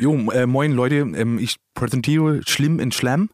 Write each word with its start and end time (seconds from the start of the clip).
Jo, 0.00 0.14
äh, 0.30 0.46
moin 0.46 0.72
Leute, 0.72 0.94
ähm, 0.94 1.38
ich 1.38 1.56
präsentiere 1.74 2.40
Schlimm 2.46 2.80
in 2.80 2.90
Schlamm. 2.90 3.28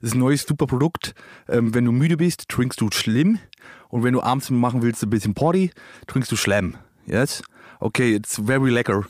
Das 0.00 0.10
ist 0.10 0.14
ein 0.14 0.20
neues 0.20 0.42
super 0.42 0.68
Produkt. 0.68 1.16
Ähm, 1.48 1.74
wenn 1.74 1.84
du 1.84 1.90
müde 1.90 2.16
bist, 2.16 2.48
trinkst 2.48 2.80
du 2.80 2.90
Schlimm. 2.92 3.40
Und 3.88 4.04
wenn 4.04 4.12
du 4.12 4.22
abends 4.22 4.48
machen 4.48 4.82
willst, 4.82 5.02
ein 5.02 5.10
bisschen 5.10 5.34
Party, 5.34 5.72
trinkst 6.06 6.30
du 6.30 6.36
Schlamm. 6.36 6.76
Yes? 7.06 7.42
Okay, 7.80 8.14
it's 8.14 8.40
very 8.40 8.70
lecker. 8.70 9.04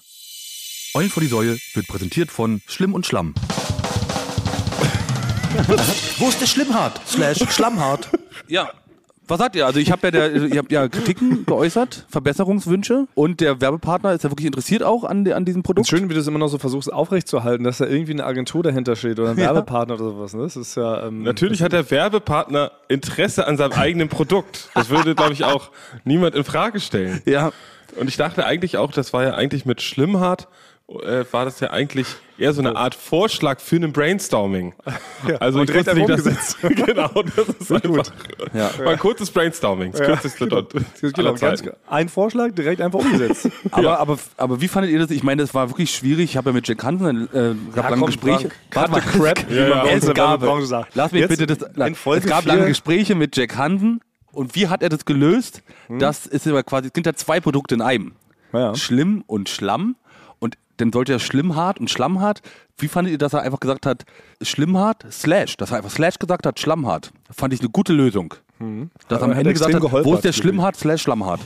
Eulen 0.95 1.11
vor 1.11 1.23
die 1.23 1.29
Säule 1.29 1.59
wird 1.75 1.87
präsentiert 1.87 2.31
von 2.31 2.63
Schlimm 2.67 2.95
und 2.95 3.05
Schlamm. 3.05 3.35
Wo 6.17 6.31
ist 6.31 6.41
der 6.41 6.47
Schlimmhart? 6.47 6.99
Slash 7.07 7.45
Schlammhart. 7.51 8.09
Ja. 8.49 8.71
Was 9.33 9.39
sagt 9.39 9.57
ihr? 9.57 9.65
Also 9.65 9.81
ich 9.81 9.91
habe 9.91 10.09
ja, 10.09 10.11
der, 10.11 10.35
ich 10.45 10.59
hab 10.59 10.71
ja 10.71 10.89
Kritiken 10.89 11.47
geäußert, 11.47 12.05
Verbesserungswünsche 12.11 13.07
und 13.15 13.41
der 13.41 13.63
Werbepartner 13.63 14.13
ist 14.13 14.25
ja 14.25 14.31
wirklich 14.31 14.45
interessiert 14.47 14.83
auch 14.83 15.05
an, 15.05 15.27
an 15.33 15.47
diesem 15.47 15.63
Produkt. 15.63 15.89
Schön, 15.89 16.11
wie 16.11 16.15
du 16.15 16.21
es 16.21 16.27
immer 16.27 16.39
noch 16.39 16.49
so 16.49 16.59
versuchst 16.59 16.93
aufrechtzuerhalten, 16.93 17.65
dass 17.65 17.79
da 17.79 17.87
irgendwie 17.87 18.13
eine 18.13 18.25
Agentur 18.27 18.63
dahinter 18.63 18.95
steht 18.95 19.19
oder 19.19 19.31
ein 19.31 19.39
Ja. 19.43 19.47
Werbepartner 19.55 19.95
oder 19.95 20.05
sowas. 20.05 20.35
Ne? 20.35 20.43
Das 20.43 20.57
ist 20.57 20.75
ja 20.77 21.07
ähm, 21.07 21.23
Natürlich 21.23 21.63
hat 21.63 21.73
der 21.73 21.91
Werbepartner 21.91 22.73
Interesse 22.89 23.47
an 23.47 23.57
seinem 23.57 23.73
eigenen 23.73 24.11
Produkt. 24.11 24.69
Das 24.75 24.91
würde, 24.91 25.15
glaube 25.15 25.33
ich, 25.33 25.45
auch 25.45 25.71
niemand 26.05 26.35
in 26.35 26.45
Frage 26.45 26.79
stellen. 26.79 27.23
Ja, 27.25 27.53
Und 27.99 28.09
ich 28.09 28.19
dachte 28.19 28.45
eigentlich 28.45 28.77
auch, 28.77 28.93
das 28.93 29.15
war 29.15 29.25
ja 29.25 29.35
eigentlich 29.35 29.65
mit 29.65 29.81
Schlimmhart, 29.81 30.47
äh, 31.01 31.25
war 31.33 31.45
das 31.45 31.61
ja 31.61 31.71
eigentlich 31.71 32.07
eher 32.39 32.53
so 32.53 32.61
eine 32.61 32.77
Art 32.77 32.95
Vorschlag 32.95 33.61
für 33.61 33.77
ein 33.77 33.93
Brainstorming. 33.93 34.75
also 35.41 35.61
und 35.61 35.69
direkt 35.69 35.87
wusste 35.87 36.01
nicht, 36.01 36.27
dass- 36.27 36.57
genau, 36.87 37.09
das 37.37 37.49
ist 37.49 37.73
einfach 37.73 38.13
Ja. 38.53 38.71
mal 38.79 38.89
ein 38.95 38.99
kurzes 38.99 39.31
Brainstorming, 39.31 39.93
das 39.93 40.01
kürzeste 40.01 40.47
dort 40.49 40.73
genau, 41.01 41.35
ganz, 41.35 41.63
ein 41.89 42.09
Vorschlag 42.09 42.53
direkt 42.53 42.81
einfach 42.81 42.99
umgesetzt. 42.99 43.49
aber, 43.71 44.01
aber, 44.01 44.19
aber 44.37 44.61
wie 44.61 44.69
fandet 44.69 44.91
ihr 44.93 44.99
das? 44.99 45.11
Ich 45.11 45.23
meine, 45.23 45.43
das 45.43 45.55
war 45.55 45.71
wirklich 45.71 45.95
schwierig. 45.95 46.31
Ich 46.31 46.37
habe 46.37 46.51
ja 46.51 46.55
mit 46.55 46.67
Jack 46.67 46.83
Hansen 46.83 47.29
äh, 47.33 47.55
gab 47.75 47.91
lange 47.91 47.99
komm, 48.01 48.07
Gespräche. 48.07 48.51
Frank, 48.51 48.71
cut 48.71 48.91
Warte 48.93 49.19
mal. 49.19 49.35
crap, 49.35 49.51
Ja, 49.51 49.67
ja. 49.69 49.85
Es 49.87 50.15
gab, 50.15 50.43
lass 50.95 51.13
mich 51.13 51.21
Jetzt 51.21 51.39
bitte 51.39 51.47
das. 51.47 51.59
es 52.17 52.27
gab 52.27 52.45
lange 52.47 52.67
Gespräche 52.67 53.15
mit 53.15 53.37
Jack 53.37 53.57
Hansen. 53.57 54.01
Und 54.33 54.55
wie 54.55 54.69
hat 54.69 54.83
er 54.83 54.89
das 54.89 55.05
gelöst? 55.05 55.63
Das 55.91 56.27
ist 56.27 56.47
aber 56.47 56.63
quasi, 56.63 56.87
es 56.89 56.93
sind 56.95 57.05
ja 57.07 57.13
zwei 57.13 57.39
Produkte 57.41 57.75
in 57.75 57.83
einem. 57.83 58.13
Ja. 58.55 58.75
Schlimm 58.75 59.23
und 59.27 59.49
Schlamm. 59.49 59.97
Dann 60.79 60.93
sollte 60.93 61.13
er 61.13 61.19
Schlimmhart 61.19 61.79
und 61.81 61.91
Schlammhart. 61.91 62.41
Wie 62.79 62.89
fandet 62.89 63.13
ihr, 63.13 63.19
dass 63.19 63.33
er 63.35 63.43
einfach 63.43 63.61
gesagt 63.61 63.87
hat, 63.87 64.05
Schlimmhart, 64.41 65.05
Slash, 65.13 65.57
dass 65.57 65.71
er 65.71 65.77
einfach 65.79 65.91
Slash 65.91 66.19
gesagt 66.19 66.47
hat, 66.47 66.59
Schlammhart. 66.59 67.13
Fand 67.31 67.53
ich 67.55 67.61
eine 67.61 67.69
gute 67.69 67.93
Lösung. 67.93 68.35
Dass 69.09 69.21
er 69.21 69.25
am 69.25 69.33
Ende 69.33 69.53
gesagt 69.53 69.75
hat, 69.75 69.83
wo 69.83 70.15
ist 70.15 70.25
der. 70.25 70.33
Schlimmhart, 70.33 70.77
Slash 70.77 71.03
Schlammhart. 71.03 71.41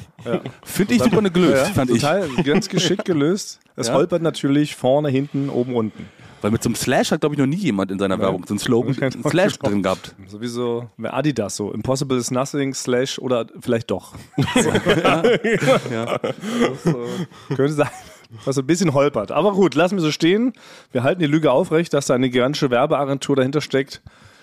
Finde 0.64 0.94
ich 0.94 1.02
super 1.02 1.18
eine 1.18 1.30
gelöst, 1.30 1.68
Ja, 1.68 1.72
fand 1.72 1.90
ich. 1.90 2.00
total 2.02 2.28
ganz 2.44 2.68
geschickt 2.68 3.04
gelöst. 3.06 3.58
Es 3.74 3.88
Ja. 3.88 3.94
holpert 3.94 4.20
natürlich 4.22 4.76
vorne, 4.76 5.08
hinten, 5.08 5.48
oben, 5.48 5.74
unten. 5.74 6.06
Weil 6.42 6.50
mit 6.50 6.62
so 6.62 6.68
einem 6.68 6.76
Slash 6.76 7.10
hat, 7.12 7.20
glaube 7.20 7.34
ich, 7.34 7.38
noch 7.38 7.46
nie 7.46 7.56
jemand 7.56 7.90
in 7.90 7.98
seiner 7.98 8.18
Werbung 8.18 8.44
so 8.46 8.52
einen 8.52 8.58
Slogan, 8.58 8.94
einen 9.02 9.22
Slash 9.30 9.54
Wort 9.62 9.72
drin 9.72 9.82
gehabt. 9.82 10.14
Sowieso 10.28 10.90
Adidas 11.02 11.56
so. 11.56 11.72
Impossible 11.72 12.18
is 12.18 12.30
nothing, 12.30 12.74
slash 12.74 13.18
oder 13.18 13.46
vielleicht 13.60 13.90
doch. 13.90 14.12
Ja. 15.90 16.18
Könnte 17.48 17.72
sein, 17.72 17.88
was 18.44 18.58
ein 18.58 18.66
bisschen 18.66 18.92
holpert. 18.94 19.30
Aber 19.32 19.52
gut, 19.52 19.74
lassen 19.74 19.96
wir 19.96 20.02
so 20.02 20.10
stehen. 20.12 20.52
Wir 20.92 21.02
halten 21.02 21.20
die 21.20 21.26
Lüge 21.26 21.50
aufrecht, 21.52 21.92
dass 21.94 22.06
da 22.06 22.14
eine 22.14 22.28
gigantische 22.30 22.70
Werbeagentur 22.70 23.36
dahinter 23.36 23.60
steckt. 23.60 24.02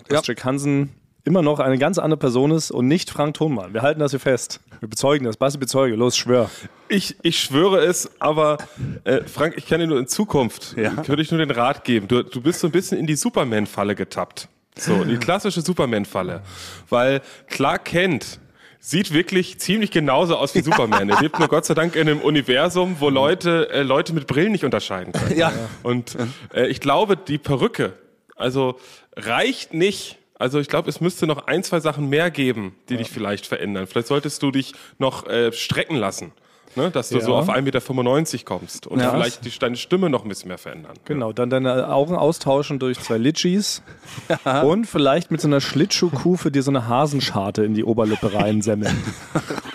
Dass 0.10 0.26
Jack 0.28 0.44
Hansen 0.44 0.92
immer 1.26 1.42
noch 1.42 1.60
eine 1.60 1.78
ganz 1.78 1.98
andere 2.00 2.18
Person 2.20 2.52
ist 2.52 2.70
und 2.72 2.88
nicht 2.90 3.10
Frank 3.10 3.36
Thunmann. 3.36 3.74
Wir 3.74 3.82
halten 3.82 4.02
das 4.02 4.12
hier 4.12 4.20
fest. 4.20 4.60
Wir 4.82 4.90
bezeugen 4.90 5.24
das. 5.26 5.38
Basti, 5.38 5.58
bezeuge. 5.58 5.96
Los, 5.96 6.18
schwör. 6.18 6.50
Ich, 6.90 7.16
ich 7.22 7.40
schwöre 7.40 7.78
es, 7.86 8.10
aber 8.20 8.58
äh, 9.06 9.22
Frank, 9.24 9.54
ich 9.58 9.66
kann 9.66 9.80
dir 9.80 9.88
nur 9.88 10.00
in 10.00 10.08
Zukunft, 10.08 10.76
Ja. 10.78 10.90
könnte 10.92 11.22
ich 11.22 11.32
nur 11.32 11.38
den 11.40 11.52
Rat 11.52 11.86
geben. 11.86 12.10
Du, 12.10 12.24
du 12.24 12.42
bist 12.42 12.60
so 12.60 12.68
ein 12.68 12.72
bisschen 12.72 12.98
in 12.98 13.08
die 13.08 13.16
Superman-Falle 13.16 13.96
getappt. 13.96 14.50
So, 14.78 15.04
in 15.04 15.08
die 15.10 15.18
klassische 15.18 15.62
Superman-Falle. 15.62 16.42
Weil 16.90 17.22
Clark 17.48 17.86
Kent 17.86 18.40
sieht 18.86 19.14
wirklich 19.14 19.60
ziemlich 19.60 19.92
genauso 19.92 20.36
aus 20.36 20.54
wie 20.56 20.62
Superman. 20.62 21.10
Er 21.10 21.22
lebt 21.22 21.40
nur 21.40 21.48
Gott 21.48 21.64
sei 21.64 21.74
Dank 21.74 21.96
in 21.96 22.02
einem 22.02 22.20
Universum, 22.20 22.98
wo 23.00 23.10
Leute, 23.10 23.70
äh, 23.72 23.82
Leute 23.82 24.12
mit 24.12 24.28
Brillen 24.28 24.52
nicht 24.52 24.66
unterscheiden 24.66 25.14
können. 25.14 25.38
Ja. 25.38 25.54
Und 25.84 26.18
äh, 26.54 26.68
ich 26.68 26.82
glaube, 26.82 27.16
die 27.16 27.38
Perücke, 27.38 27.94
also 28.36 28.78
reicht 29.16 29.74
nicht. 29.74 30.18
Also 30.38 30.60
ich 30.60 30.68
glaube, 30.68 30.90
es 30.90 31.00
müsste 31.00 31.28
noch 31.28 31.48
ein, 31.48 31.64
zwei 31.64 31.80
Sachen 31.80 32.10
mehr 32.10 32.30
geben, 32.30 32.76
die 32.90 32.98
dich 32.98 33.10
vielleicht 33.10 33.46
verändern. 33.46 33.88
Vielleicht 33.88 34.08
solltest 34.08 34.44
du 34.44 34.52
dich 34.52 34.74
noch 34.98 35.28
äh, 35.28 35.54
strecken 35.54 35.96
lassen. 35.96 36.34
Ne, 36.76 36.90
dass 36.90 37.10
du 37.10 37.20
Ja. 37.20 37.24
so 37.26 37.36
auf 37.36 37.50
1,95 37.50 38.34
Meter 38.34 38.46
kommst 38.46 38.88
und 38.88 39.00
Ja. 39.00 39.12
vielleicht 39.12 39.46
die, 39.46 39.52
deine 39.60 39.76
Stimme 39.76 40.10
noch 40.10 40.24
ein 40.24 40.30
bisschen 40.30 40.48
mehr 40.48 40.58
verändern. 40.58 40.94
Genau, 41.06 41.32
dann 41.32 41.50
deine 41.52 41.90
Augen 41.90 42.16
austauschen 42.16 42.80
durch 42.80 43.00
zwei 43.00 43.18
Litchis 43.18 43.84
und 44.64 44.86
vielleicht 44.86 45.30
mit 45.30 45.40
so 45.42 45.48
einer 45.48 45.62
Schlittschuhkufe 45.62 46.50
dir 46.52 46.64
so 46.64 46.72
eine 46.72 46.88
Hasenscharte 46.88 47.64
in 47.64 47.74
die 47.76 47.84
Oberlippe 47.84 48.34
reinsemmeln. 48.34 48.96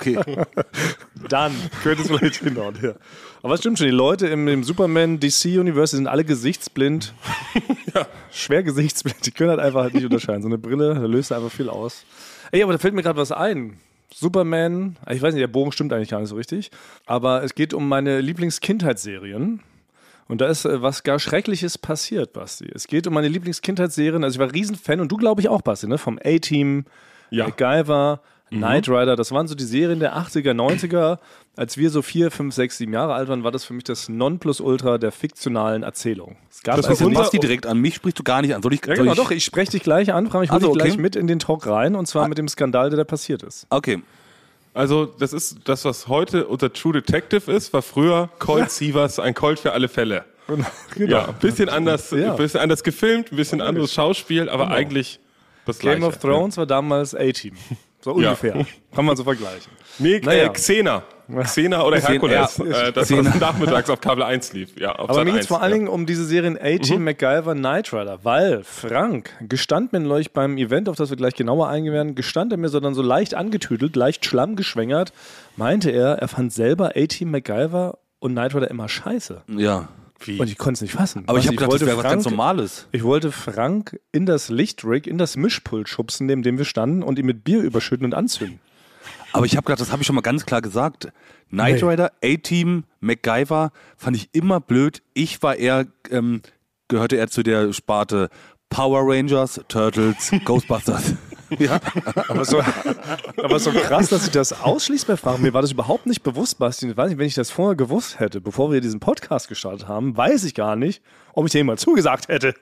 Okay. 0.01 0.17
Dann 1.29 1.53
könnte 1.83 2.03
es 2.03 2.09
vielleicht 2.09 2.37
hinhauen. 2.37 2.77
Ja. 2.81 2.93
Aber 3.43 3.55
es 3.55 3.61
stimmt 3.61 3.79
schon, 3.79 3.89
die 3.89 3.93
Leute 3.93 4.29
im, 4.29 4.47
im 4.47 4.63
Superman 4.63 5.19
DC 5.19 5.47
Universe 5.59 5.97
sind 5.97 6.07
alle 6.07 6.25
gesichtsblind. 6.25 7.13
Schwer 8.31 8.63
gesichtsblind. 8.63 9.27
Die 9.27 9.33
können 9.33 9.51
halt 9.51 9.59
einfach 9.61 9.83
halt 9.83 9.95
nicht 9.95 10.05
unterscheiden. 10.05 10.43
So 10.43 10.49
eine 10.49 10.57
Brille, 10.57 10.95
da 10.95 11.01
löst 11.01 11.33
einfach 11.33 11.51
viel 11.51 11.69
aus. 11.69 12.05
Ey, 12.53 12.63
aber 12.63 12.73
da 12.73 12.79
fällt 12.79 12.95
mir 12.95 13.03
gerade 13.03 13.19
was 13.19 13.33
ein. 13.33 13.79
Superman, 14.13 14.97
ich 15.11 15.21
weiß 15.23 15.35
nicht, 15.35 15.43
der 15.43 15.49
Bogen 15.49 15.73
stimmt 15.73 15.93
eigentlich 15.93 16.09
gar 16.09 16.21
nicht 16.21 16.29
so 16.31 16.37
richtig. 16.37 16.71
Aber 17.07 17.43
es 17.43 17.55
geht 17.55 17.75
um 17.75 17.89
meine 17.89 18.21
Lieblingskindheitsserien. 18.21 19.61
Und 20.29 20.41
da 20.43 20.47
ist 20.49 20.65
äh, 20.67 20.83
was 20.83 21.03
gar 21.05 21.19
Schreckliches 21.19 21.79
passiert, 21.79 22.33
Basti. 22.35 22.71
Es 22.75 22.87
geht 22.87 23.07
um 23.07 23.15
meine 23.15 23.29
Lieblingskindheitsserien. 23.29 24.25
Also 24.25 24.37
ich 24.37 24.41
war 24.41 24.53
Riesenfan 24.53 25.01
und 25.01 25.11
du 25.11 25.17
glaube 25.17 25.41
ich 25.41 25.49
auch, 25.49 25.63
Basti, 25.63 25.87
ne? 25.89 25.97
Vom 25.99 26.19
A-Team, 26.23 26.85
Ja. 27.31 27.47
MacGyver, 27.47 28.21
Knight 28.51 28.89
Rider. 28.89 29.17
Das 29.17 29.33
waren 29.33 29.47
so 29.49 29.55
die 29.55 29.65
Serien 29.65 30.01
der 30.01 30.17
80er, 30.17 30.53
90er. 30.53 31.19
Als 31.59 31.77
wir 31.77 31.91
so 31.91 32.03
vier, 32.03 32.31
fünf, 32.31 32.55
sechs, 32.55 32.79
sieben 32.79 32.93
Jahre 32.93 33.15
alt 33.15 33.29
waren, 33.29 33.43
war 33.43 33.51
das 33.51 33.65
für 33.65 33.73
mich 33.75 33.83
das 33.83 34.09
Nonplusultra 34.09 34.97
der 34.97 35.11
fiktionalen 35.11 35.83
Erzählung. 35.83 36.37
Es 36.51 36.63
gab 36.63 36.77
Das 36.77 36.87
also 36.87 37.01
Du 37.03 37.09
unser- 37.09 37.21
machst 37.21 37.33
die 37.33 37.41
direkt 37.41 37.67
an 37.67 37.79
mich, 37.79 37.97
sprichst 37.97 38.17
du 38.19 38.23
gar 38.23 38.43
nicht 38.43 38.55
an. 38.55 38.63
Soll 38.63 38.75
ich, 38.75 38.81
ja, 38.83 38.95
soll 38.95 39.05
genau, 39.05 39.13
ich 39.13 39.19
doch, 39.19 39.31
ich 39.33 39.45
spreche 39.45 39.73
dich 39.73 39.83
gleich 39.83 40.13
an, 40.15 40.29
Frank. 40.31 40.45
Ich 40.45 40.51
hole 40.53 40.61
Also, 40.61 40.69
dich 40.75 40.79
gleich 40.83 40.93
okay. 40.93 41.03
mit 41.03 41.17
in 41.17 41.27
den 41.27 41.41
Talk 41.41 41.67
rein 41.67 41.97
und 41.97 42.07
zwar 42.07 42.29
mit 42.29 42.39
dem 42.39 42.47
Skandal, 42.47 42.91
der 42.91 42.99
da 42.99 43.03
passiert 43.05 43.43
ist. 43.43 43.67
Okay. 43.71 44.01
Also 44.73 45.07
das 45.07 45.33
ist 45.33 45.57
das, 45.65 45.85
was 45.85 46.07
heute 46.07 46.47
unser 46.47 46.73
True 46.73 46.93
Detective 46.93 47.51
ist, 47.51 47.73
war 47.73 47.83
früher 47.83 48.29
Colt 48.39 48.71
Sievers, 48.71 49.19
ein 49.19 49.35
Colt 49.35 49.59
für 49.59 49.73
alle 49.73 49.89
Fälle. 49.89 50.25
Genau. 50.47 51.11
Ja, 51.11 51.25
ein 51.29 51.35
bisschen 51.41 51.69
anders, 51.69 52.13
Ja. 52.13 52.31
ein 52.31 52.37
bisschen 52.37 52.61
anders 52.61 52.85
gefilmt, 52.85 53.33
ein 53.33 53.37
bisschen 53.37 53.61
anderes 53.61 53.93
Schauspiel, 53.93 54.49
aber 54.49 54.69
eigentlich 54.71 55.19
das 55.67 55.81
Game 55.81 55.99
Gleiche. 55.99 56.07
of 56.07 56.19
Thrones 56.19 56.57
war 56.57 56.67
damals 56.67 57.17
A-Team. 57.17 57.55
So 58.15 58.21
Ja. 58.21 58.29
ungefähr. 58.31 58.65
Kann 58.95 59.05
man 59.05 59.17
so 59.17 59.25
vergleichen. 59.25 59.71
Nee, 59.99 60.21
Naja. 60.25 60.49
Xena. 60.51 61.03
Xena 61.43 61.83
oder 61.85 61.99
Xena, 61.99 62.11
Herkules. 62.13 62.57
ja. 62.59 62.83
Äh, 62.89 62.93
das, 62.93 63.09
Xena. 63.09 63.27
was 63.31 63.41
nachmittags 63.41 63.91
auf 63.91 64.01
Kabel 64.01 64.23
1 64.25 64.55
lief. 64.55 64.79
Ja, 64.79 64.93
auf 64.93 65.11
Aber 65.11 65.19
mir 65.25 65.33
geht 65.33 65.35
es 65.35 65.39
1, 65.41 65.47
vor 65.49 65.61
allen 65.61 65.73
ja. 65.73 65.77
Dingen 65.79 65.89
um 65.89 66.07
diese 66.07 66.25
Serien 66.25 66.57
A-Team, 66.57 67.01
Mhm. 67.01 67.05
MacGyver, 67.05 67.55
Knight 67.55 67.93
Rider, 67.93 68.21
weil 68.23 68.63
Frank 68.65 69.31
gestand 69.47 69.93
mir 69.93 70.01
neulich 70.01 70.33
beim 70.33 70.57
Event, 70.57 70.89
auf 70.89 70.97
das 70.97 71.11
wir 71.11 71.17
gleich 71.19 71.35
genauer 71.35 71.69
eingehen 71.69 71.93
werden, 71.93 72.15
gestand 72.15 72.53
er 72.53 72.59
mir 72.59 72.71
so 72.71 72.81
dann 72.81 72.95
so 72.95 73.03
leicht 73.03 73.35
angetüdelt, 73.35 73.95
leicht 73.95 74.25
schlammgeschwängert, 74.25 75.13
meinte 75.57 75.91
er, 75.91 76.15
er 76.15 76.29
fand 76.29 76.51
selber 76.53 76.93
A-Team, 76.97 77.31
MacGyver 77.31 77.99
und 78.21 78.33
Knight 78.33 78.55
Rider 78.55 78.71
immer 78.71 78.89
scheiße. 78.89 79.43
Ja. 79.49 79.89
Und 80.27 80.49
ich 80.51 80.59
konnte 80.59 80.75
es 80.79 80.81
nicht 80.83 80.93
fassen. 80.93 81.25
Aber 81.27 81.39
ich 81.39 81.45
Also 81.45 81.49
habe 81.49 81.57
gedacht, 81.57 81.67
das 81.69 81.73
wollte 81.73 81.87
wäre 81.87 81.97
was 81.99 82.03
ganz 82.05 82.23
Frank- 82.25 82.37
Normales. 82.37 82.89
Ich 82.93 83.05
wollte 83.05 83.31
Frank 83.33 84.01
in 84.13 84.27
das 84.27 84.49
Lichtrig, 84.49 85.07
in 85.07 85.17
das 85.19 85.37
Mischpult 85.37 85.89
schubsen, 85.89 86.27
neben 86.27 86.43
dem 86.43 86.59
wir 86.59 86.65
standen 86.65 87.03
und 87.03 87.19
ihn 87.19 87.27
mit 87.27 87.45
Bier 87.45 87.61
überschütten 87.63 88.05
und 88.05 88.15
anzünden. 88.15 88.59
Aber 89.33 89.47
ich 89.47 89.57
habe 89.57 89.65
gedacht, 89.67 89.81
das 89.81 89.93
habe 89.93 90.03
ich 90.03 90.07
schon 90.07 90.17
mal 90.17 90.23
ganz 90.23 90.45
klar 90.47 90.61
gesagt. 90.63 91.09
Knight 91.51 91.83
Nee. 91.83 91.89
Rider, 91.91 92.13
A-Team, 92.25 92.85
MacGyver 93.01 93.73
fand 93.97 94.17
ich 94.17 94.29
immer 94.33 94.59
blöd. 94.61 95.03
Ich 95.15 95.43
war 95.43 95.57
eher, 95.57 95.87
ähm, 96.11 96.43
gehörte 96.89 97.17
eher 97.17 97.29
zu 97.29 97.43
der 97.43 97.73
Sparte 97.73 98.29
Power 98.71 99.03
Rangers, 99.05 99.61
Turtles, 99.69 100.31
Ghostbusters. 100.45 101.15
ja. 101.59 101.81
Aber 102.29 102.45
so, 102.45 102.63
aber 103.37 103.59
so 103.59 103.71
krass, 103.73 104.09
dass 104.09 104.25
sich 104.25 104.33
das 104.33 104.53
ausschließt 104.53 105.07
bei 105.07 105.17
Frank. 105.17 105.41
Mir 105.41 105.53
war 105.53 105.63
das 105.63 105.73
überhaupt 105.73 106.07
nicht 106.07 106.23
bewusst, 106.23 106.59
Basti. 106.59 106.89
Ich 106.91 106.97
weiß 106.97 107.11
nicht, 107.11 107.19
wenn 107.19 107.27
ich 107.27 107.35
das 107.35 107.51
vorher 107.51 107.77
gewusst 107.77 108.21
hätte, 108.21 108.41
bevor 108.41 108.73
wir 108.73 108.81
diesen 108.81 109.01
Podcast 109.01 109.49
gestartet 109.49 109.89
haben, 109.89 110.17
weiß 110.17 110.45
ich 110.45 110.55
gar 110.55 110.77
nicht, 110.77 111.03
ob 111.33 111.47
ich 111.47 111.53
dem 111.53 111.67
mal 111.67 111.79
zugesagt 111.79 112.29
hätte. 112.29 112.55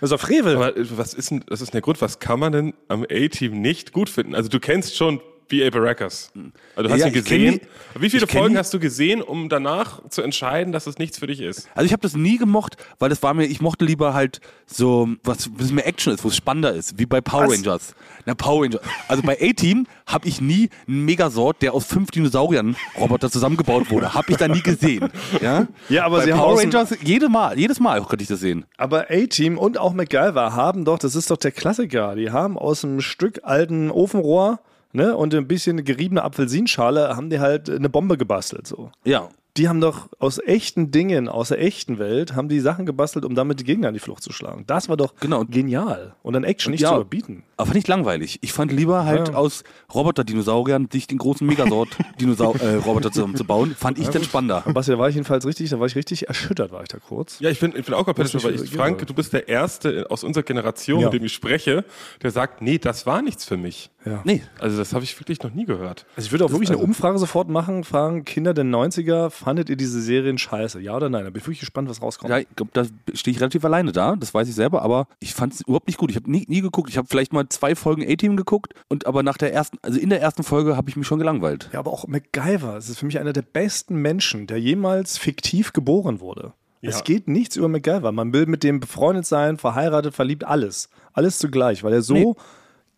Das 0.00 0.10
ist 0.10 0.12
doch 0.12 0.20
Frevel. 0.20 0.56
Aber 0.56 0.72
was 0.76 1.14
ist 1.14 1.30
denn, 1.30 1.44
das 1.48 1.60
ist 1.60 1.74
der 1.74 1.80
Grund, 1.80 2.00
was 2.00 2.18
kann 2.20 2.38
man 2.38 2.52
denn 2.52 2.74
am 2.88 3.04
A-Team 3.10 3.60
nicht 3.60 3.92
gut 3.92 4.08
finden? 4.08 4.34
Also 4.34 4.48
du 4.48 4.60
kennst 4.60 4.96
schon 4.96 5.20
B.A. 5.48 5.70
Baracus. 5.70 6.30
Also 6.76 6.88
du 6.88 6.90
hast 6.94 7.00
Ja, 7.00 7.06
ihn 7.06 7.12
kenn 7.14 7.22
gesehen. 7.22 7.60
die- 7.94 8.00
Wie 8.02 8.10
viele 8.10 8.26
kenn 8.26 8.38
Folgen 8.40 8.58
hast 8.58 8.72
du 8.74 8.78
gesehen, 8.78 9.22
um 9.22 9.48
danach 9.48 10.00
zu 10.10 10.22
entscheiden, 10.22 10.72
dass 10.72 10.86
es 10.86 10.98
nichts 10.98 11.18
für 11.18 11.26
dich 11.26 11.40
ist? 11.40 11.68
Also 11.74 11.86
ich 11.86 11.92
habe 11.92 12.02
das 12.02 12.14
nie 12.14 12.36
gemocht, 12.36 12.76
weil 12.98 13.08
das 13.08 13.22
war 13.22 13.32
mir, 13.34 13.46
ich 13.46 13.60
mochte 13.60 13.84
lieber 13.84 14.12
halt 14.14 14.40
so, 14.66 15.08
was 15.24 15.46
ein 15.46 15.54
bisschen 15.54 15.76
mehr 15.76 15.86
Action 15.86 16.12
ist, 16.12 16.22
wo 16.24 16.28
es 16.28 16.36
spannender 16.36 16.72
ist, 16.74 16.98
wie 16.98 17.06
bei 17.06 17.20
Power 17.20 17.48
Was? 17.48 17.54
Rangers. 17.56 17.94
Na, 18.26 18.34
Power 18.34 18.64
Rangers. 18.64 18.82
Also 19.08 19.22
bei 19.22 19.38
A-Team 19.40 19.86
habe 20.06 20.28
ich 20.28 20.40
nie 20.40 20.68
einen 20.86 21.04
Megasort, 21.06 21.62
der 21.62 21.72
aus 21.74 21.86
fünf 21.86 22.10
Dinosauriern 22.10 22.76
Roboter 22.98 23.30
zusammengebaut 23.30 23.90
wurde. 23.90 24.12
Habe 24.14 24.30
ich 24.32 24.36
da 24.36 24.48
nie 24.48 24.62
gesehen. 24.62 25.08
Ja, 25.40 25.66
Ja, 25.88 26.04
aber 26.04 26.18
bei 26.18 26.24
sie 26.24 26.32
haben 26.32 26.40
Power 26.40 26.60
dem- 26.60 26.70
Rangers 26.70 26.94
jede 27.02 27.28
Mal, 27.28 27.58
jedes 27.58 27.80
Mal 27.80 28.04
könnte 28.04 28.22
ich 28.22 28.28
das 28.28 28.40
sehen. 28.40 28.66
Aber 28.76 29.06
A-Team 29.10 29.56
und 29.56 29.78
auch 29.78 29.94
MacGyver 29.94 30.54
haben 30.54 30.84
doch, 30.84 30.98
das 30.98 31.14
ist 31.14 31.30
doch 31.30 31.36
der 31.38 31.52
Klassiker, 31.52 32.14
die 32.16 32.30
haben 32.30 32.58
aus 32.58 32.84
einem 32.84 33.00
Stück 33.00 33.40
alten 33.44 33.90
Ofenrohr 33.90 34.60
ne, 34.92 35.16
und 35.16 35.34
ein 35.34 35.48
bisschen 35.48 35.84
geriebene 35.84 36.22
Apfelsinschale 36.22 37.16
haben 37.16 37.30
die 37.30 37.40
halt 37.40 37.70
eine 37.70 37.88
Bombe 37.88 38.16
gebastelt. 38.16 38.66
So. 38.66 38.90
Ja. 39.04 39.28
Die 39.58 39.68
haben 39.68 39.80
doch 39.80 40.08
aus 40.18 40.38
echten 40.38 40.90
Dingen, 40.90 41.28
aus 41.28 41.48
der 41.48 41.60
echten 41.60 41.98
Welt, 41.98 42.34
haben 42.36 42.48
die 42.48 42.60
Sachen 42.60 42.86
gebastelt, 42.86 43.24
um 43.24 43.34
damit 43.34 43.60
die 43.60 43.64
Gegner 43.64 43.88
in 43.88 43.94
die 43.94 44.00
Flucht 44.00 44.22
zu 44.22 44.32
schlagen. 44.32 44.64
Das 44.66 44.88
war 44.88 44.96
doch 44.96 45.14
Genau. 45.20 45.44
genial. 45.44 46.14
Und 46.22 46.34
dann 46.34 46.44
Action 46.44 46.70
nicht 46.70 46.80
ja. 46.82 46.90
zu 46.90 46.94
überbieten. 46.96 47.42
Aber 47.56 47.74
nicht 47.74 47.88
langweilig. 47.88 48.38
Ich 48.42 48.52
fand 48.52 48.70
lieber 48.72 49.04
halt 49.04 49.28
Ja. 49.30 49.34
aus 49.34 49.64
Roboter-Dinosauriern 49.92 50.88
sich 50.92 51.06
den 51.08 51.18
großen 51.18 51.46
Megasort-Roboter 51.46 53.10
zusammenzubauen, 53.12 53.74
fand 53.76 53.98
ich 53.98 54.08
dann 54.08 54.22
spannender. 54.22 54.62
Basti, 54.72 54.92
da 54.92 54.98
war 54.98 55.08
ich 55.08 55.14
jedenfalls 55.16 55.44
richtig, 55.44 55.70
da 55.70 55.80
war 55.80 55.86
ich 55.86 55.96
richtig 55.96 56.28
erschüttert, 56.28 56.70
war 56.72 56.82
ich 56.82 56.88
da 56.88 56.98
kurz. 56.98 57.40
Ja, 57.40 57.50
ich 57.50 57.58
bin, 57.60 57.74
ich 57.76 57.84
bin 57.84 57.94
auch 57.94 58.04
komplett 58.04 58.32
weil 58.44 58.54
ich. 58.54 58.70
Frank, 58.70 59.04
du 59.06 59.14
bist 59.14 59.32
der 59.32 59.48
Erste 59.48 60.06
aus 60.10 60.24
unserer 60.24 60.44
Generation, 60.44 61.00
Ja. 61.00 61.06
mit 61.10 61.14
dem 61.20 61.24
ich 61.24 61.32
spreche, 61.32 61.84
der 62.22 62.30
sagt, 62.30 62.62
nee, 62.62 62.78
das 62.78 63.06
war 63.06 63.22
nichts 63.22 63.44
für 63.44 63.56
mich. 63.56 63.90
Ja. 64.04 64.20
Nee, 64.24 64.42
Also 64.58 64.78
das 64.78 64.92
habe 64.94 65.04
ich 65.04 65.18
wirklich 65.20 65.42
noch 65.42 65.52
nie 65.52 65.64
gehört. 65.66 66.06
Also 66.16 66.26
ich 66.26 66.32
würde 66.32 66.44
auch 66.44 66.50
wirklich 66.50 66.70
eine 66.70 66.78
also- 66.78 66.86
Umfrage 66.88 67.18
sofort 67.18 67.48
machen, 67.48 67.84
fragen, 67.84 68.24
Kinder 68.24 68.54
der 68.54 68.64
90er, 68.64 69.30
fandet 69.48 69.70
ihr 69.70 69.76
diese 69.76 70.02
Serien 70.02 70.36
scheiße? 70.36 70.78
Ja 70.80 70.94
oder 70.94 71.08
nein? 71.08 71.24
Da 71.24 71.30
bin 71.30 71.40
ich 71.40 71.46
wirklich 71.46 71.60
gespannt, 71.60 71.88
was 71.88 72.02
rauskommt. 72.02 72.28
Ja, 72.30 72.38
ich 72.38 72.46
glaub, 72.54 72.70
da 72.74 72.84
stehe 73.14 73.34
ich 73.34 73.40
relativ 73.40 73.64
alleine 73.64 73.92
da, 73.92 74.14
das 74.14 74.34
weiß 74.34 74.46
ich 74.46 74.54
selber, 74.54 74.82
aber 74.82 75.06
ich 75.20 75.32
fand 75.32 75.54
es 75.54 75.62
überhaupt 75.62 75.86
nicht 75.86 75.96
gut. 75.98 76.10
Ich 76.10 76.16
habe 76.16 76.30
nie, 76.30 76.44
nie 76.48 76.60
geguckt. 76.60 76.90
Ich 76.90 76.98
habe 76.98 77.08
vielleicht 77.08 77.32
mal 77.32 77.48
zwei 77.48 77.74
Folgen 77.74 78.02
A-Team 78.06 78.36
geguckt 78.36 78.74
und 78.88 79.06
aber 79.06 79.22
nach 79.22 79.38
der 79.38 79.54
ersten, 79.54 79.78
also 79.80 79.98
in 79.98 80.10
der 80.10 80.20
ersten 80.20 80.42
Folge 80.42 80.76
habe 80.76 80.90
ich 80.90 80.96
mich 80.96 81.06
schon 81.06 81.18
gelangweilt. 81.18 81.70
Ja, 81.72 81.78
aber 81.78 81.90
auch 81.92 82.06
MacGyver. 82.06 82.76
Es 82.76 82.90
ist 82.90 82.98
für 82.98 83.06
mich 83.06 83.18
einer 83.18 83.32
der 83.32 83.42
besten 83.42 83.96
Menschen, 83.96 84.46
der 84.46 84.60
jemals 84.60 85.16
fiktiv 85.16 85.72
geboren 85.72 86.20
wurde. 86.20 86.52
Es 86.82 86.96
Ja. 86.98 87.02
geht 87.04 87.26
nichts 87.26 87.56
über 87.56 87.68
MacGyver. 87.68 88.12
Man 88.12 88.32
will 88.34 88.44
mit 88.46 88.62
dem 88.62 88.80
befreundet 88.80 89.24
sein, 89.26 89.56
verheiratet, 89.56 90.14
verliebt, 90.14 90.44
alles. 90.44 90.90
Alles 91.14 91.38
zugleich, 91.38 91.82
weil 91.82 91.92
er 91.94 92.02
so 92.02 92.14
Nee. 92.14 92.34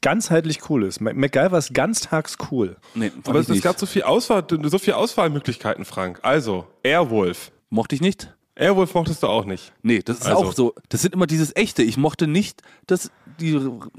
Ganzheitlich 0.03 0.69
cool 0.71 0.85
ist. 0.85 1.01
Ma- 1.01 1.13
MacGyver 1.13 1.59
ist 1.59 1.75
ganztags 1.75 2.37
cool. 2.51 2.77
Nee, 2.95 3.13
Aber 3.25 3.39
es, 3.39 3.47
es 3.49 3.55
nicht. 3.55 3.63
gab 3.65 3.79
so 3.79 3.87
viel 3.87 4.03
Auswahl, 4.03 4.45
so 4.65 4.79
viel 4.79 4.95
Auswahlmöglichkeiten, 4.95 5.85
Frank. 5.85 6.21
Also, 6.23 6.67
Airwolf. 6.83 7.53
Mochte 7.71 7.95
ich 7.95 8.01
nicht? 8.01 8.35
Airwolf 8.57 8.95
mochtest 8.95 9.23
du 9.23 9.27
auch 9.29 9.45
nicht. 9.45 9.73
Nee, 9.83 10.01
das 10.05 10.19
ist 10.19 10.27
Also. 10.27 10.39
auch 10.45 10.53
so. 10.53 10.75
Das 10.89 11.03
sind 11.03 11.15
immer 11.15 11.27
dieses 11.27 11.55
echte. 11.57 11.83
Ich 11.83 11.97
mochte 11.97 12.27
nicht 12.27 12.63
das, 12.87 13.11
die 13.41 13.53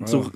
so 0.06 0.32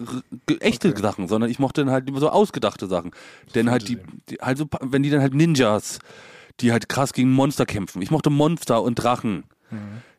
ge- 0.47 0.57
echte 0.61 0.97
Sachen, 0.97 1.27
sondern 1.27 1.49
ich 1.51 1.59
mochte 1.59 1.81
dann 1.83 1.91
halt 1.91 2.07
immer 2.09 2.19
so 2.19 2.29
ausgedachte 2.29 2.87
Sachen. 2.87 3.11
Denn 3.53 3.69
halt 3.69 3.87
die, 3.87 3.99
die 4.29 4.37
halt 4.41 4.57
so, 4.57 4.65
wenn 4.81 5.03
die 5.03 5.09
dann 5.11 5.21
halt 5.21 5.35
Ninjas, 5.35 5.99
die 6.61 6.71
halt 6.71 6.89
krass 6.89 7.13
gegen 7.13 7.31
Monster 7.33 7.65
kämpfen. 7.65 8.01
Ich 8.01 8.09
mochte 8.09 8.29
Monster 8.31 8.81
und 8.81 8.95
Drachen. 8.95 9.43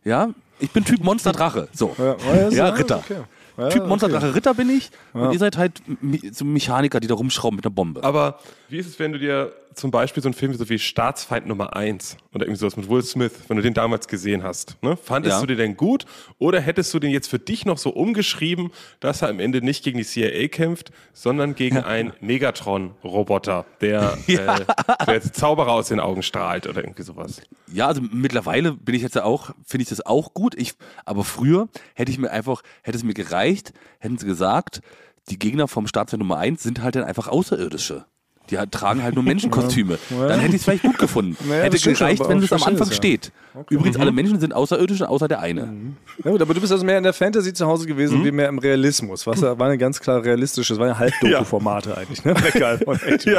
Ja, 0.04 0.28
ich 0.60 0.70
bin 0.70 0.84
Typ 0.84 1.02
Monster 1.02 1.32
Drache. 1.32 1.68
So. 1.72 1.94
Mhm. 1.98 2.04
Ja, 2.04 2.16
ja, 2.34 2.48
Ja, 2.50 2.68
ist- 2.68 2.78
Ritter. 2.78 2.98
okay. 2.98 3.20
Ja, 3.56 3.68
Typ 3.68 3.86
Monster 3.86 4.08
okay. 4.08 4.18
Drache 4.18 4.34
Ritter 4.34 4.54
bin 4.54 4.70
ich. 4.70 4.90
Und 5.12 5.32
ihr 5.32 5.38
seid 5.38 5.56
halt 5.56 5.82
so 6.32 6.44
Mechaniker, 6.44 7.00
die 7.00 7.06
da 7.06 7.14
rumschrauben 7.14 7.56
mit 7.56 7.64
einer 7.64 7.74
Bombe. 7.74 8.04
Aber 8.04 8.38
wie 8.68 8.78
ist 8.78 8.86
es, 8.86 8.98
wenn 8.98 9.12
du 9.12 9.18
dir 9.18 9.52
zum 9.76 9.90
Beispiel 9.90 10.22
so 10.22 10.28
einen 10.28 10.34
Film 10.34 10.54
so 10.54 10.68
wie 10.68 10.78
Staatsfeind 10.78 11.46
Nummer 11.46 11.76
1 11.76 12.16
oder 12.34 12.46
irgendwie 12.46 12.58
sowas 12.58 12.76
mit 12.76 12.88
Will 12.88 13.02
Smith, 13.02 13.32
wenn 13.48 13.56
du 13.58 13.62
den 13.62 13.74
damals 13.74 14.08
gesehen 14.08 14.42
hast, 14.42 14.82
ne? 14.82 14.96
fandest 14.96 15.36
Ja. 15.36 15.40
du 15.40 15.46
den 15.46 15.58
denn 15.58 15.76
gut 15.76 16.06
oder 16.38 16.60
hättest 16.60 16.92
du 16.94 16.98
den 16.98 17.10
jetzt 17.10 17.28
für 17.28 17.38
dich 17.38 17.66
noch 17.66 17.76
so 17.78 17.90
umgeschrieben, 17.90 18.70
dass 19.00 19.22
er 19.22 19.28
am 19.28 19.38
Ende 19.38 19.60
nicht 19.62 19.84
gegen 19.84 19.98
die 19.98 20.04
CIA 20.04 20.48
kämpft, 20.48 20.90
sondern 21.12 21.54
gegen 21.54 21.78
einen 21.78 22.12
Megatron-Roboter, 22.20 23.66
der, 23.80 24.16
äh, 24.26 24.64
der 25.06 25.14
jetzt 25.14 25.36
Zauberer 25.36 25.72
aus 25.72 25.88
den 25.88 26.00
Augen 26.00 26.22
strahlt 26.22 26.66
oder 26.66 26.82
irgendwie 26.82 27.02
sowas? 27.02 27.42
Ja, 27.72 27.86
also 27.88 28.00
mittlerweile 28.00 28.72
bin 28.72 28.94
ich 28.94 29.02
jetzt 29.02 29.14
ja 29.16 29.24
auch, 29.24 29.50
finde 29.64 29.82
ich 29.82 29.88
das 29.88 30.04
auch 30.04 30.34
gut. 30.34 30.54
Ich, 30.56 30.74
aber 31.04 31.24
früher 31.24 31.68
hätte 31.94 32.10
ich 32.10 32.18
mir 32.18 32.30
einfach, 32.30 32.62
hätte 32.82 32.96
es 32.98 33.04
mir 33.04 33.14
gereicht, 33.14 33.72
hätten 33.98 34.18
sie 34.18 34.26
gesagt, 34.26 34.80
die 35.28 35.38
Gegner 35.38 35.68
vom 35.68 35.86
Staatsfeind 35.86 36.20
Nummer 36.20 36.38
1 36.38 36.62
sind 36.62 36.82
halt 36.82 36.94
dann 36.96 37.04
einfach 37.04 37.28
Außerirdische. 37.28 38.06
Die 38.50 38.56
tragen 38.70 39.02
halt 39.02 39.14
nur 39.14 39.24
Menschenkostüme. 39.24 39.98
Dann 40.10 40.40
hätte 40.40 40.54
ich 40.54 40.60
es 40.60 40.64
vielleicht 40.64 40.82
gut 40.82 40.98
gefunden. 40.98 41.36
Naja, 41.46 41.64
hätte 41.64 41.78
schon, 41.78 41.94
gereicht, 41.94 42.28
wenn 42.28 42.38
es 42.38 42.52
am 42.52 42.62
Anfang 42.62 42.88
ja. 42.88 42.94
steht. 42.94 43.30
Übrigens, 43.70 43.98
alle 43.98 44.12
Menschen 44.12 44.40
sind 44.40 44.52
Außerirdische, 44.52 45.08
außer 45.08 45.28
der 45.28 45.40
eine. 45.40 45.68
Ja 46.22 46.30
gut, 46.30 46.42
aber 46.42 46.54
du 46.54 46.60
bist 46.60 46.72
also 46.72 46.84
mehr 46.84 46.98
in 46.98 47.04
der 47.04 47.12
Fantasy 47.12 47.52
zu 47.52 47.66
Hause 47.66 47.86
gewesen, 47.86 48.24
wie 48.24 48.30
mehr 48.30 48.48
im 48.48 48.58
Realismus. 48.58 49.26
Was 49.26 49.42
war 49.42 49.60
eine 49.60 49.78
ganz 49.78 50.00
klar 50.00 50.24
realistische, 50.24 50.74
das 50.74 50.80
waren 50.80 50.88
ja 50.88 50.98
Halbdoku-Formate 50.98 51.96
eigentlich. 51.96 52.24
Ne? 52.24 52.34
Und 52.84 53.02
A-Team. 53.02 53.36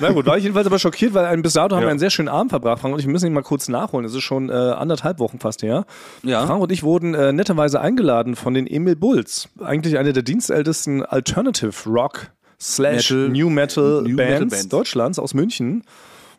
Na 0.00 0.10
gut, 0.10 0.26
war 0.26 0.36
ich 0.36 0.42
jedenfalls 0.42 0.66
aber 0.66 0.78
schockiert, 0.78 1.14
weil 1.14 1.24
ein, 1.26 1.42
bis 1.42 1.54
dato 1.54 1.76
haben 1.76 1.82
wir 1.82 1.90
einen 1.90 1.98
sehr 1.98 2.10
schönen 2.10 2.28
Abend 2.28 2.50
verbracht, 2.50 2.80
Frank 2.80 2.94
und 2.94 3.00
ich 3.00 3.06
müssen 3.06 3.26
ihn 3.26 3.32
mal 3.32 3.42
kurz 3.42 3.68
nachholen. 3.68 4.04
Es 4.04 4.14
ist 4.14 4.22
schon 4.22 4.50
äh, 4.50 4.52
anderthalb 4.52 5.18
Wochen 5.18 5.38
fast 5.38 5.62
her. 5.62 5.86
Ja. 6.22 6.46
Frank 6.46 6.62
und 6.62 6.72
ich 6.72 6.82
wurden 6.82 7.14
äh, 7.14 7.32
netterweise 7.32 7.80
eingeladen 7.80 8.36
von 8.36 8.54
den 8.54 8.66
Emil 8.66 8.96
Bulls. 8.96 9.48
Eigentlich 9.62 9.98
eine 9.98 10.12
der 10.12 10.22
dienstältesten 10.22 11.04
Alternative 11.04 11.72
Rock 11.86 12.30
slash 12.62 13.10
Metal- 13.10 13.28
New 13.28 13.50
Metal 13.50 14.02
New 14.02 14.14
Metal 14.14 14.38
Bands 14.38 14.54
Bands. 14.54 14.68
Deutschlands 14.68 15.18
aus 15.18 15.34
München. 15.34 15.84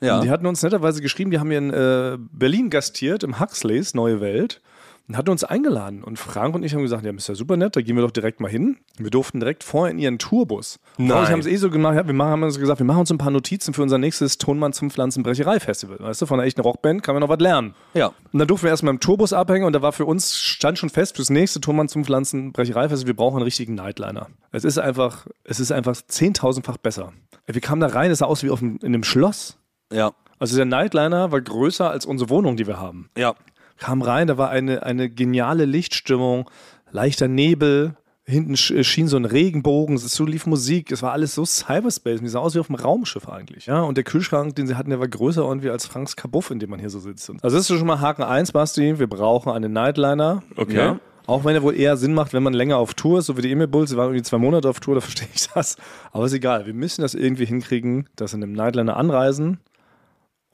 Ja. 0.02 0.22
Die 0.22 0.30
hatten 0.30 0.46
uns 0.46 0.62
netterweise 0.64 1.02
geschrieben, 1.02 1.32
die 1.32 1.40
haben 1.40 1.50
hier 1.50 1.60
in 1.60 1.70
äh, 1.72 2.18
Berlin 2.32 2.70
gastiert, 2.70 3.24
im 3.24 3.40
Huxleys, 3.40 3.94
Neue 3.94 4.20
Welt. 4.20 4.62
Und 5.08 5.18
hatten 5.18 5.32
uns 5.32 5.44
eingeladen. 5.44 6.02
Und 6.02 6.18
Frank 6.18 6.56
und 6.56 6.64
ich 6.64 6.74
haben 6.74 6.82
gesagt, 6.82 7.04
ja, 7.04 7.12
ist 7.12 7.28
ja 7.28 7.36
super 7.36 7.58
nett, 7.58 7.76
da 7.76 7.82
gehen 7.82 7.98
wir 7.98 8.04
doch 8.04 8.12
direkt 8.12 8.40
mal 8.40 8.50
hin. 8.50 8.78
Wir 8.98 9.10
durften 9.10 9.42
direkt 9.42 9.66
vorher 9.66 9.92
in 9.92 10.00
ihren 10.00 10.18
Tourbus. 10.18 10.80
Nein. 10.98 11.28
haben 11.28 11.40
es 11.42 11.46
eh 11.46 11.58
so 11.58 11.70
gemacht, 11.70 11.96
ja, 11.96 12.08
wir 12.08 12.14
machen, 12.14 12.32
haben 12.32 12.44
uns 12.44 12.58
gesagt, 12.58 12.80
wir 12.80 12.86
machen 12.86 13.02
uns 13.02 13.12
ein 13.12 13.18
paar 13.18 13.32
Notizen 13.32 13.74
für 13.74 13.82
unser 13.82 13.98
nächstes 13.98 14.38
Tonmann 14.38 14.72
zum 14.72 14.90
Pflanzenbrecherei-Festival. 14.90 16.00
Weißt 16.00 16.22
du, 16.22 16.26
von 16.26 16.40
einer 16.40 16.48
echten 16.48 16.62
Rockband 16.62 17.04
kann 17.04 17.16
man 17.16 17.22
noch 17.22 17.28
was 17.28 17.40
lernen. 17.40 17.76
Ja. 17.94 18.08
Und 18.32 18.40
dann 18.40 18.48
durften 18.48 18.66
wir 18.66 18.72
erstmal 18.72 18.94
im 18.94 19.02
Tourbus 19.02 19.34
abhängen 19.34 19.66
und 19.66 19.74
da 19.74 19.82
war 19.82 19.92
für 19.92 20.06
uns, 20.06 20.38
stand 20.38 20.78
schon 20.78 20.90
fest, 20.90 21.18
fürs 21.18 21.30
nächste 21.30 21.60
Tonmann 21.60 21.90
zum 21.90 22.06
Pflanzenbrecherei-Festival, 22.06 23.08
wir 23.08 23.16
brauchen 23.16 23.38
einen 23.38 23.44
richtigen 23.44 23.76
Nightliner. 23.76 24.30
Es 24.52 24.64
ist 24.64 24.78
einfach, 24.78 25.28
es 25.44 25.60
ist 25.60 25.74
einfach 25.74 26.02
zehntausendfach 26.08 26.78
besser. 26.78 27.12
Wir 27.46 27.60
kamen 27.60 27.82
da 27.82 27.88
rein, 27.88 28.10
es 28.10 28.20
sah 28.20 28.26
aus 28.26 28.42
wie 28.44 28.50
auf 28.50 28.62
einem, 28.62 28.78
in 28.78 28.88
einem 28.88 29.04
Schloss. 29.04 29.58
Ja. 29.92 30.14
Also 30.40 30.56
der 30.56 30.66
Nightliner 30.66 31.32
war 31.32 31.42
größer 31.42 31.90
als 31.90 32.06
unsere 32.06 32.30
Wohnung, 32.30 32.58
die 32.58 32.68
wir 32.68 32.80
haben. 32.80 33.10
Ja. 33.18 33.36
Kam 33.84 34.02
rein, 34.02 34.28
da 34.28 34.38
war 34.38 34.50
eine, 34.50 34.84
eine 34.84 35.10
geniale 35.10 35.66
Lichtstimmung, 35.66 36.50
leichter 36.92 37.28
Nebel, 37.28 37.96
hinten 38.26 38.54
sch- 38.56 38.82
schien 38.86 39.10
so 39.10 39.18
ein 39.18 39.26
Regenbogen, 39.26 39.96
es 39.98 40.04
so 40.14 40.26
lief 40.26 40.46
Musik, 40.46 40.92
es 40.94 41.02
war 41.04 41.12
alles 41.12 41.36
so 41.36 41.44
Cyberspace, 41.46 42.22
die 42.22 42.30
sah 42.30 42.40
aus 42.40 42.56
wie 42.56 42.60
auf 42.60 42.70
einem 42.70 42.80
Raumschiff 42.80 43.28
eigentlich. 43.28 43.66
Ja, 43.66 43.82
und 43.82 43.98
der 43.98 44.06
Kühlschrank, 44.06 44.56
den 44.56 44.68
sie 44.68 44.76
hatten, 44.76 44.90
der 44.92 45.02
war 45.02 45.10
größer 45.10 45.42
irgendwie 45.42 45.70
als 45.70 45.86
Franks 45.86 46.16
Kabuff, 46.16 46.50
in 46.50 46.60
dem 46.60 46.70
man 46.70 46.80
hier 46.80 46.90
so 46.90 47.00
sitzt. 47.00 47.30
Also 47.42 47.58
das 47.58 47.70
ist 47.70 47.78
schon 47.78 47.86
mal 47.86 48.00
Haken 48.00 48.24
1, 48.24 48.54
Basti, 48.54 49.00
wir 49.00 49.08
brauchen 49.08 49.52
einen 49.52 49.74
Nightliner. 49.74 50.44
Okay. 50.56 50.78
Ja. 50.78 51.00
Auch 51.26 51.44
wenn 51.44 51.56
er 51.56 51.64
wohl 51.64 51.76
eher 51.76 51.98
Sinn 51.98 52.14
macht, 52.14 52.32
wenn 52.34 52.44
man 52.44 52.54
länger 52.54 52.78
auf 52.78 52.94
Tour 52.94 53.20
ist, 53.20 53.26
so 53.26 53.36
wie 53.38 53.42
die 53.42 53.52
Emil 53.52 53.68
Bulls, 53.68 53.90
sie 53.90 53.98
waren 53.98 54.08
irgendwie 54.08 54.24
zwei 54.24 54.38
Monate 54.38 54.70
auf 54.70 54.80
Tour, 54.80 54.96
da 54.96 55.02
verstehe 55.08 55.28
ich 55.34 55.50
das. 55.54 55.76
Aber 56.14 56.26
ist 56.26 56.34
egal, 56.34 56.66
wir 56.66 56.74
müssen 56.74 57.02
das 57.02 57.14
irgendwie 57.16 57.46
hinkriegen, 57.46 58.08
dass 58.16 58.32
sie 58.32 58.38
in 58.38 58.44
einem 58.44 58.54
Nightliner 58.54 58.96
anreisen 58.96 59.60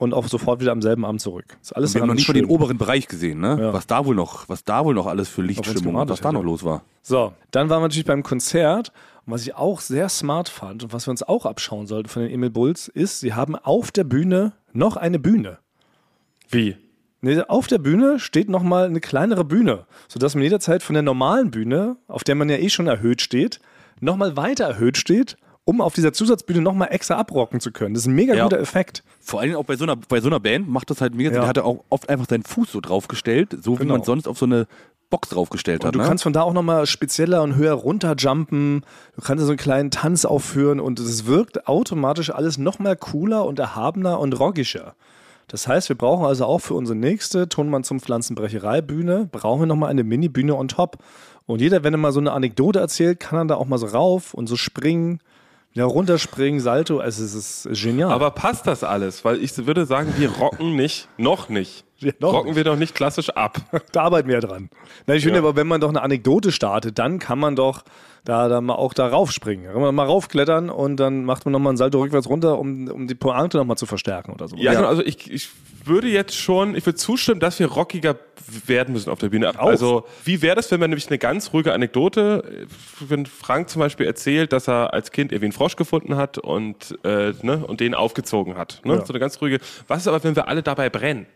und 0.00 0.14
auch 0.14 0.26
sofort 0.28 0.60
wieder 0.60 0.72
am 0.72 0.80
selben 0.80 1.04
Abend 1.04 1.20
zurück. 1.20 1.58
Ist 1.60 1.76
alles 1.76 1.94
Wir 1.94 2.00
haben 2.00 2.08
noch 2.08 2.14
nicht 2.14 2.26
mal 2.26 2.32
den 2.32 2.46
oberen 2.46 2.78
Bereich 2.78 3.06
gesehen, 3.06 3.38
ne? 3.38 3.58
Ja. 3.60 3.72
Was 3.74 3.86
da 3.86 4.06
wohl 4.06 4.14
noch, 4.14 4.48
was 4.48 4.64
da 4.64 4.84
wohl 4.84 4.94
noch 4.94 5.06
alles 5.06 5.28
für 5.28 5.42
Lichtstimmung, 5.42 5.92
gewartet 5.92 6.12
was 6.12 6.20
da 6.22 6.32
noch 6.32 6.42
los 6.42 6.64
war. 6.64 6.82
So, 7.02 7.34
dann 7.50 7.68
waren 7.68 7.82
wir 7.82 7.88
natürlich 7.88 8.06
beim 8.06 8.22
Konzert. 8.22 8.92
Und 9.26 9.34
was 9.34 9.42
ich 9.42 9.54
auch 9.54 9.80
sehr 9.80 10.08
smart 10.08 10.48
fand 10.48 10.82
und 10.82 10.94
was 10.94 11.06
wir 11.06 11.10
uns 11.10 11.22
auch 11.22 11.44
abschauen 11.44 11.86
sollten 11.86 12.08
von 12.08 12.22
den 12.22 12.32
Emil 12.32 12.48
Bulls, 12.48 12.88
ist, 12.88 13.20
sie 13.20 13.34
haben 13.34 13.56
auf 13.56 13.92
der 13.92 14.04
Bühne 14.04 14.54
noch 14.72 14.96
eine 14.96 15.18
Bühne. 15.18 15.58
Wie? 16.48 16.78
Nee, 17.20 17.38
auf 17.42 17.66
der 17.66 17.78
Bühne 17.78 18.18
steht 18.18 18.48
nochmal 18.48 18.86
eine 18.86 19.00
kleinere 19.00 19.44
Bühne, 19.44 19.84
sodass 20.08 20.34
man 20.34 20.42
jederzeit 20.42 20.82
von 20.82 20.94
der 20.94 21.02
normalen 21.02 21.50
Bühne, 21.50 21.98
auf 22.08 22.24
der 22.24 22.34
man 22.34 22.48
ja 22.48 22.56
eh 22.56 22.70
schon 22.70 22.86
erhöht 22.86 23.20
steht, 23.20 23.60
nochmal 24.00 24.38
weiter 24.38 24.64
erhöht 24.64 24.96
steht, 24.96 25.36
um 25.70 25.80
auf 25.80 25.94
dieser 25.94 26.12
Zusatzbühne 26.12 26.60
nochmal 26.60 26.88
extra 26.90 27.14
abrocken 27.14 27.60
zu 27.60 27.70
können. 27.70 27.94
Das 27.94 28.02
ist 28.02 28.08
ein 28.08 28.14
mega 28.14 28.34
Ja. 28.34 28.42
guter 28.42 28.58
Effekt. 28.58 29.04
Vor 29.20 29.38
allem 29.40 29.54
auch 29.54 29.62
bei 29.64 29.76
so 29.76 29.84
einer, 29.84 29.94
bei 29.94 30.20
so 30.20 30.26
einer 30.26 30.40
Band 30.40 30.68
macht 30.68 30.90
das 30.90 31.00
halt 31.00 31.14
mega 31.14 31.28
Sinn. 31.30 31.36
Ja. 31.36 31.40
Der 31.42 31.48
hatte 31.48 31.64
auch 31.64 31.84
oft 31.90 32.08
einfach 32.08 32.26
seinen 32.28 32.42
Fuß 32.42 32.72
so 32.72 32.80
draufgestellt, 32.80 33.56
so 33.62 33.74
wie 33.74 33.82
Genau. 33.82 33.94
man 33.94 34.02
sonst 34.02 34.26
auf 34.26 34.36
so 34.36 34.46
eine 34.46 34.66
Box 35.10 35.28
draufgestellt 35.28 35.84
hat. 35.84 35.94
Du 35.94 36.00
ne? 36.00 36.04
kannst 36.06 36.24
von 36.24 36.32
da 36.32 36.42
auch 36.42 36.52
nochmal 36.52 36.86
spezieller 36.86 37.44
und 37.44 37.54
höher 37.54 37.74
runterjumpen. 37.74 38.84
Du 39.14 39.22
kannst 39.22 39.44
so 39.44 39.50
einen 39.50 39.58
kleinen 39.58 39.92
Tanz 39.92 40.24
aufführen 40.24 40.80
und 40.80 40.98
es 40.98 41.26
wirkt 41.26 41.68
automatisch 41.68 42.30
alles 42.34 42.58
nochmal 42.58 42.96
cooler 42.96 43.44
und 43.44 43.60
erhabener 43.60 44.18
und 44.18 44.32
rockiger. 44.40 44.94
Das 45.46 45.68
heißt, 45.68 45.88
wir 45.88 45.96
brauchen 45.96 46.26
also 46.26 46.46
auch 46.46 46.58
für 46.58 46.74
unsere 46.74 46.98
nächste 46.98 47.48
Tonmann 47.48 47.84
zum 47.84 48.00
Pflanzenbrecherei-Bühne, 48.00 49.28
brauchen 49.30 49.62
wir 49.62 49.66
nochmal 49.66 49.90
eine 49.90 50.02
Mini-Bühne 50.02 50.56
on 50.56 50.66
top. 50.66 50.98
Und 51.46 51.60
jeder, 51.60 51.82
wenn 51.84 51.94
er 51.94 51.98
mal 51.98 52.12
so 52.12 52.20
eine 52.20 52.32
Anekdote 52.32 52.78
erzählt, 52.78 53.18
kann 53.20 53.38
er 53.38 53.44
da 53.46 53.54
auch 53.56 53.66
mal 53.66 53.78
so 53.78 53.86
rauf 53.86 54.34
und 54.34 54.46
so 54.48 54.56
springen. 54.56 55.20
Ja, 55.72 55.84
runterspringen, 55.84 56.60
Salto, 56.60 57.00
es 57.00 57.20
ist, 57.20 57.34
es 57.34 57.66
ist 57.66 57.82
genial. 57.82 58.10
Aber 58.12 58.32
passt 58.32 58.66
das 58.66 58.82
alles? 58.82 59.24
Weil 59.24 59.42
ich 59.42 59.56
würde 59.66 59.86
sagen, 59.86 60.12
wir 60.16 60.30
rocken 60.32 60.74
nicht, 60.74 61.08
noch 61.16 61.48
nicht. 61.48 61.84
Ja, 62.00 62.12
rocken 62.22 62.56
wir 62.56 62.64
doch 62.64 62.76
nicht 62.76 62.94
klassisch 62.94 63.30
ab. 63.30 63.58
da 63.92 64.02
arbeiten 64.02 64.28
wir 64.28 64.36
ja 64.36 64.40
dran. 64.40 64.70
Na, 65.06 65.14
ich 65.14 65.22
finde 65.22 65.38
Ja. 65.40 65.44
aber, 65.44 65.56
wenn 65.56 65.66
man 65.66 65.80
doch 65.80 65.88
eine 65.88 66.02
Anekdote 66.02 66.52
startet, 66.52 66.98
dann 66.98 67.18
kann 67.18 67.38
man 67.38 67.56
doch 67.56 67.82
da, 68.24 68.48
da 68.48 68.60
mal 68.60 68.74
auch 68.74 68.92
da 68.92 69.06
raufspringen. 69.08 69.64
Da 69.66 69.72
kann 69.72 69.80
man 69.80 69.94
mal 69.94 70.06
raufklettern 70.06 70.68
und 70.70 70.96
dann 70.96 71.24
macht 71.24 71.44
man 71.46 71.52
nochmal 71.52 71.70
einen 71.70 71.78
Salto 71.78 71.98
rückwärts 72.00 72.28
runter, 72.28 72.58
um, 72.58 72.88
um 72.88 73.06
die 73.06 73.14
Pointe 73.14 73.56
nochmal 73.56 73.78
zu 73.78 73.86
verstärken 73.86 74.32
oder 74.32 74.46
so. 74.48 74.56
Ja, 74.56 74.74
genau, 74.74 74.88
also 74.88 75.02
ich, 75.02 75.30
ich 75.30 75.48
würde 75.84 76.08
jetzt 76.08 76.36
schon, 76.36 76.74
ich 76.74 76.84
würde 76.84 76.96
zustimmen, 76.98 77.40
dass 77.40 77.58
wir 77.58 77.66
rockiger 77.66 78.16
werden 78.66 78.92
müssen 78.92 79.08
auf 79.10 79.18
der 79.18 79.28
Bühne. 79.30 79.48
Auch. 79.58 79.66
Also, 79.66 80.04
wie 80.24 80.42
wäre 80.42 80.56
das, 80.56 80.70
wenn 80.70 80.80
man 80.80 80.90
nämlich 80.90 81.08
eine 81.08 81.18
ganz 81.18 81.52
ruhige 81.52 81.72
Anekdote, 81.72 82.66
wenn 83.00 83.24
Frank 83.26 83.70
zum 83.70 83.80
Beispiel 83.80 84.06
erzählt, 84.06 84.52
dass 84.52 84.68
er 84.68 84.92
als 84.92 85.12
Kind 85.12 85.32
irgendwie 85.32 85.46
einen 85.46 85.52
Frosch 85.52 85.76
gefunden 85.76 86.16
hat 86.16 86.36
und, 86.38 86.98
äh, 87.04 87.32
ne, 87.42 87.64
und 87.66 87.80
den 87.80 87.94
aufgezogen 87.94 88.56
hat. 88.58 88.82
Ne? 88.84 88.96
Ja. 88.96 89.06
So 89.06 89.12
eine 89.12 89.20
ganz 89.20 89.40
ruhige. 89.40 89.60
Was 89.88 90.00
ist 90.02 90.08
aber, 90.08 90.22
wenn 90.24 90.36
wir 90.36 90.48
alle 90.48 90.62
dabei 90.62 90.90
brennen? 90.90 91.26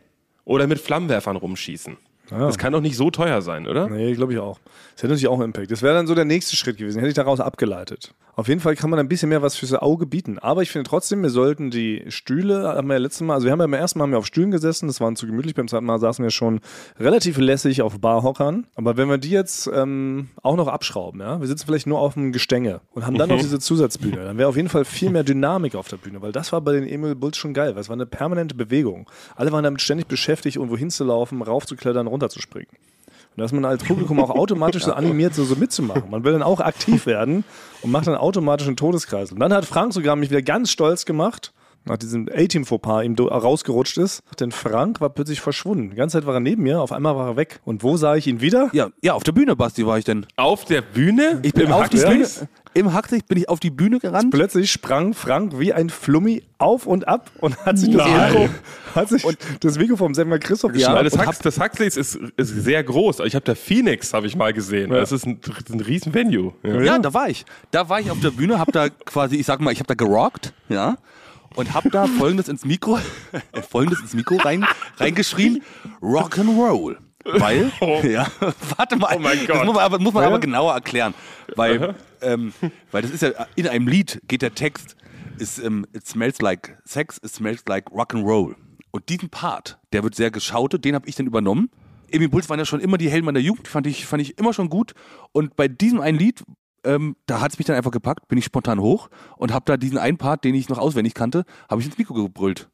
Oder 0.45 0.67
mit 0.67 0.79
Flammenwerfern 0.79 1.37
rumschießen? 1.37 1.97
Das 2.31 2.59
kann 2.59 2.73
doch 2.73 2.81
nicht 2.81 2.97
so 2.97 3.11
teuer 3.11 3.43
sein, 3.43 3.67
oder? 3.69 3.89
Nee, 3.89 4.15
glaube 4.15 4.33
ich 4.33 4.39
auch. 4.39 4.59
Das 4.95 5.03
hätte 5.03 5.09
natürlich 5.09 5.29
auch 5.29 5.35
einen 5.35 5.45
Impact. 5.45 5.71
Das 5.71 5.83
wäre 5.83 5.95
dann 5.95 6.07
so 6.07 6.15
der 6.15 6.25
nächste 6.25 6.57
Schritt 6.57 6.79
gewesen. 6.79 6.99
Hätte 6.99 7.09
ich 7.09 7.15
daraus 7.15 7.41
abgeleitet. 7.41 8.15
Auf 8.37 8.49
jeden 8.49 8.61
Fall 8.61 8.75
kann 8.75 8.91
man 8.91 8.99
ein 8.99 9.09
bisschen 9.09 9.29
mehr 9.29 9.43
was 9.43 9.57
fürs 9.57 9.73
Auge 9.75 10.07
bieten. 10.07 10.39
Aber 10.39 10.63
ich 10.63 10.71
finde 10.71 10.89
trotzdem, 10.89 11.23
wir 11.23 11.31
sollten 11.31 11.71
die 11.71 12.05
Stühle, 12.09 12.65
haben 12.65 12.89
wir 12.89 12.95
ja 12.95 13.01
letztes 13.01 13.21
Mal, 13.23 13.35
also 13.35 13.45
wir 13.45 13.53
haben 13.53 13.61
ja 13.61 13.67
beim 13.67 13.75
ersten 13.75 13.99
Mal 13.99 14.05
haben 14.05 14.11
wir 14.11 14.19
auf 14.19 14.27
Stühlen 14.27 14.51
gesessen, 14.51 14.89
das 14.89 15.01
war 15.01 15.15
zu 15.15 15.27
gemütlich. 15.27 15.55
Beim 15.55 15.69
zweiten 15.69 15.85
Mal 15.85 16.01
saßen 16.01 16.23
wir 16.23 16.31
schon 16.31 16.61
relativ 16.99 17.39
lässig 17.39 17.83
auf 17.83 18.01
Barhockern. 18.01 18.67
Aber 18.75 18.97
wenn 18.97 19.09
wir 19.09 19.19
die 19.19 19.31
jetzt 19.31 19.71
ähm, 19.73 20.31
auch 20.43 20.57
noch 20.57 20.69
abschrauben, 20.69 21.21
ja, 21.21 21.41
wir 21.41 21.47
sitzen 21.47 21.67
vielleicht 21.67 21.87
nur 21.87 22.01
auf 22.01 22.15
dem 22.15 22.33
Gestänge 22.33 22.81
und 22.93 23.07
haben 23.07 23.17
dann 23.19 23.29
noch 23.29 23.39
diese 23.41 23.61
Zusatzbühne, 23.61 24.25
dann 24.25 24.39
wäre 24.39 24.49
auf 24.49 24.57
jeden 24.57 24.69
Fall 24.69 24.85
viel 24.85 25.11
mehr 25.11 25.25
Dynamik 25.25 25.77
auf 25.77 25.89
der 25.89 25.99
Bühne, 25.99 26.21
weil 26.21 26.33
das 26.33 26.53
war 26.53 26.61
bei 26.61 26.73
den 26.73 26.89
Emil 26.89 27.15
Bulls 27.15 27.37
schon 27.37 27.55
geil, 27.55 27.75
weil 27.75 27.83
es 27.83 27.89
war 27.89 27.95
eine 27.95 28.07
permanente 28.07 28.55
Bewegung. 28.55 29.09
Alle 29.37 29.53
waren 29.53 29.63
damit 29.63 29.81
ständig 29.81 30.09
beschäftigt, 30.09 30.57
irgendwo 30.57 30.77
hinzulaufen, 30.77 31.41
raufzuklettern, 31.43 32.07
runterzuspringen. 32.07 32.69
Und 33.37 33.41
da 33.41 33.47
ist 33.47 33.53
man 33.53 33.65
als 33.65 33.83
Publikum 33.83 34.21
auch 34.21 34.31
automatisch 34.31 34.85
so 34.85 34.93
animiert, 34.93 35.35
so, 35.35 35.43
so 35.45 35.57
mitzumachen. 35.57 36.09
Man 36.09 36.23
will 36.23 36.33
dann 36.33 36.45
auch 36.45 36.61
aktiv 36.61 37.05
werden 37.07 37.43
und 37.83 37.91
macht 37.91 38.07
dann 38.07 38.15
automatisch 38.15 38.69
einen 38.69 38.77
Todeskreis. 38.77 39.33
Und 39.33 39.41
dann 39.41 39.53
hat 39.53 39.65
Frank 39.65 39.93
sogar 39.93 40.15
mich 40.15 40.31
wieder 40.31 40.43
ganz 40.43 40.71
stolz 40.71 41.05
gemacht, 41.05 41.53
nach 41.85 41.97
diesem 41.97 42.29
A-Team-Fauxpas 42.33 43.03
ihm 43.05 43.15
rausgerutscht 43.19 43.99
ist. 43.99 44.23
Denn 44.41 44.53
Frank 44.53 45.01
war 45.01 45.11
plötzlich 45.11 45.41
verschwunden. 45.41 45.91
Die 45.91 45.97
ganze 45.97 46.19
Zeit 46.19 46.27
war 46.27 46.35
er 46.35 46.41
neben 46.41 46.63
mir, 46.63 46.81
auf 46.81 46.93
einmal 46.93 47.17
war 47.17 47.29
er 47.29 47.37
weg. 47.37 47.61
Und 47.65 47.83
wo 47.83 47.97
sah 47.97 48.17
ich 48.17 48.27
ihn 48.27 48.41
wieder? 48.41 48.71
Ja, 48.73 48.89
ja, 49.03 49.15
auf 49.15 49.25
der 49.25 49.33
Bühne, 49.33 49.57
Basti, 49.57 49.87
war 49.87 49.99
ich 49.99 50.05
denn. 50.05 50.27
Auf 50.37 50.65
der 50.65 50.83
Bühne? 50.83 51.41
Ich 51.43 51.53
bin 51.53 51.67
Im 51.67 51.73
auf 51.73 51.89
die 51.89 51.99
Bühne, 51.99 52.27
im 52.75 52.93
Hacksicht 52.93 53.29
bin 53.29 53.39
ich 53.39 53.49
auf 53.49 53.61
die 53.61 53.71
Bühne 53.71 54.01
gerannt. 54.01 54.33
Plötzlich 54.33 54.71
sprang 54.73 55.15
Frank 55.15 55.61
wie 55.61 55.73
ein 55.73 55.91
Flummi 55.91 56.43
auf 56.59 56.87
und 56.87 57.07
ab 57.07 57.31
und 57.41 57.57
hat 57.65 57.79
sich 57.79 57.91
das 57.95 58.05
Nein. 58.07 58.33
Mikro, 58.33 58.49
hat 58.97 59.09
sich 59.09 59.25
das 59.61 59.79
Mikro 59.79 59.97
vom 59.97 60.13
Sänger 60.13 60.41
Christoph 60.41 60.73
Ja, 60.73 60.89
geschnappt. 60.89 61.07
das, 61.07 61.13
und 61.13 61.27
Hax, 61.27 61.39
das 61.39 61.61
Huxleys 61.61 61.97
ist, 61.97 62.19
ist 62.37 62.49
sehr 62.49 62.83
groß. 62.83 63.21
Ich 63.21 63.37
habe 63.37 63.45
da 63.45 63.55
Phoenix, 63.55 64.13
habe 64.13 64.27
ich 64.27 64.35
mal 64.35 64.53
gesehen. 64.53 64.91
Das 64.91 65.13
ist 65.13 65.25
ein, 65.25 65.41
das 65.41 65.73
ein 65.73 65.81
riesen 65.81 66.15
Venue. 66.15 66.53
Ja. 66.65 66.83
Ja, 66.83 66.99
da 66.99 67.15
war 67.15 67.29
ich. 67.29 67.45
Da 67.71 67.89
war 67.89 68.01
ich 68.01 68.11
auf 68.11 68.19
der 68.19 68.33
Bühne, 68.33 68.59
hab 68.59 68.73
da 68.73 68.89
quasi, 68.89 69.37
ich 69.37 69.47
sag 69.47 69.61
mal, 69.61 69.71
ich 69.73 69.79
hab 69.79 69.87
da 69.87 69.95
gerockt, 69.95 70.53
ja, 70.69 70.97
und 71.55 71.75
hab 71.75 71.91
da 71.91 72.07
folgendes 72.07 72.49
ins 72.49 72.65
Mikro, 72.65 72.99
folgendes 73.71 74.01
ins 74.01 74.15
Mikro 74.15 74.37
rein, 74.37 74.67
reingeschrien, 74.99 75.63
Rock'n'Roll. 76.03 76.97
Weil, 77.25 77.73
ja, 78.03 78.27
warte 78.77 78.97
mal, 78.97 79.15
Oh 79.17 79.19
mein 79.19 79.39
das 79.39 79.47
Gott. 79.47 79.65
muss 79.65 79.75
man, 79.75 79.85
aber, 79.85 79.99
muss 79.99 80.13
man 80.13 80.25
aber 80.25 80.39
genauer 80.39 80.75
erklären. 80.75 81.15
Weil, 81.57 81.95
ähm, 82.21 82.53
weil 82.91 83.01
das 83.03 83.11
ist 83.11 83.23
ja, 83.23 83.31
in 83.57 83.67
einem 83.67 83.89
Lied 83.89 84.21
geht 84.29 84.43
der 84.43 84.55
Text, 84.55 84.97
ist, 85.39 85.59
ähm, 85.59 85.87
it 85.95 86.07
smells 86.07 86.41
like 86.43 86.77
sex, 86.85 87.19
it 87.25 87.31
smells 87.33 87.65
like 87.67 87.87
Rock'n'Roll. 87.91 88.57
Und 88.91 89.09
diesen 89.09 89.31
Part, 89.31 89.79
der 89.93 90.03
wird 90.03 90.15
sehr 90.15 90.31
geschautet, 90.31 90.85
den 90.85 90.95
habe 90.95 91.09
ich 91.09 91.17
dann 91.17 91.27
übernommen. 91.27 91.71
Emil 92.09 92.29
Bulls 92.29 92.49
waren 92.51 92.59
ja 92.59 92.67
schon 92.67 92.81
immer 92.81 92.99
die 92.99 93.09
Helden 93.11 93.25
meiner 93.25 93.41
Jugend, 93.41 93.67
fand 93.69 93.87
ich, 93.87 94.07
fand 94.07 94.21
ich 94.23 94.39
immer 94.39 94.53
schon 94.53 94.69
gut. 94.69 94.93
Und 95.33 95.57
bei 95.57 95.67
diesem 95.67 96.01
einen 96.01 96.19
Lied, 96.19 96.45
ähm, 96.85 97.17
da 97.27 97.41
hat 97.41 97.53
es 97.53 97.59
mich 97.59 97.67
dann 97.67 97.77
einfach 97.77 97.91
gepackt, 97.91 98.29
bin 98.29 98.39
ich 98.39 98.45
spontan 98.45 98.81
hoch 98.81 99.09
und 99.37 99.53
habe 99.53 99.65
da 99.67 99.77
diesen 99.77 99.99
einen 99.99 100.19
Part, 100.19 100.45
den 100.45 100.55
ich 100.55 100.69
noch 100.69 100.79
auswendig 100.79 101.15
kannte, 101.15 101.45
habe 101.69 101.81
ich 101.81 101.87
ins 101.87 101.99
Mikro 101.99 102.15
gebrüllt. 102.15 102.69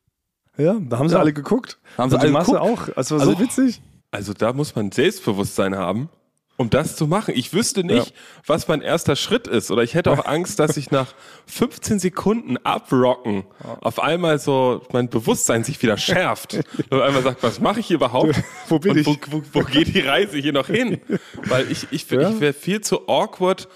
Ja, 0.56 0.76
da 0.80 0.98
haben 0.98 1.08
sie 1.08 1.14
Ja. 1.14 1.20
alle 1.20 1.32
geguckt. 1.32 1.78
Haben 1.96 2.10
sie 2.10 2.16
Und 2.16 2.22
die 2.22 2.26
alle 2.26 2.32
Masse 2.32 2.52
geguckt? 2.52 2.88
auch. 2.90 2.94
Das 2.94 3.10
war 3.10 3.20
so 3.20 3.30
Also- 3.30 3.40
witzig. 3.40 3.80
Also 4.10 4.32
da 4.34 4.52
muss 4.52 4.74
man 4.74 4.90
Selbstbewusstsein 4.90 5.76
haben, 5.76 6.08
um 6.56 6.68
das 6.68 6.96
zu 6.96 7.06
machen. 7.06 7.32
Ich 7.36 7.52
wüsste 7.54 7.84
nicht, 7.84 8.12
was 8.44 8.66
mein 8.66 8.82
erster 8.82 9.14
Schritt 9.14 9.46
ist. 9.46 9.70
Oder 9.70 9.82
ich 9.84 9.94
hätte 9.94 10.10
auch 10.10 10.24
Angst, 10.26 10.58
dass 10.58 10.76
ich 10.76 10.90
nach 10.90 11.14
15 11.46 12.00
Sekunden 12.00 12.56
abrocken 12.58 13.44
auf 13.80 14.00
einmal 14.02 14.38
so 14.40 14.82
mein 14.92 15.08
Bewusstsein 15.08 15.62
sich 15.64 15.80
wieder 15.80 15.96
schärft. 15.96 16.54
Und 16.90 17.00
einmal 17.00 17.22
sagt, 17.22 17.42
was 17.44 17.60
mache 17.60 17.78
ich 17.80 17.86
hier 17.86 17.96
überhaupt? 17.96 18.34
Wo 18.68 18.80
bin 18.80 18.90
Und 18.90 18.98
ich? 18.98 19.06
Wo, 19.06 19.16
wo, 19.30 19.42
wo 19.52 19.60
geht 19.60 19.94
die 19.94 20.00
Reise 20.00 20.36
hier 20.38 20.52
noch 20.52 20.66
hin? 20.66 21.00
Weil 21.44 21.70
ich, 21.70 21.86
ich, 21.92 22.10
Ja. 22.10 22.28
ich 22.30 22.40
wäre 22.40 22.52
viel 22.52 22.80
zu 22.80 23.08
awkward. 23.08 23.68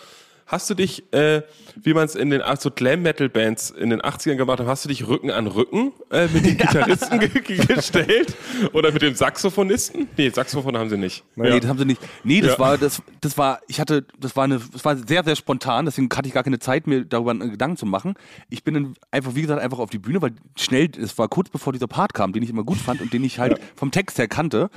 Hast 0.55 0.71
du 0.71 0.75
dich, 0.75 1.13
äh, 1.13 1.43
wie 1.83 1.95
man 1.95 2.05
es 2.05 2.15
in 2.15 2.31
den 2.31 2.41
so 2.61 2.71
Glam-Metal-Bands 2.71 3.71
in 3.73 3.91
den 3.91 4.01
80ern 4.01 4.37
gemacht 4.37 4.61
hat, 4.61 4.69
hast 4.69 4.85
du 4.85 4.89
dich 4.89 5.09
Rücken 5.09 5.33
an 5.33 5.49
Rücken 5.49 5.93
äh, 6.13 6.29
mit 6.29 6.47
den 6.47 6.57
Gitarristen 6.59 7.19
ge 7.19 7.29
gestellt? 7.67 8.37
Oder 8.73 8.93
mit 8.93 9.03
dem 9.03 9.17
Saxophonisten? 9.17 10.07
Nee, 10.17 10.31
Saxophon 10.31 10.77
haben 10.79 10.89
sie 10.91 10.97
nicht. 10.97 11.25
Nee, 11.35 11.59
das 11.59 11.69
haben 11.69 11.79
sie 11.81 11.85
nicht. 11.87 12.01
Nee, 12.23 12.41
das 12.41 12.53
Ja. 12.53 12.59
war, 12.61 12.79
das, 12.79 13.03
das 13.21 13.37
war, 13.37 13.59
ich 13.67 13.81
hatte, 13.81 14.07
das 14.21 14.37
war 14.37 14.45
eine, 14.45 14.61
das 14.73 14.85
war 14.85 14.97
sehr, 14.97 15.25
sehr 15.25 15.35
spontan, 15.35 15.87
deswegen 15.87 16.09
hatte 16.15 16.29
ich 16.29 16.35
gar 16.35 16.45
keine 16.45 16.61
Zeit, 16.61 16.87
mir 16.87 17.05
darüber 17.05 17.33
einen 17.33 17.51
Gedanken 17.51 17.77
zu 17.77 17.87
machen. 17.87 18.15
Ich 18.49 18.63
bin 18.63 18.75
dann 18.75 18.95
einfach, 19.11 19.35
wie 19.35 19.43
gesagt, 19.43 19.61
einfach 19.61 19.81
auf 19.81 19.91
die 19.91 19.99
Bühne, 19.99 20.23
weil 20.23 20.35
schnell, 20.57 20.89
es 20.97 21.19
war 21.19 21.27
kurz 21.27 21.51
bevor 21.51 21.73
dieser 21.73 21.89
Part 21.89 22.15
kam, 22.15 22.33
den 22.33 22.45
ich 22.45 22.51
immer 22.51 22.63
gut 22.63 22.79
fand 22.79 23.01
und 23.01 23.13
den 23.13 23.25
ich 23.25 23.41
halt 23.41 23.59
vom 23.75 23.91
Text 23.91 24.19
her 24.19 24.29
kannte. 24.29 24.71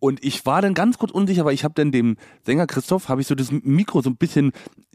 Und 0.00 0.24
ich 0.24 0.44
war 0.44 0.60
dann 0.60 0.74
ganz 0.74 0.98
kurz 0.98 1.12
unsicher, 1.12 1.44
weil 1.44 1.54
ich 1.54 1.62
habe 1.62 1.74
dann 1.74 1.92
dem 1.92 2.16
Sänger 2.44 2.66
Christoph, 2.66 3.08
habe 3.08 3.20
ich 3.20 3.28
so 3.28 3.36
das 3.36 3.52
Mikro 3.52 4.02
so 4.02 4.10
ein 4.10 4.16
bisschen, 4.16 4.50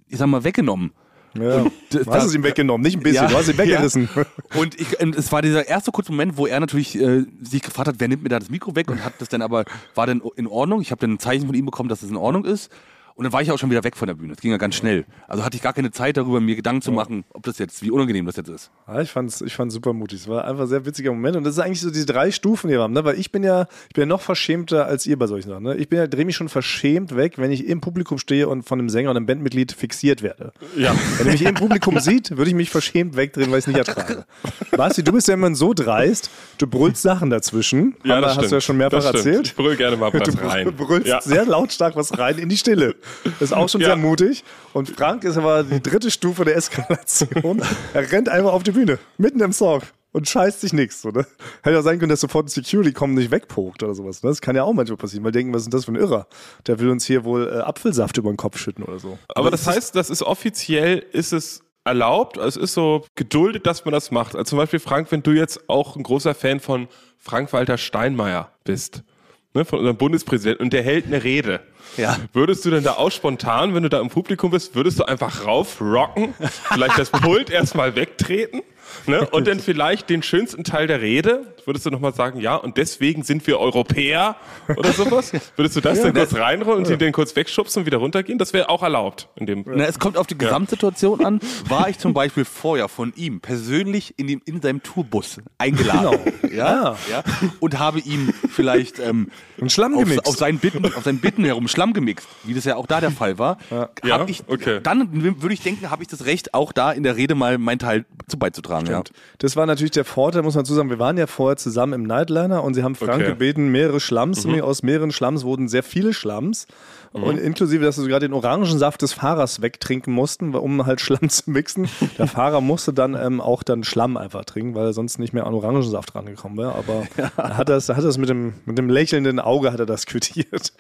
ich 0.10 0.18
sag 0.18 0.28
mal, 0.28 0.44
weggenommen. 0.44 0.92
Ja. 1.38 1.64
das- 1.92 2.04
Du 2.06 2.12
hast 2.12 2.26
es 2.26 2.34
ihm 2.36 2.44
weggenommen, 2.44 2.84
nicht 2.84 2.98
ein 2.98 3.04
bisschen, 3.04 3.28
du 3.28 3.36
hast 3.38 3.48
ihn 3.50 3.58
weggerissen. 3.58 4.10
Ja. 4.16 4.26
Und 4.60 4.80
ich, 4.80 5.00
und 5.00 5.16
es 5.16 5.32
war 5.32 5.42
dieser 5.44 5.68
erste 5.68 5.92
kurze 5.92 6.12
Moment, 6.12 6.38
wo 6.38 6.48
er 6.48 6.60
natürlich 6.60 7.00
äh, 7.00 7.26
sich 7.42 7.62
gefragt 7.62 7.88
hat, 7.88 7.96
wer 8.00 8.08
nimmt 8.08 8.24
mir 8.24 8.30
da 8.30 8.40
das 8.40 8.50
Mikro 8.50 8.76
weg 8.76 8.90
und 8.90 9.04
hat 9.06 9.14
das 9.20 9.30
dann 9.30 9.42
aber, 9.44 9.66
war 9.94 10.08
dann 10.08 10.22
in 10.38 10.48
Ordnung. 10.48 10.82
Ich 10.82 10.90
habe 10.92 11.00
dann 11.02 11.12
ein 11.14 11.20
Zeichen 11.20 11.46
von 11.46 11.54
ihm 11.56 11.66
bekommen, 11.66 11.88
dass 11.88 12.02
es 12.02 12.10
in 12.10 12.16
Ordnung 12.18 12.46
ist. 12.46 12.72
Und 13.20 13.26
dann 13.26 13.34
war 13.34 13.42
ich 13.42 13.52
auch 13.52 13.60
schon 13.60 13.70
wieder 13.70 13.84
weg 13.84 13.98
von 13.98 14.08
der 14.08 14.14
Bühne. 14.16 14.32
Das 14.32 14.42
ging 14.42 14.50
ja 14.52 14.56
ganz 14.56 14.76
schnell. 14.76 15.04
Also 15.28 15.44
hatte 15.44 15.58
ich 15.58 15.62
gar 15.62 15.74
keine 15.74 15.92
Zeit 15.92 16.16
darüber, 16.16 16.40
mir 16.40 16.56
Gedanken 16.56 16.82
zu 16.82 16.94
machen, 16.94 17.26
ob 17.34 17.44
das 17.44 17.58
jetzt, 17.58 17.84
wie 17.84 17.92
unangenehm 17.92 18.26
das 18.26 18.38
jetzt 18.38 18.48
ist. 18.48 18.72
Ja, 18.88 19.02
ich 19.02 19.12
fand's, 19.12 19.42
ich 19.42 19.54
fand's 19.54 19.74
super 19.74 19.92
mutig. 19.92 20.22
Es 20.22 20.30
war 20.30 20.46
einfach 20.46 20.62
ein 20.62 20.68
sehr 20.70 20.86
witziger 20.86 21.12
Moment. 21.12 21.36
Und 21.36 21.44
das 21.44 21.56
ist 21.56 21.60
eigentlich 21.60 21.82
so 21.82 21.92
diese 21.92 22.06
drei 22.06 22.32
Stufen, 22.32 22.70
die 22.70 22.76
wir 22.76 22.82
haben, 22.82 22.94
ne? 22.94 23.04
Weil 23.04 23.20
ich 23.20 23.34
bin 23.34 23.44
ja, 23.44 23.68
ich 23.90 23.94
bin 23.94 24.04
ja 24.04 24.06
noch 24.06 24.22
verschämter 24.22 24.86
als 24.86 25.06
ihr 25.06 25.20
bei 25.20 25.28
solchen 25.28 25.50
Sachen. 25.50 25.64
Ne? 25.64 25.76
Ich 25.76 25.90
bin 25.90 26.00
ja, 26.00 26.08
drehe 26.08 26.24
mich 26.24 26.38
schon 26.38 26.48
verschämt 26.48 27.14
weg, 27.14 27.34
wenn 27.40 27.52
ich 27.52 27.68
im 27.68 27.82
Publikum 27.82 28.20
stehe 28.20 28.48
und 28.48 28.64
von 28.64 28.80
einem 28.80 28.88
Sänger 28.88 29.10
und 29.10 29.18
einem 29.18 29.26
Bandmitglied 29.26 29.74
fixiert 29.74 30.24
werde. 30.24 30.54
Ja. 30.78 30.96
Wenn 31.18 31.28
er 31.28 31.34
mich 31.34 31.42
im 31.44 31.56
Publikum 31.56 32.00
sieht, 32.00 32.32
würde 32.38 32.50
ich 32.50 32.56
mich 32.56 32.70
verschämt 32.70 33.18
wegdrehen, 33.18 33.52
weil 33.52 33.60
ich 33.60 33.64
es 33.64 33.68
nicht 33.68 33.78
ertrage. 33.86 34.24
Basti, 34.72 35.04
du 35.04 35.12
bist 35.12 35.28
ja 35.28 35.34
immer 35.34 35.54
so 35.56 35.74
dreist, 35.74 36.30
du 36.58 36.68
brüllst 36.68 37.02
Sachen 37.02 37.30
dazwischen. 37.32 37.98
Ja, 38.06 38.22
das 38.22 38.30
hast 38.30 38.36
stimmt. 38.38 38.52
du 38.52 38.56
ja 38.56 38.62
schon 38.62 38.78
mehrfach 38.78 39.04
erzählt. 39.04 39.48
Ich 39.48 39.56
brüll 39.56 39.76
gerne 39.76 39.98
mal 39.98 40.14
was 40.14 40.24
Du 40.24 40.48
rein. 40.48 40.74
brüllst 40.74 41.08
Ja. 41.08 41.20
sehr 41.20 41.46
lautstark 41.46 41.98
was 41.98 42.18
rein 42.18 42.38
in 42.38 42.48
die 42.48 42.56
Stille. 42.58 42.96
Das 43.24 43.42
ist 43.42 43.54
auch 43.54 43.70
schon 43.70 43.82
Ja. 43.82 43.88
sehr 43.88 43.96
mutig. 43.98 44.44
Und 44.74 44.90
Frank 44.90 45.24
ist 45.24 45.38
aber 45.38 45.64
die 45.64 45.82
dritte 45.82 46.12
Stufe 46.12 46.46
der 46.46 46.56
Eskalation. 46.58 47.62
er 47.94 48.12
rennt 48.12 48.30
einfach 48.30 48.54
auf 48.54 48.64
die 48.64 48.72
Bühne, 48.72 49.00
mitten 49.18 49.40
im 49.42 49.54
Song 49.54 49.82
und 50.12 50.28
scheißt 50.28 50.62
sich 50.62 50.74
nichts. 50.74 51.02
So, 51.02 51.10
ne? 51.10 51.26
Hätte 51.62 51.76
ja 51.76 51.82
sein 51.82 52.00
können, 52.00 52.10
dass 52.10 52.22
sofort 52.22 52.46
ein 52.46 52.50
Security 52.50 52.92
kommt 52.94 53.12
und 53.12 53.20
nicht 53.20 53.32
wegpokt 53.32 53.84
oder 53.84 53.94
sowas. 53.94 54.24
ne? 54.24 54.30
Das 54.30 54.42
kann 54.42 54.56
ja 54.56 54.64
auch 54.64 54.74
manchmal 54.74 54.98
passieren, 54.98 55.24
weil 55.24 55.32
denken, 55.32 55.54
was 55.54 55.62
ist 55.62 55.66
denn 55.68 55.72
das 55.78 55.86
für 55.86 55.92
ein 55.92 55.96
Irrer? 55.96 56.28
Der 56.68 56.80
will 56.80 56.90
uns 56.90 57.06
hier 57.06 57.24
wohl 57.24 57.48
äh, 57.48 57.60
Apfelsaft 57.60 58.18
über 58.18 58.32
den 58.32 58.38
Kopf 58.38 58.58
schütten 58.58 58.84
oder 58.84 59.00
so. 59.00 59.18
Aber 59.30 59.52
das 59.52 59.68
heißt, 59.68 59.96
das 59.96 60.10
ist 60.10 60.24
offiziell, 60.24 61.00
ist 61.12 61.32
es 61.34 61.62
erlaubt, 61.86 62.38
es 62.38 62.56
ist 62.58 62.74
so 62.74 63.06
geduldet, 63.16 63.66
dass 63.66 63.86
man 63.86 63.94
das 63.94 64.12
macht. 64.12 64.36
Also 64.36 64.50
zum 64.50 64.58
Beispiel, 64.58 64.80
Frank, 64.80 65.12
wenn 65.12 65.24
du 65.24 65.32
jetzt 65.32 65.68
auch 65.70 65.96
ein 65.96 66.04
großer 66.04 66.36
Fan 66.36 66.60
von 66.60 66.88
Frank-Walter 67.18 67.78
Steinmeier 67.78 68.52
bist, 68.64 69.04
ne, 69.54 69.66
von 69.66 69.80
unserem 69.80 69.98
Bundespräsidenten, 69.98 70.64
und 70.64 70.74
der 70.74 70.84
hält 70.84 71.08
eine 71.08 71.24
Rede. 71.24 71.62
Ja. 71.98 72.18
Würdest 72.34 72.66
du 72.66 72.70
denn 72.70 72.84
da 72.84 72.94
auch 72.94 73.12
spontan, 73.12 73.74
wenn 73.74 73.84
du 73.84 73.90
da 73.90 74.00
im 74.00 74.10
Publikum 74.10 74.52
bist, 74.52 74.76
würdest 74.76 75.00
du 75.00 75.04
einfach 75.06 75.46
raufrocken, 75.46 76.34
vielleicht 76.74 76.98
das 76.98 77.10
Pult 77.10 77.50
erstmal 77.50 77.96
wegtreten 77.96 78.62
Ne? 79.06 79.28
Und 79.32 79.48
dann 79.48 79.60
vielleicht 79.60 80.10
den 80.10 80.24
schönsten 80.24 80.64
Teil 80.64 80.88
der 80.88 81.02
Rede, 81.02 81.54
würdest 81.66 81.86
du 81.86 81.90
nochmal 81.90 82.14
sagen, 82.14 82.40
ja, 82.40 82.56
und 82.56 82.78
deswegen 82.78 83.24
sind 83.24 83.46
wir 83.46 83.60
Europäer 83.60 84.36
oder 84.76 84.92
sowas? 84.92 85.32
Würdest 85.56 85.76
du 85.76 85.82
das 85.82 86.02
dann 86.02 86.14
kurz 86.14 86.34
reinrollen 86.36 86.86
und 86.86 86.92
ihn 86.92 86.98
den 86.98 87.12
kurz 87.12 87.36
wegschubsen 87.36 87.82
und 87.82 87.86
wieder 87.86 87.98
runtergehen? 87.98 88.38
Das 88.40 88.54
wäre 88.54 88.70
auch 88.70 88.84
erlaubt 88.84 89.28
in 89.36 89.46
dem. 89.46 89.64
Na, 89.68 89.86
es 89.86 90.00
kommt 90.00 90.18
auf 90.18 90.28
die 90.28 90.38
Gesamtsituation 90.38 91.24
an. 91.24 91.40
War 91.68 91.90
ich 91.90 92.00
zum 92.00 92.14
Beispiel 92.14 92.46
vorher 92.46 92.88
von 92.88 93.14
ihm 93.16 93.40
persönlich 93.40 94.16
in, 94.18 94.28
dem, 94.28 94.42
in 94.46 94.62
seinem 94.62 94.82
Tourbus 94.84 95.40
eingeladen. 95.58 96.20
Ja, 96.52 96.98
ja. 97.10 97.24
Und 97.60 97.78
habe 97.78 98.00
ihm 98.00 98.34
vielleicht 98.50 99.00
ähm, 99.00 99.30
Schlamm 99.68 99.94
auf, 99.94 100.04
gemixt. 100.04 100.28
auf, 100.28 100.36
seinen 100.36 100.60
Bitten, 100.60 100.86
auf 100.86 101.04
seinen 101.04 101.20
Bitten 101.20 101.46
herum 101.46 101.68
Schlamm 101.68 101.94
gemixt, 101.94 102.28
wie 102.44 102.54
das 102.54 102.66
ja 102.66 102.76
auch 102.76 102.88
da 102.88 103.00
der 103.02 103.12
Fall 103.12 103.38
war. 103.38 103.58
Ja, 104.04 104.26
ich, 104.28 104.44
okay. 104.48 104.80
Dann 104.82 105.42
würde 105.42 105.54
ich 105.54 105.62
denken, 105.62 105.90
habe 105.92 106.02
ich 106.02 106.08
das 106.08 106.26
Recht, 106.26 106.54
auch 106.54 106.72
da 106.72 106.92
in 106.92 107.04
der 107.04 107.16
Rede 107.16 107.36
mal 107.36 107.58
meinen 107.58 107.80
Teil 107.80 108.06
zu 108.28 108.38
beizutragen. 108.38 108.79
Ja. 108.88 109.04
Das 109.40 109.56
war 109.56 109.66
natürlich 109.66 109.92
der 109.92 110.06
Vorteil, 110.06 110.42
muss 110.44 110.56
man 110.56 110.64
dazu 110.64 110.74
sagen. 110.74 110.90
Wir 110.90 111.00
waren 111.00 111.18
ja 111.18 111.28
vorher 111.28 111.58
zusammen 111.58 111.94
im 111.94 112.04
Nightliner 112.04 112.64
und 112.64 112.74
sie 112.74 112.84
haben 112.84 112.96
Frank 112.96 113.16
Okay. 113.16 113.28
gebeten, 113.28 113.70
mehrere 113.70 114.00
Schlamms 114.00 114.46
mir. 114.46 114.66
Aus 114.66 114.84
mehreren 114.84 115.12
Schlamms 115.12 115.44
wurden 115.44 115.68
sehr 115.68 115.84
viele 115.84 116.14
Schlamms. 116.14 116.68
Und 117.12 117.40
inklusive, 117.40 117.84
dass 117.84 117.98
wir 117.98 118.04
sogar 118.04 118.20
den 118.20 118.34
Orangensaft 118.34 119.02
des 119.02 119.14
Fahrers 119.14 119.64
wegtrinken 119.64 120.14
mussten, 120.14 120.54
um 120.54 120.86
halt 120.86 121.02
Schlamm 121.02 121.28
zu 121.30 121.50
mixen. 121.50 121.90
Der 122.20 122.28
Fahrer 122.28 122.62
musste 122.62 122.94
dann 122.94 123.16
ähm, 123.16 123.42
auch 123.42 123.64
dann 123.64 123.84
Schlamm 123.84 124.16
einfach 124.16 124.46
trinken, 124.46 124.76
weil 124.76 124.86
er 124.86 124.94
sonst 124.94 125.18
nicht 125.18 125.34
mehr 125.34 125.48
an 125.48 125.56
Orangensaft 125.56 126.14
rangekommen 126.14 126.58
wäre. 126.60 126.76
Aber 126.76 127.08
er 127.38 127.58
hat 127.58 127.70
das, 127.70 127.90
er 127.90 127.98
hat 127.98 128.04
das 128.04 128.20
mit, 128.20 128.30
dem, 128.30 128.54
mit 128.66 128.78
dem 128.78 128.90
lächelnden 128.90 129.40
Auge 129.40 129.72
hat 129.72 129.80
er 129.80 129.88
das 129.88 130.06
quittiert. 130.06 130.72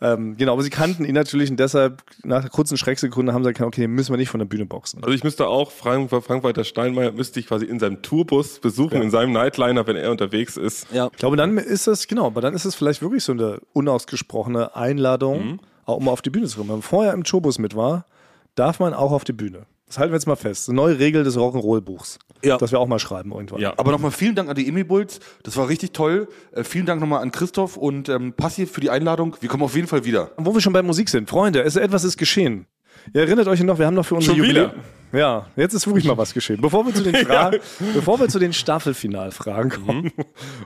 Ähm, 0.00 0.36
genau, 0.36 0.52
aber 0.52 0.62
sie 0.62 0.70
kannten 0.70 1.04
ihn 1.04 1.14
natürlich 1.14 1.50
und 1.50 1.58
deshalb 1.58 2.02
nach 2.24 2.40
einer 2.40 2.50
kurzen 2.50 2.76
Schrecksekunde 2.76 3.32
haben 3.32 3.44
sie 3.44 3.52
gesagt, 3.52 3.66
okay, 3.66 3.82
den 3.82 3.92
müssen 3.92 4.12
wir 4.12 4.16
nicht 4.16 4.28
von 4.28 4.40
der 4.40 4.46
Bühne 4.46 4.66
boxen. 4.66 5.02
Also 5.02 5.14
ich 5.14 5.24
müsste 5.24 5.46
auch 5.46 5.70
Frank, 5.70 6.10
Frank-Walter 6.10 6.64
Steinmeier 6.64 7.12
müsste 7.12 7.40
ich 7.40 7.46
quasi 7.46 7.64
in 7.64 7.78
seinem 7.78 8.02
Tourbus 8.02 8.58
besuchen, 8.58 9.00
in 9.02 9.10
seinem 9.10 9.32
Nightliner, 9.32 9.86
wenn 9.86 9.96
er 9.96 10.10
unterwegs 10.10 10.56
ist. 10.56 10.86
Ja. 10.92 11.08
Ich 11.12 11.18
glaube, 11.18 11.36
dann 11.36 11.56
ist 11.58 11.86
es, 11.86 12.06
genau, 12.06 12.26
aber 12.26 12.40
dann 12.40 12.54
ist 12.54 12.64
es 12.64 12.74
vielleicht 12.74 13.02
wirklich 13.02 13.24
so 13.24 13.32
eine 13.32 13.60
unausgesprochene 13.72 14.74
Einladung, 14.76 15.60
auch 15.86 15.96
um 15.96 16.08
auf 16.08 16.22
die 16.22 16.30
Bühne 16.30 16.46
zu 16.46 16.56
kommen. 16.56 16.68
Wenn 16.68 16.76
man 16.76 16.82
vorher 16.82 17.12
im 17.12 17.24
Showbus 17.24 17.58
mit 17.58 17.76
war, 17.76 18.06
darf 18.54 18.80
man 18.80 18.94
auch 18.94 19.12
auf 19.12 19.24
die 19.24 19.32
Bühne. 19.32 19.66
Das 19.86 19.98
halten 19.98 20.12
wir 20.12 20.16
jetzt 20.16 20.26
mal 20.26 20.36
fest. 20.36 20.68
Eine 20.68 20.76
neue 20.76 20.98
Regel 20.98 21.24
des 21.24 21.36
Rock'n'Roll-Buchs. 21.36 22.18
Ja. 22.42 22.56
Das 22.56 22.72
wir 22.72 22.80
auch 22.80 22.86
mal 22.86 22.98
schreiben 22.98 23.32
irgendwann. 23.32 23.60
Ja. 23.60 23.74
Aber 23.76 23.92
nochmal 23.92 24.10
vielen 24.10 24.34
Dank 24.34 24.48
an 24.48 24.54
die 24.54 24.68
Emi-Bulls. 24.68 25.20
Das 25.42 25.56
war 25.56 25.68
richtig 25.68 25.92
toll. 25.92 26.28
Äh, 26.52 26.64
vielen 26.64 26.86
Dank 26.86 27.00
nochmal 27.00 27.22
an 27.22 27.32
Christoph 27.32 27.76
und 27.76 28.08
ähm, 28.08 28.32
Passi 28.32 28.66
für 28.66 28.80
die 28.80 28.90
Einladung. 28.90 29.36
Wir 29.40 29.48
kommen 29.48 29.62
auf 29.62 29.74
jeden 29.74 29.88
Fall 29.88 30.04
wieder. 30.04 30.30
Und 30.36 30.46
wo 30.46 30.54
wir 30.54 30.60
schon 30.60 30.72
bei 30.72 30.82
Musik 30.82 31.08
sind, 31.08 31.28
Freunde, 31.28 31.62
es, 31.62 31.76
etwas 31.76 32.04
ist 32.04 32.16
geschehen. 32.16 32.66
Ihr 33.12 33.22
erinnert 33.22 33.48
euch 33.48 33.62
noch, 33.62 33.78
wir 33.78 33.86
haben 33.86 33.94
noch 33.94 34.06
für 34.06 34.14
unser 34.14 34.32
Schon 34.32 34.36
Jubiläum. 34.38 34.72
Ja, 35.14 35.46
jetzt 35.56 35.74
ist 35.74 35.86
wirklich 35.86 36.04
mal 36.06 36.18
was 36.18 36.34
geschehen. 36.34 36.60
Bevor 36.60 36.84
wir 36.86 36.92
zu 36.94 37.02
den, 37.02 37.14
Fragen, 37.26 37.58
bevor 37.94 38.18
wir 38.20 38.28
zu 38.28 38.38
den 38.38 38.52
Staffelfinalfragen 38.52 39.70
kommen, 39.70 40.12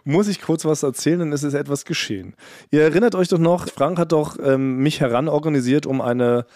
muss 0.05 0.26
ich 0.28 0.40
kurz 0.40 0.64
was 0.64 0.83
erzählen, 0.83 1.19
denn 1.21 1.33
es 1.33 1.43
ist 1.43 1.55
etwas 1.55 1.85
geschehen. 1.85 2.35
Ihr 2.71 2.83
erinnert 2.83 3.14
euch 3.14 3.28
doch 3.28 3.38
noch, 3.38 3.69
Frank 3.69 3.99
hat 3.99 4.12
doch 4.12 4.37
ähm, 4.43 4.78
mich 4.78 5.00
heranorganisiert, 5.00 5.87
um 5.87 6.00
eine 6.00 6.47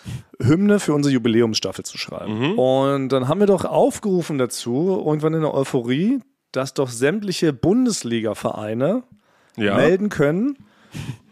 Hymne 0.40 0.80
für 0.80 0.94
unsere 0.94 1.12
Jubiläumsstaffel 1.12 1.84
zu 1.84 1.98
schreiben. 1.98 2.56
Und 2.58 3.10
dann 3.10 3.28
haben 3.28 3.40
wir 3.40 3.46
doch 3.46 3.64
aufgerufen 3.64 4.38
dazu, 4.38 5.02
irgendwann 5.06 5.34
in 5.34 5.42
der 5.42 5.52
Euphorie, 5.54 6.20
dass 6.52 6.74
doch 6.74 6.88
sämtliche 6.88 7.52
Bundesliga-Vereine 7.52 9.02
Ja. 9.56 9.76
melden 9.76 10.08
können, 10.08 10.56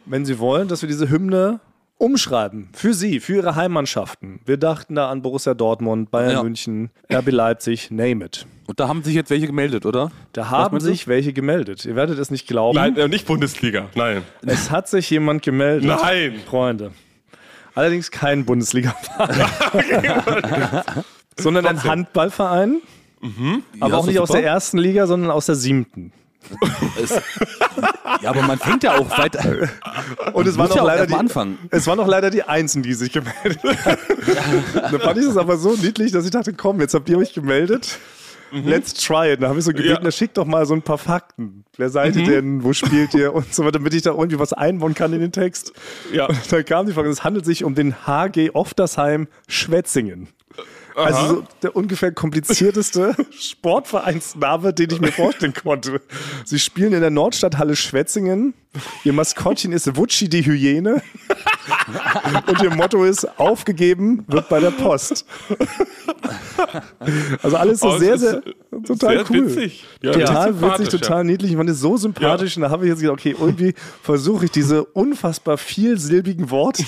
wenn 0.06 0.24
sie 0.24 0.38
wollen, 0.38 0.68
dass 0.68 0.82
wir 0.82 0.88
diese 0.88 1.08
Hymne 1.10 1.60
umschreiben. 2.00 2.68
Für 2.72 2.94
sie, 2.94 3.20
für 3.20 3.34
ihre 3.36 3.54
Heimmannschaften. 3.56 4.40
Wir 4.46 4.56
dachten 4.56 4.94
da 4.94 5.10
an 5.10 5.22
Borussia 5.22 5.54
Dortmund, 5.54 6.10
Bayern 6.10 6.32
Ja. 6.32 6.42
München, 6.42 6.90
RB 7.12 7.30
Leipzig, 7.30 7.90
name 7.90 8.24
it. 8.24 8.46
Und 8.66 8.80
da 8.80 8.88
haben 8.88 9.02
sich 9.02 9.14
jetzt 9.14 9.30
welche 9.30 9.46
gemeldet, 9.46 9.84
oder? 9.84 10.10
Da 10.32 10.48
haben 10.50 10.72
meinst 10.74 10.86
du? 10.86 10.90
sich 10.92 11.08
welche 11.08 11.32
gemeldet. 11.32 11.84
Ihr 11.84 11.96
werdet 11.96 12.18
es 12.18 12.30
nicht 12.30 12.46
glauben. 12.46 12.76
Nein, 12.76 12.96
äh, 12.96 13.08
nicht 13.08 13.26
Bundesliga. 13.26 13.88
Nein. 13.94 14.22
Es 14.46 14.70
hat 14.70 14.88
sich 14.88 15.10
jemand 15.10 15.42
gemeldet. 15.42 15.86
Nein. 15.88 16.40
Freunde. 16.46 16.92
Allerdings 17.74 18.10
kein 18.10 18.44
Bundesliga-Verein. 18.46 19.50
sondern 21.36 21.66
ein 21.66 21.82
Handballverein. 21.84 22.80
Aber 23.80 23.90
Ja, 23.92 23.98
auch 23.98 24.06
nicht 24.06 24.16
doch 24.18 24.22
aus 24.22 24.28
der 24.30 24.38
super. 24.40 24.48
ersten 24.52 24.78
Liga, 24.78 25.06
sondern 25.06 25.30
aus 25.30 25.46
der 25.46 25.54
siebten. 25.54 26.12
Ja, 28.22 28.30
aber 28.30 28.42
man 28.42 28.58
fängt 28.58 28.82
ja 28.82 28.96
auch 28.98 29.16
weiter. 29.18 29.68
Und 30.32 30.46
es 30.46 30.56
muss 30.56 30.70
waren 30.70 30.76
ja 30.78 30.84
leider 30.84 31.06
die, 31.06 31.14
anfangen. 31.14 31.58
Es 31.70 31.86
waren 31.86 32.00
auch 32.00 32.06
leider 32.08 32.30
die 32.30 32.42
Einsen, 32.42 32.82
die 32.82 32.94
sich 32.94 33.12
gemeldet 33.12 33.60
haben. 33.62 33.98
da 34.74 34.98
fand 34.98 35.18
ich 35.18 35.26
das 35.26 35.36
aber 35.36 35.56
so 35.56 35.76
niedlich, 35.76 36.12
dass 36.12 36.24
ich 36.24 36.30
dachte, 36.30 36.52
komm, 36.52 36.80
jetzt 36.80 36.94
habt 36.94 37.08
ihr 37.08 37.18
euch 37.18 37.32
gemeldet. 37.32 37.98
Let's 38.52 38.94
try 38.94 39.32
it. 39.32 39.42
Da 39.42 39.48
habe 39.48 39.60
ich 39.60 39.64
so 39.64 39.72
gebeten, 39.72 40.04
Ja. 40.04 40.10
schickt 40.10 40.36
doch 40.36 40.44
mal 40.44 40.66
so 40.66 40.74
ein 40.74 40.82
paar 40.82 40.98
Fakten. 40.98 41.64
Wer 41.76 41.88
seid 41.88 42.16
ihr 42.16 42.24
denn? 42.26 42.64
Wo 42.64 42.72
spielt 42.72 43.14
ihr? 43.14 43.32
Und 43.32 43.54
so 43.54 43.62
weiter, 43.62 43.78
damit 43.78 43.94
ich 43.94 44.02
da 44.02 44.10
irgendwie 44.10 44.40
was 44.40 44.52
einbauen 44.52 44.94
kann 44.94 45.12
in 45.12 45.20
den 45.20 45.30
Text. 45.30 45.72
Ja. 46.12 46.26
Und 46.26 46.52
dann 46.52 46.64
kam 46.64 46.86
die 46.86 46.92
Frage, 46.92 47.08
es 47.10 47.22
handelt 47.22 47.44
sich 47.44 47.62
um 47.62 47.76
den 47.76 47.94
HG 48.08 48.50
Oftersheim 48.52 49.28
Schwetzingen. 49.46 50.28
Also 50.96 51.26
so 51.26 51.44
der 51.62 51.76
ungefähr 51.76 52.12
komplizierteste 52.12 53.14
Sportvereinsname, 53.38 54.72
den 54.72 54.90
ich 54.90 55.00
mir 55.00 55.12
vorstellen 55.12 55.54
konnte. 55.54 56.00
Sie 56.44 56.58
spielen 56.58 56.92
in 56.92 57.00
der 57.00 57.10
Nordstadthalle 57.10 57.76
Schwetzingen. 57.76 58.54
Ihr 59.04 59.12
Maskottchen 59.12 59.72
ist 59.72 59.96
Wutschi 59.96 60.28
die 60.28 60.44
Hyäne. 60.46 61.02
Und 62.46 62.62
ihr 62.62 62.70
Motto 62.70 63.04
ist, 63.04 63.26
aufgegeben 63.38 64.24
wird 64.28 64.48
bei 64.48 64.60
der 64.60 64.70
Post. 64.70 65.24
Also 67.42 67.56
alles 67.56 67.80
so 67.80 67.88
Oh, 67.90 67.98
sehr, 67.98 68.16
sehr, 68.18 68.42
total 68.86 69.16
sehr 69.16 69.30
cool. 69.30 69.46
witzig. 69.56 69.84
Ja, 70.02 70.12
total 70.12 70.60
witzig, 70.60 70.88
total 70.90 71.24
niedlich. 71.24 71.50
Ich 71.50 71.56
fand 71.56 71.68
es 71.70 71.80
so 71.80 71.96
sympathisch. 71.96 72.56
Und 72.56 72.62
da 72.62 72.70
habe 72.70 72.84
ich 72.84 72.90
jetzt 72.90 73.00
gedacht, 73.00 73.18
okay, 73.18 73.34
irgendwie 73.38 73.74
versuche 74.02 74.44
ich 74.44 74.50
diese 74.52 74.84
unfassbar 74.84 75.58
vielsilbigen 75.58 76.50
Worte 76.50 76.84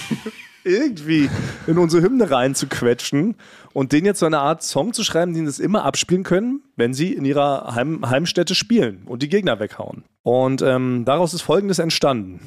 irgendwie 0.64 1.28
in 1.66 1.78
unsere 1.78 2.02
Hymne 2.02 2.30
reinzuquetschen 2.30 3.34
und 3.72 3.92
denen 3.92 4.06
jetzt 4.06 4.20
so 4.20 4.26
eine 4.26 4.38
Art 4.38 4.62
Song 4.62 4.92
zu 4.92 5.04
schreiben, 5.04 5.34
den 5.34 5.50
sie 5.50 5.62
immer 5.62 5.84
abspielen 5.84 6.22
können, 6.22 6.62
wenn 6.76 6.94
sie 6.94 7.12
in 7.12 7.24
ihrer 7.24 7.74
Heim 7.74 8.08
Heimstätte 8.08 8.54
spielen 8.54 9.02
und 9.06 9.22
die 9.22 9.28
Gegner 9.28 9.60
weghauen. 9.60 10.04
Und 10.22 10.62
ähm, 10.62 11.04
daraus 11.04 11.34
ist 11.34 11.42
Folgendes 11.42 11.78
entstanden. 11.78 12.40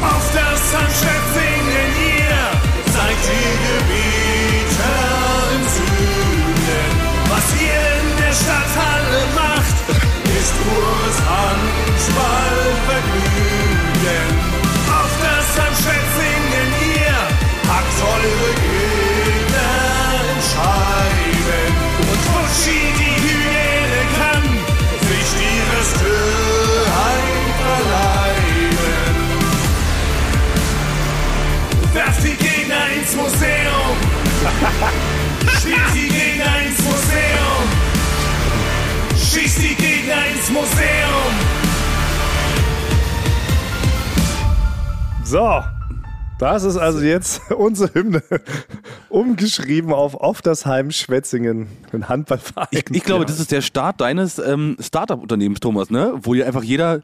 Auf 0.00 0.34
das 0.34 0.74
Handschätzingen 0.76 1.90
ihr 2.18 2.92
seid 2.92 3.16
die 3.22 3.93
So, 45.34 45.60
das 46.38 46.62
ist 46.62 46.76
also 46.76 47.00
jetzt 47.00 47.50
unsere 47.58 47.92
Hymne 47.92 48.22
umgeschrieben 49.08 49.92
auf 49.92 50.14
Auf 50.14 50.42
das 50.42 50.64
Heim 50.64 50.92
Schwetzingen, 50.92 51.66
ein 51.92 52.08
Handballverein. 52.08 52.68
Ich, 52.70 52.84
ich 52.88 53.02
glaube, 53.02 53.24
das 53.26 53.40
ist 53.40 53.50
der 53.50 53.60
Start 53.60 54.00
deines 54.00 54.38
ähm, 54.38 54.76
Startup-Unternehmens, 54.78 55.58
Thomas, 55.58 55.90
ne? 55.90 56.12
Wo 56.22 56.34
dir 56.34 56.46
einfach 56.46 56.62
jeder 56.62 57.02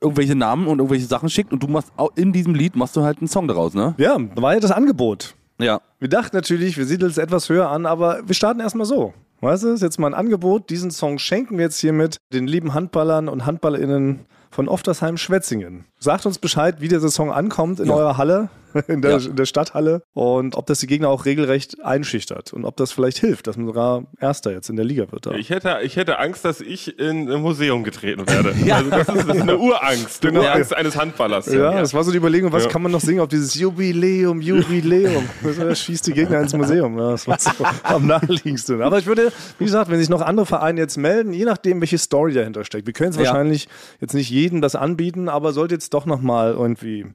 irgendwelche 0.00 0.34
Namen 0.34 0.66
und 0.66 0.80
irgendwelche 0.80 1.06
Sachen 1.06 1.30
schickt 1.30 1.52
und 1.52 1.62
du 1.62 1.68
machst 1.68 1.92
auch 1.96 2.10
in 2.16 2.32
diesem 2.32 2.56
Lied 2.56 2.74
machst 2.74 2.96
du 2.96 3.02
halt 3.02 3.18
einen 3.18 3.28
Song 3.28 3.46
daraus, 3.46 3.74
ne? 3.74 3.94
Ja, 3.96 4.18
da 4.18 4.42
war 4.42 4.54
ja 4.54 4.58
das 4.58 4.72
Angebot. 4.72 5.36
Ja. 5.60 5.80
Wir 6.00 6.08
dachten 6.08 6.34
natürlich, 6.34 6.78
wir 6.78 6.84
siedeln 6.84 7.12
es 7.12 7.18
etwas 7.18 7.48
höher 7.48 7.68
an, 7.68 7.86
aber 7.86 8.26
wir 8.26 8.34
starten 8.34 8.58
erstmal 8.58 8.86
so. 8.86 9.14
Weißt 9.40 9.62
du, 9.62 9.68
ist 9.68 9.82
jetzt 9.82 10.00
mal 10.00 10.08
ein 10.08 10.14
Angebot. 10.14 10.68
Diesen 10.68 10.90
Song 10.90 11.20
schenken 11.20 11.58
wir 11.58 11.66
jetzt 11.66 11.78
hiermit 11.78 12.16
den 12.32 12.48
lieben 12.48 12.74
Handballern 12.74 13.28
und 13.28 13.46
HandballerInnen 13.46 14.26
von 14.50 14.68
Oftersheim 14.68 15.16
Schwetzingen. 15.16 15.84
Sagt 15.98 16.26
uns 16.26 16.38
Bescheid, 16.38 16.80
wie 16.80 16.88
dieser 16.88 17.08
Song 17.10 17.30
ankommt 17.32 17.80
in 17.80 17.86
Ja. 17.86 17.94
eurer 17.94 18.16
Halle. 18.16 18.48
in 18.88 19.02
der, 19.02 19.16
in 19.18 19.36
der 19.36 19.46
Stadthalle 19.46 20.02
und 20.14 20.56
ob 20.56 20.66
das 20.66 20.80
die 20.80 20.86
Gegner 20.86 21.08
auch 21.08 21.24
regelrecht 21.24 21.82
einschüchtert 21.84 22.52
und 22.52 22.64
ob 22.64 22.76
das 22.76 22.92
vielleicht 22.92 23.18
hilft, 23.18 23.46
dass 23.46 23.56
man 23.56 23.66
sogar 23.66 24.04
Erster 24.20 24.52
jetzt 24.52 24.68
in 24.68 24.76
der 24.76 24.84
Liga 24.84 25.10
wird. 25.10 25.26
Da. 25.26 25.32
Ich 25.32 25.50
hätte, 25.50 25.78
ich 25.82 25.96
hätte 25.96 26.18
Angst, 26.18 26.44
dass 26.44 26.60
ich 26.60 26.98
in 26.98 27.30
ein 27.30 27.40
Museum 27.40 27.84
getreten 27.84 28.26
werde. 28.28 28.54
Also 28.78 28.90
das, 28.90 29.08
ist, 29.08 29.28
das 29.28 29.36
ist 29.36 29.42
eine 29.42 29.58
Urangst. 29.58 30.24
Eine 30.24 30.40
Urangst 30.42 30.76
eines 30.76 30.96
Handballers. 30.96 31.46
Ja, 31.46 31.72
das 31.80 31.94
war 31.94 32.04
so 32.04 32.12
die 32.12 32.18
Überlegung, 32.18 32.52
was 32.52 32.68
kann 32.68 32.82
man 32.82 32.92
noch 32.92 33.00
singen 33.00 33.20
auf 33.20 33.28
dieses 33.28 33.54
Jubiläum, 33.54 34.40
Jubiläum. 34.40 35.28
Das 35.42 35.80
schießt 35.80 36.06
die 36.06 36.12
Gegner 36.12 36.40
ins 36.40 36.54
Museum. 36.54 36.96
Ja, 36.98 37.12
das 37.12 37.26
war 37.26 37.38
so 37.38 37.50
am 37.82 38.06
naheliegendsten. 38.06 38.82
Aber 38.82 38.98
ich 38.98 39.06
würde, 39.06 39.32
wie 39.58 39.64
gesagt, 39.64 39.90
wenn 39.90 39.98
sich 39.98 40.08
noch 40.08 40.20
andere 40.20 40.46
Vereine 40.46 40.80
jetzt 40.80 40.96
melden, 40.96 41.32
je 41.32 41.44
nachdem, 41.44 41.80
welche 41.80 41.98
Story 41.98 42.34
dahinter 42.34 42.64
steckt. 42.64 42.86
Wir 42.86 42.92
können 42.92 43.10
es 43.10 43.18
wahrscheinlich 43.18 43.68
jetzt 44.00 44.14
nicht 44.14 44.30
jedem 44.30 44.60
das 44.60 44.76
anbieten, 44.76 45.28
aber 45.28 45.52
sollte 45.52 45.74
jetzt 45.74 45.94
doch 45.94 46.06
nochmal 46.06 46.52
irgendwie 46.52 47.06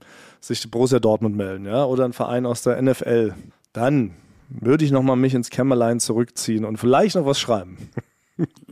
sich 0.43 0.69
Borussia 0.69 0.99
Dortmund 0.99 1.35
melden, 1.35 1.65
ja, 1.65 1.85
oder 1.85 2.05
ein 2.05 2.13
Verein 2.13 2.45
aus 2.45 2.63
der 2.63 2.81
NFL, 2.81 3.33
dann 3.71 4.11
würde 4.49 4.83
ich 4.85 4.91
nochmal 4.91 5.15
mich 5.15 5.33
ins 5.33 5.49
Kämmerlein 5.49 5.99
zurückziehen 5.99 6.65
und 6.65 6.77
vielleicht 6.77 7.15
noch 7.15 7.25
was 7.25 7.39
schreiben. 7.39 7.77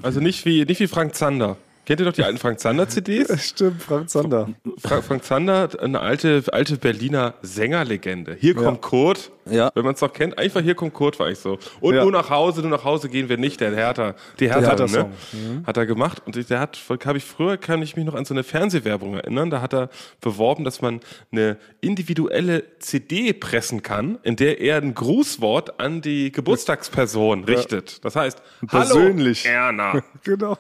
Also 0.02 0.20
nicht 0.20 0.46
wie, 0.46 0.66
nicht 0.66 0.80
wie 0.80 0.88
Frank 0.88 1.14
Zander. 1.14 1.56
Kennt 1.84 2.00
ihr 2.00 2.06
doch 2.06 2.14
die 2.14 2.24
alten 2.24 2.38
Frank 2.38 2.60
Zander-CDs? 2.60 3.44
Stimmt, 3.50 3.82
Frank 3.82 4.10
Zander. 4.10 4.50
Fra 4.78 5.02
Frank 5.02 5.24
Zander, 5.24 5.68
eine 5.82 6.00
alte, 6.00 6.44
alte 6.52 6.78
Berliner 6.78 7.34
Sängerlegende. 7.42 8.38
Hier 8.40 8.54
kommt 8.54 8.82
Kurt. 8.82 9.32
Ja. 9.50 9.72
Wenn 9.74 9.84
man 9.84 9.96
es 9.96 10.02
noch 10.02 10.14
kennt, 10.14 10.38
einfach 10.38 10.62
hier 10.62 10.76
kommt 10.76 10.94
Kurt, 10.94 11.20
war 11.20 11.30
ich 11.32 11.40
so. 11.40 11.58
Und 11.80 11.96
Ja. 11.96 12.04
nur 12.04 12.12
nach 12.12 12.30
Hause, 12.30 12.62
nur 12.62 12.70
nach 12.70 12.84
Hause 12.86 13.10
gehen 13.10 13.28
wir 13.30 13.38
nicht, 13.38 13.60
der 13.60 13.76
Hertha. 13.76 14.14
Die 14.40 14.48
Hertha, 14.48 14.68
Hertha-Song. 14.70 15.10
ne? 15.34 15.64
Hat 15.66 15.76
er 15.78 15.88
gemacht. 15.88 16.22
Und 16.26 16.50
der 16.50 16.60
hat, 16.60 16.78
habe 17.06 17.18
ich 17.18 17.26
früher, 17.26 17.58
kann 17.58 17.82
ich 17.82 17.96
mich 17.96 18.06
noch 18.06 18.14
an 18.14 18.26
so 18.26 18.36
eine 18.36 18.44
Fernsehwerbung 18.44 19.16
erinnern, 19.16 19.50
da 19.50 19.62
hat 19.62 19.74
er 19.74 19.90
beworben, 20.22 20.64
dass 20.64 20.82
man 20.82 21.00
eine 21.32 21.58
individuelle 21.82 22.64
CD 22.78 23.34
pressen 23.34 23.82
kann, 23.82 24.20
in 24.22 24.36
der 24.36 24.62
er 24.62 24.78
ein 24.78 24.94
Grußwort 24.94 25.80
an 25.80 26.02
die 26.02 26.32
Geburtstagsperson 26.32 27.44
richtet. 27.46 28.06
Das 28.06 28.16
heißt, 28.16 28.40
Persönlich. 28.68 29.46
Hallo 29.48 29.56
Erna, 29.56 30.04
Genau. 30.24 30.58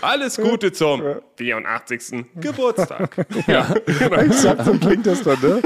Alles 0.00 0.36
Gute 0.36 0.72
zum 0.72 1.02
84. 1.36 2.24
Geburtstag. 2.40 3.26
Exakt, 3.46 4.64
so 4.64 4.72
klingt 4.72 5.06
das 5.06 5.22
dann, 5.22 5.38
ne? 5.40 5.62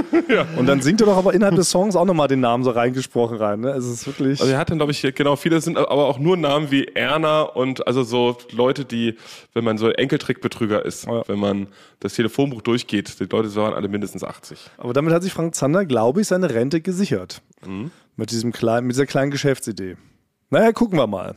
Und 0.56 0.66
dann 0.66 0.80
singt 0.82 1.00
er 1.00 1.06
doch 1.06 1.16
aber 1.16 1.34
innerhalb 1.34 1.56
des 1.56 1.70
Songs 1.70 1.96
auch 1.96 2.04
nochmal 2.04 2.28
den 2.28 2.40
Namen 2.40 2.64
so 2.64 2.70
reingesprochen 2.70 3.36
rein, 3.38 3.60
ne? 3.60 3.70
Es 3.70 3.86
ist 3.86 4.06
wirklich. 4.06 4.40
Also 4.40 4.52
er 4.52 4.58
hat 4.58 4.70
dann, 4.70 4.78
glaube 4.78 4.92
ich, 4.92 5.02
genau, 5.14 5.36
viele 5.36 5.60
sind 5.60 5.78
aber 5.78 6.06
auch 6.06 6.18
nur 6.18 6.36
Namen 6.36 6.70
wie 6.70 6.84
Erna 6.88 7.42
und 7.42 7.86
also 7.86 8.02
so 8.02 8.36
Leute, 8.52 8.84
die, 8.84 9.16
wenn 9.54 9.64
man 9.64 9.78
so 9.78 9.88
Enkeltrickbetrüger 9.88 10.84
ist, 10.84 11.06
Ja. 11.06 11.22
wenn 11.28 11.38
man 11.38 11.68
das 12.00 12.14
Telefonbuch 12.14 12.62
durchgeht, 12.62 13.18
die 13.20 13.24
Leute 13.24 13.54
waren 13.56 13.74
alle 13.74 13.88
mindestens 13.88 14.24
80. 14.24 14.58
Aber 14.78 14.92
damit 14.92 15.12
hat 15.14 15.22
sich 15.22 15.32
Frank 15.32 15.54
Zander, 15.54 15.84
glaube 15.84 16.20
ich, 16.20 16.26
seine 16.28 16.50
Rente 16.52 16.80
gesichert. 16.80 17.42
Mit, 18.16 18.30
diesem 18.32 18.52
kleinen, 18.52 18.86
mit 18.88 18.96
dieser 18.96 19.06
kleinen 19.06 19.30
Geschäftsidee. 19.30 19.96
Naja, 20.50 20.72
gucken 20.72 20.98
wir 20.98 21.06
mal. 21.06 21.36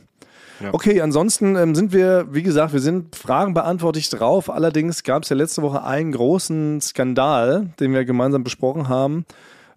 Okay, 0.72 1.00
ansonsten 1.00 1.56
ähm, 1.56 1.74
sind 1.74 1.92
wir, 1.92 2.26
wie 2.30 2.42
gesagt, 2.42 2.72
wir 2.72 2.80
sind 2.80 3.14
Fragen 3.14 3.54
beantwortet 3.54 4.08
drauf. 4.10 4.50
Allerdings 4.50 5.02
gab 5.02 5.22
es 5.22 5.28
ja 5.28 5.36
letzte 5.36 5.62
Woche 5.62 5.84
einen 5.84 6.12
großen 6.12 6.80
Skandal, 6.80 7.70
den 7.80 7.92
wir 7.92 8.04
gemeinsam 8.04 8.44
besprochen 8.44 8.88
haben. 8.88 9.26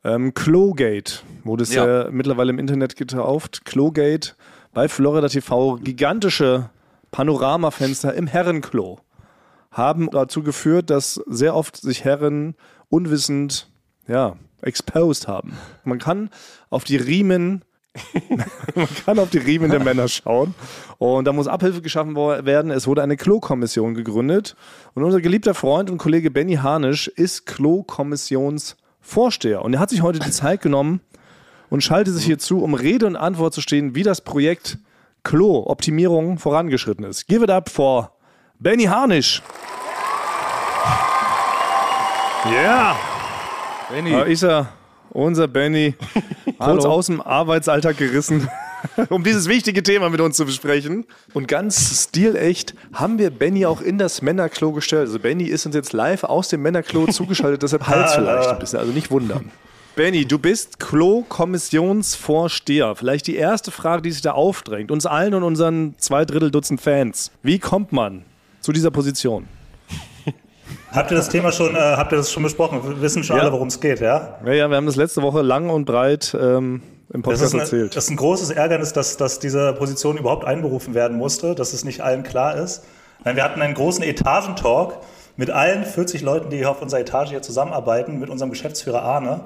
Ähm, 0.03 0.33
Klogate 0.33 1.19
wurde 1.43 1.63
es 1.63 1.73
ja. 1.73 2.03
Ja. 2.03 2.11
mittlerweile 2.11 2.51
im 2.51 2.59
Internet 2.59 2.95
getauft. 2.95 3.65
Klogate 3.65 4.33
bei 4.73 4.87
Florida 4.87 5.27
TV. 5.27 5.75
Gigantische 5.75 6.69
Panoramafenster 7.11 8.13
im 8.13 8.27
Herrenklo 8.27 8.99
haben 9.71 10.09
dazu 10.11 10.43
geführt, 10.43 10.89
dass 10.89 11.15
sehr 11.27 11.55
oft 11.55 11.77
sich 11.77 12.03
Herren 12.03 12.55
unwissend, 12.89 13.69
ja, 14.07 14.35
exposed 14.61 15.27
haben. 15.27 15.53
Man 15.83 15.99
kann 15.99 16.29
auf 16.69 16.83
die 16.83 16.97
Riemen, 16.97 17.63
man 18.75 18.87
kann 19.05 19.19
auf 19.19 19.29
die 19.29 19.39
Riemen 19.39 19.71
der 19.71 19.83
Männer 19.83 20.07
schauen. 20.07 20.55
Und 20.97 21.25
da 21.25 21.33
muss 21.33 21.47
Abhilfe 21.47 21.81
geschaffen 21.81 22.15
werden. 22.15 22.71
Es 22.71 22.87
wurde 22.87 23.03
eine 23.03 23.17
Klo-Kommission 23.17 23.93
gegründet. 23.93 24.55
Und 24.93 25.03
unser 25.03 25.19
geliebter 25.21 25.53
Freund 25.53 25.89
und 25.89 25.97
Kollege 25.97 26.31
Benny 26.31 26.55
Harnisch 26.55 27.07
ist 27.07 27.45
Klo-Kommissionsvorsteher. 27.45 29.61
Und 29.63 29.73
er 29.73 29.79
hat 29.79 29.89
sich 29.89 30.01
heute 30.01 30.19
die 30.19 30.31
Zeit 30.31 30.61
genommen 30.61 31.01
und 31.69 31.83
schaltet 31.83 32.15
sich 32.15 32.25
hier 32.25 32.39
zu, 32.39 32.63
um 32.63 32.73
Rede 32.73 33.07
und 33.07 33.15
Antwort 33.15 33.53
zu 33.53 33.61
stehen, 33.61 33.95
wie 33.95 34.03
das 34.03 34.19
Projekt 34.21 34.77
Klo-Optimierung 35.23 36.37
vorangeschritten 36.39 37.05
ist. 37.05 37.27
Give 37.27 37.43
it 37.43 37.49
up 37.49 37.69
for 37.69 38.11
Benny 38.59 38.85
Harnisch. 38.85 39.41
Ja, 42.45 42.95
Benny. 43.89 44.11
da 44.11 44.21
ist 44.23 44.43
er, 44.43 44.69
unser 45.11 45.47
Benny, 45.47 45.95
kurz 46.59 46.85
aus 46.85 47.07
dem 47.07 47.21
Arbeitsalltag 47.21 47.97
gerissen, 47.97 48.47
um 49.09 49.23
dieses 49.23 49.47
wichtige 49.47 49.83
Thema 49.83 50.09
mit 50.09 50.21
uns 50.21 50.37
zu 50.37 50.45
besprechen. 50.45 51.05
Und 51.33 51.47
ganz 51.47 52.07
stilecht 52.07 52.73
haben 52.93 53.17
wir 53.17 53.29
Benny 53.29 53.65
auch 53.65 53.81
in 53.81 53.97
das 53.97 54.21
Männerklo 54.21 54.71
gestellt. 54.71 55.07
Also 55.07 55.19
Benny 55.19 55.43
ist 55.45 55.65
uns 55.65 55.75
jetzt 55.75 55.91
live 55.93 56.23
aus 56.23 56.47
dem 56.49 56.61
Männerklo 56.61 57.07
zugeschaltet, 57.11 57.63
deshalb 57.63 57.87
Hals 57.87 58.13
vielleicht 58.13 58.49
ein 58.49 58.59
bisschen, 58.59 58.79
also 58.79 58.91
nicht 58.91 59.11
wundern. 59.11 59.51
Benny, 59.95 60.25
du 60.25 60.39
bist 60.39 60.79
Klo-Kommissionsvorsteher. 60.79 62.95
Vielleicht 62.95 63.27
die 63.27 63.35
erste 63.35 63.71
Frage, 63.71 64.03
die 64.03 64.11
sich 64.11 64.21
da 64.21 64.31
aufdrängt, 64.31 64.91
uns 64.91 65.05
allen 65.05 65.33
und 65.33 65.43
unseren 65.43 65.95
zwei 65.97 66.23
Drittel 66.23 66.51
Dutzend 66.51 66.79
Fans. 66.79 67.31
Wie 67.43 67.59
kommt 67.59 67.91
man 67.91 68.23
zu 68.61 68.71
dieser 68.71 68.91
Position? 68.91 69.49
Habt 70.91 71.11
ihr 71.11 71.17
das 71.17 71.29
Thema 71.29 71.51
schon, 71.51 71.75
äh, 71.75 71.79
habt 71.79 72.11
ihr 72.11 72.17
das 72.17 72.31
schon 72.31 72.43
besprochen? 72.43 72.81
Wir 72.83 73.01
wissen 73.01 73.23
schon 73.23 73.35
Ja. 73.37 73.43
alle, 73.43 73.51
worum 73.51 73.67
es 73.67 73.79
geht, 73.79 73.99
ja? 73.99 74.39
Ja, 74.45 74.53
ja, 74.53 74.69
wir 74.69 74.77
haben 74.77 74.85
das 74.85 74.95
letzte 74.95 75.21
Woche 75.21 75.41
lang 75.41 75.69
und 75.69 75.85
breit 75.85 76.35
ähm, 76.39 76.81
im 77.13 77.21
Das 77.21 77.39
Podcast 77.39 77.43
ist, 77.43 77.53
eine, 77.53 77.61
erzählt. 77.63 77.95
das 77.95 78.03
ist 78.05 78.09
ein 78.11 78.17
großes 78.17 78.49
Ärgernis, 78.51 78.93
dass, 78.93 79.17
dass 79.17 79.39
diese 79.39 79.73
Position 79.73 80.17
überhaupt 80.17 80.45
einberufen 80.45 80.93
werden 80.93 81.17
musste, 81.17 81.55
dass 81.55 81.73
es 81.73 81.83
nicht 81.83 82.01
allen 82.01 82.23
klar 82.23 82.55
ist. 82.55 82.83
Nein, 83.23 83.35
wir 83.35 83.43
hatten 83.43 83.61
einen 83.61 83.73
großen 83.73 84.03
Etagentalk 84.03 84.93
mit 85.37 85.49
allen 85.51 85.83
40 85.85 86.21
Leuten, 86.21 86.49
die 86.49 86.57
hier 86.57 86.69
auf 86.71 86.81
unserer 86.81 87.01
Etage 87.01 87.29
hier 87.29 87.41
zusammenarbeiten, 87.41 88.19
mit 88.19 88.29
unserem 88.29 88.49
Geschäftsführer 88.51 89.01
Arne. 89.03 89.41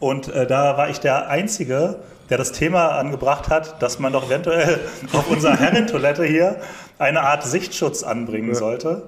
Und 0.00 0.28
äh, 0.28 0.46
da 0.46 0.76
war 0.76 0.88
ich 0.90 1.00
der 1.00 1.28
Einzige, 1.28 1.96
der 2.30 2.38
das 2.38 2.52
Thema 2.52 2.90
angebracht 2.98 3.48
hat, 3.48 3.80
dass 3.82 3.98
man 3.98 4.12
doch 4.12 4.26
eventuell 4.26 4.80
auf 5.12 5.30
unserer 5.30 5.56
Herrentoilette 5.58 6.24
hier 6.24 6.56
eine 6.98 7.22
Art 7.22 7.42
Sichtschutz 7.44 8.02
anbringen 8.02 8.54
sollte. 8.54 9.02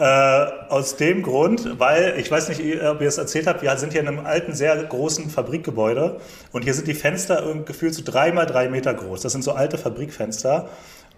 Äh, 0.00 0.46
aus 0.70 0.96
dem 0.96 1.22
Grund, 1.22 1.78
weil, 1.78 2.14
ich 2.16 2.30
weiß 2.30 2.48
nicht, 2.48 2.62
ob 2.82 3.02
ihr 3.02 3.08
es 3.08 3.18
erzählt 3.18 3.46
habt, 3.46 3.60
wir 3.60 3.76
sind 3.76 3.92
hier 3.92 4.00
in 4.00 4.08
einem 4.08 4.24
alten, 4.24 4.54
sehr 4.54 4.74
großen 4.82 5.28
Fabrikgebäude 5.28 6.16
und 6.52 6.62
hier 6.62 6.72
sind 6.72 6.88
die 6.88 6.94
Fenster 6.94 7.44
gefühlt 7.66 7.92
so 7.92 8.00
drei 8.02 8.32
mal 8.32 8.46
drei 8.46 8.70
Meter 8.70 8.94
groß. 8.94 9.20
Das 9.20 9.32
sind 9.32 9.44
so 9.44 9.52
alte 9.52 9.76
Fabrikfenster 9.76 10.70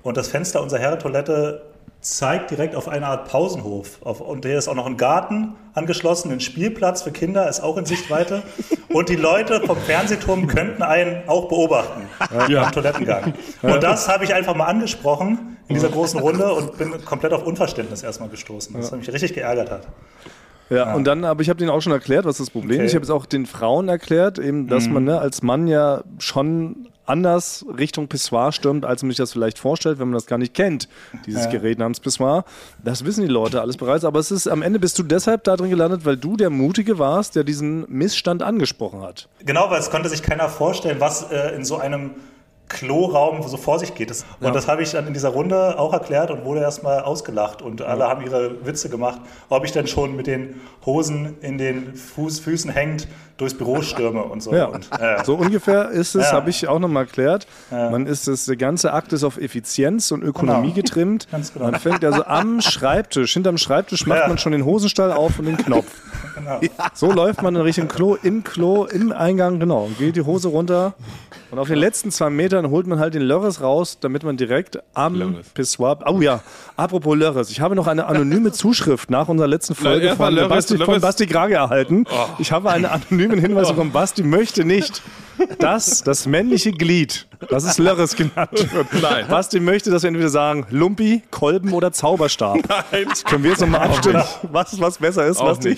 und 0.02 0.16
das 0.16 0.26
Fenster 0.26 0.60
unserer 0.60 0.80
Herrentoilette 0.80 1.62
zeigt 2.02 2.50
direkt 2.50 2.74
auf 2.74 2.88
eine 2.88 3.06
Art 3.06 3.28
Pausenhof. 3.28 4.00
Auf, 4.02 4.20
und 4.20 4.44
hier 4.44 4.58
ist 4.58 4.68
auch 4.68 4.74
noch 4.74 4.86
ein 4.86 4.96
Garten 4.96 5.54
angeschlossen, 5.72 6.30
ein 6.32 6.40
Spielplatz 6.40 7.02
für 7.02 7.12
Kinder 7.12 7.48
ist 7.48 7.60
auch 7.60 7.76
in 7.76 7.86
Sichtweite. 7.86 8.42
Und 8.92 9.08
die 9.08 9.16
Leute 9.16 9.62
vom 9.62 9.78
Fernsehturm 9.78 10.46
könnten 10.46 10.82
einen 10.82 11.26
auch 11.26 11.48
beobachten 11.48 12.02
am 12.28 12.72
Toilettengang. 12.72 13.32
Und 13.62 13.82
das 13.82 14.06
habe 14.06 14.24
ich 14.24 14.34
einfach 14.34 14.54
mal 14.54 14.66
angesprochen 14.66 15.56
in 15.68 15.76
dieser 15.76 15.88
großen 15.88 16.20
Runde 16.20 16.52
und 16.52 16.76
bin 16.76 17.02
komplett 17.06 17.32
auf 17.32 17.46
Unverständnis 17.46 18.02
erstmal 18.02 18.28
gestoßen, 18.28 18.74
was 18.76 18.92
mich 18.92 19.10
richtig 19.10 19.32
geärgert 19.32 19.70
hat. 19.70 19.88
Ja, 20.68 20.94
und 20.94 21.04
dann, 21.04 21.24
aber 21.24 21.40
ich 21.40 21.48
habe 21.48 21.58
denen 21.58 21.70
auch 21.70 21.80
schon 21.80 21.92
erklärt, 21.92 22.26
was 22.26 22.36
das 22.36 22.50
Problem 22.50 22.76
Okay. 22.78 22.84
ist. 22.86 22.92
Ich 22.92 22.94
habe 22.96 23.04
es 23.04 23.10
auch 23.10 23.24
den 23.24 23.46
Frauen 23.46 23.88
erklärt, 23.88 24.38
eben, 24.38 24.68
dass 24.68 24.88
man 24.88 25.04
ne, 25.04 25.18
als 25.18 25.42
Mann 25.42 25.66
ja 25.66 26.02
schon 26.18 26.88
anders 27.06 27.64
Richtung 27.78 28.08
Pissoir 28.08 28.52
stürmt, 28.52 28.84
als 28.84 29.02
man 29.02 29.10
sich 29.10 29.18
das 29.18 29.32
vielleicht 29.32 29.58
vorstellt, 29.58 29.98
wenn 29.98 30.08
man 30.08 30.14
das 30.14 30.26
gar 30.26 30.38
nicht 30.38 30.54
kennt, 30.54 30.88
dieses 31.26 31.48
Gerät 31.50 31.78
namens 31.78 32.00
Pissoir. 32.00 32.44
Das 32.82 33.04
wissen 33.04 33.22
die 33.22 33.28
Leute 33.28 33.60
alles 33.60 33.76
bereits, 33.76 34.04
aber 34.04 34.20
es 34.20 34.30
ist 34.30 34.46
am 34.46 34.62
Ende 34.62 34.78
bist 34.78 34.98
du 34.98 35.02
deshalb 35.02 35.44
da 35.44 35.56
drin 35.56 35.70
gelandet, 35.70 36.04
weil 36.04 36.16
du 36.16 36.36
der 36.36 36.50
Mutige 36.50 36.98
warst, 36.98 37.36
der 37.36 37.44
diesen 37.44 37.84
Missstand 37.88 38.42
angesprochen 38.42 39.02
hat. 39.02 39.28
Genau, 39.44 39.70
weil 39.70 39.80
es 39.80 39.90
konnte 39.90 40.08
sich 40.08 40.22
keiner 40.22 40.48
vorstellen, 40.48 41.00
was 41.00 41.30
äh, 41.30 41.54
in 41.54 41.64
so 41.64 41.78
einem 41.78 42.12
Kloraum 42.72 43.46
so 43.46 43.56
vor 43.56 43.78
sich 43.78 43.94
geht. 43.94 44.10
Das, 44.10 44.24
und 44.40 44.54
das 44.54 44.66
habe 44.66 44.82
ich 44.82 44.92
dann 44.92 45.06
in 45.06 45.12
dieser 45.12 45.28
Runde 45.28 45.78
auch 45.78 45.92
erklärt 45.92 46.30
und 46.30 46.44
wurde 46.44 46.60
erstmal 46.60 47.00
ausgelacht 47.00 47.62
und 47.62 47.82
alle 47.82 48.08
haben 48.08 48.24
ihre 48.24 48.64
Witze 48.64 48.88
gemacht, 48.88 49.20
ob 49.50 49.64
ich 49.64 49.72
denn 49.72 49.86
schon 49.86 50.16
mit 50.16 50.26
den 50.26 50.60
Hosen 50.86 51.38
in 51.42 51.58
den 51.58 51.94
Fuß, 51.94 52.40
Füßen 52.40 52.70
hängend 52.70 53.08
durchs 53.36 53.54
Büro 53.54 53.82
stürme 53.82 54.22
und 54.22 54.42
so. 54.42 54.52
Ja, 54.54 54.66
Und, 54.66 54.88
äh, 54.98 55.24
so 55.24 55.34
ungefähr 55.34 55.90
ist 55.90 56.14
es, 56.14 56.26
Ja. 56.26 56.32
habe 56.32 56.50
ich 56.50 56.68
auch 56.68 56.78
nochmal 56.78 57.04
erklärt. 57.04 57.46
Man 57.70 58.06
ist 58.06 58.28
das, 58.28 58.44
der 58.44 58.56
ganze 58.56 58.92
Akt 58.92 59.12
ist 59.12 59.24
auf 59.24 59.38
Effizienz 59.38 60.10
und 60.12 60.22
Ökonomie 60.22 60.68
Genau. 60.72 60.74
getrimmt. 60.74 61.28
Ganz 61.30 61.52
genau. 61.52 61.66
Man 61.70 61.80
fängt 61.80 62.04
also 62.04 62.24
am 62.24 62.60
Schreibtisch, 62.60 63.32
hinterm 63.32 63.58
Schreibtisch 63.58 64.06
macht 64.06 64.20
Ja. 64.20 64.28
man 64.28 64.38
schon 64.38 64.52
den 64.52 64.64
Hosenstall 64.64 65.12
auf 65.12 65.38
und 65.38 65.46
den 65.46 65.56
Knopf. 65.56 65.86
So 66.94 67.12
läuft 67.12 67.42
man 67.42 67.54
in 67.54 67.60
Richtung 67.62 67.88
Klo, 67.88 68.16
im 68.20 68.42
Klo, 68.42 68.84
im 68.86 69.12
Eingang, 69.12 69.60
genau. 69.60 69.84
Und 69.84 69.98
geht 69.98 70.16
die 70.16 70.22
Hose 70.22 70.48
runter. 70.48 70.94
Und 71.50 71.58
auf 71.58 71.68
den 71.68 71.76
letzten 71.78 72.10
zwei 72.10 72.30
Metern 72.30 72.70
holt 72.70 72.86
man 72.86 72.98
halt 72.98 73.14
den 73.14 73.22
Lörres 73.22 73.60
raus, 73.60 73.98
damit 74.00 74.24
man 74.24 74.36
direkt 74.38 74.78
am 74.94 75.14
Lörres. 75.14 75.48
Pissoir. 75.50 75.98
Oh 76.06 76.20
ja, 76.20 76.40
apropos 76.76 77.16
Lörres. 77.16 77.50
Ich 77.50 77.60
habe 77.60 77.76
noch 77.76 77.86
eine 77.86 78.06
anonyme 78.06 78.52
Zuschrift 78.52 79.10
nach 79.10 79.28
unserer 79.28 79.48
letzten 79.48 79.74
Folge 79.74 80.16
von, 80.16 80.34
Lörres, 80.34 80.48
Basti, 80.48 80.78
von. 80.78 81.00
Basti 81.00 81.26
Grage 81.26 81.54
erhalten. 81.54 82.06
Ich 82.38 82.50
habe 82.52 82.70
einen 82.70 82.86
anonymen 83.22 83.38
Hinweis 83.40 83.68
bekommen. 83.68 83.92
Basti 83.92 84.22
möchte 84.22 84.64
nicht, 84.64 85.02
dass 85.58 86.02
das 86.02 86.26
männliche 86.26 86.72
Glied, 86.72 87.26
das 87.48 87.64
ist 87.64 87.78
Lörres 87.78 88.16
genannt 88.16 88.72
wird. 88.72 88.86
Nein. 89.02 89.26
Basti 89.28 89.60
möchte, 89.60 89.90
dass 89.90 90.02
wir 90.02 90.08
entweder 90.08 90.28
sagen 90.28 90.66
Lumpi, 90.70 91.22
Kolben 91.30 91.72
oder 91.72 91.92
Zauberstab. 91.92 92.58
Nein. 92.68 93.08
Können 93.24 93.44
wir 93.44 93.50
jetzt 93.50 93.60
nochmal 93.60 93.88
abstimmen, 93.88 94.22
was, 94.50 94.80
was 94.80 94.98
besser 94.98 95.26
ist? 95.26 95.38
Auch 95.38 95.46
Basti? 95.46 95.76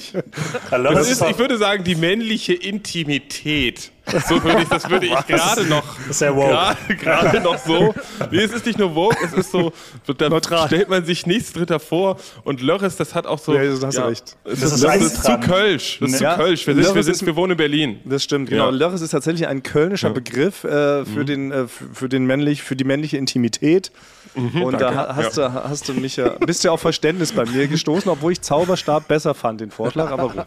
Das 0.71 0.83
das 0.95 1.11
ist, 1.11 1.23
ich 1.23 1.39
würde 1.39 1.57
sagen, 1.57 1.85
die 1.85 1.95
männliche 1.95 2.55
Intimität. 2.55 3.91
So 4.29 4.43
würde 4.45 4.63
ich, 4.63 4.69
das 4.69 4.89
würde 4.91 5.07
ich 5.07 5.27
gerade 5.27 5.65
noch, 5.65 5.83
ist 6.11 6.19
sehr 6.19 6.37
woke. 6.37 6.55
gerade, 7.01 7.41
noch 7.41 7.57
so. 7.57 7.95
Nee, 8.31 8.43
es 8.43 8.53
ist 8.53 8.67
nicht 8.67 8.79
nur 8.79 8.95
woke, 8.95 9.17
es 9.25 9.33
ist 9.33 9.51
so, 9.51 9.73
da 10.19 10.29
Neutral. 10.29 10.67
stellt 10.67 10.91
man 10.91 11.07
sich 11.07 11.27
nichts 11.27 11.53
dritter 11.55 11.81
vor. 11.81 12.19
Und 12.45 12.61
Lörres, 12.61 12.97
das 12.97 13.15
hat 13.15 13.27
auch 13.27 13.39
so. 13.39 13.55
Ja, 13.55 13.65
das 13.65 13.83
hast 13.83 13.97
du 13.97 14.03
recht. 14.07 14.37
Es 14.45 14.61
Das 14.61 14.73
ist, 14.73 14.85
das 14.85 14.97
ist 15.01 15.25
zu. 15.25 15.39
Kölsch. 15.39 15.99
Das 16.01 16.13
ist 16.13 16.21
Ja, 16.21 16.33
zu 16.35 16.43
Kölsch. 16.43 16.67
Wir, 16.67 16.75
sind, 16.75 16.95
wir, 16.95 17.03
sind, 17.03 17.25
wir 17.27 17.35
wohnen 17.37 17.53
in 17.53 17.57
Berlin. 17.57 18.01
Das 18.05 18.23
stimmt, 18.23 18.51
genau. 18.51 18.67
Ja. 18.67 18.71
Lörres 18.71 19.01
ist 19.01 19.11
tatsächlich 19.11 19.47
ein 19.49 19.54
kölnischer 19.63 20.11
Begriff 20.11 20.65
äh, 20.65 21.05
für, 21.05 21.25
den, 21.25 21.53
äh, 21.53 21.67
für, 21.69 22.09
den 22.09 22.27
männlich, 22.27 22.63
für 22.63 22.77
die 22.77 22.85
männliche 22.85 23.17
Intimität. 23.17 23.93
Und 24.35 24.81
da 24.81 24.93
ha- 24.95 25.17
hast, 25.17 25.37
du, 25.37 25.53
hast 25.53 25.89
du 25.89 25.93
mich 25.95 26.17
ja, 26.17 26.31
bist 26.31 26.65
ja 26.65 26.73
auf 26.73 26.81
Verständnis 26.81 27.31
bei 27.33 27.45
mir 27.45 27.69
gestoßen, 27.69 28.11
obwohl 28.11 28.33
ich 28.33 28.41
Zauberstab 28.41 29.07
besser 29.07 29.33
fand, 29.33 29.61
den 29.61 29.71
Vorschlag, 29.71 30.11
aber 30.11 30.29
gut. 30.29 30.45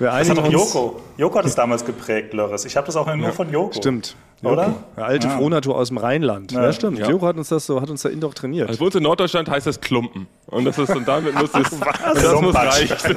Wir 0.00 0.08
Das 0.08 0.28
hat 0.28 0.38
doch. 0.38 0.50
Joko. 0.50 1.00
Joko 1.16 1.38
hat 1.38 1.44
es 1.46 1.54
damals 1.54 1.84
geprägt, 1.84 2.34
Lörres. 2.34 2.64
Ich 2.64 2.76
habe 2.76 2.86
das 2.86 2.96
auch 2.96 3.14
nur 3.14 3.30
von 3.32 3.52
Joko. 3.52 3.74
Stimmt. 3.74 4.16
Oder? 4.42 4.74
Ja, 4.96 5.04
alte 5.04 5.30
Frohnatur 5.30 5.76
aus 5.76 5.86
dem 5.88 5.98
Rheinland. 5.98 6.50
Ja, 6.50 6.72
stimmt. 6.72 6.98
Ja. 6.98 7.08
Joko 7.08 7.28
hat 7.28 7.36
uns 7.36 7.48
das 7.48 7.64
so, 7.64 7.80
hat 7.80 7.88
uns 7.90 8.02
da 8.02 8.08
indoktriniert. 8.08 8.68
Also 8.68 8.80
bei 8.80 8.86
uns 8.86 8.94
in 8.96 9.04
Norddeutschland 9.04 9.48
heißt 9.48 9.68
das 9.68 9.80
Klumpen. 9.80 10.26
Und 10.46 10.64
das 10.64 10.76
ist, 10.78 10.90
und 10.90 11.06
damit 11.06 11.34
muss 11.36 11.50
es, 11.54 11.70
das 12.14 12.40
muss 12.40 12.54
reichen. 12.56 13.16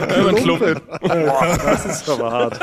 Ein 0.00 0.34
Klumpen. 0.34 0.80
Das 1.00 1.86
ist 1.86 2.08
aber 2.10 2.32
hart. 2.32 2.58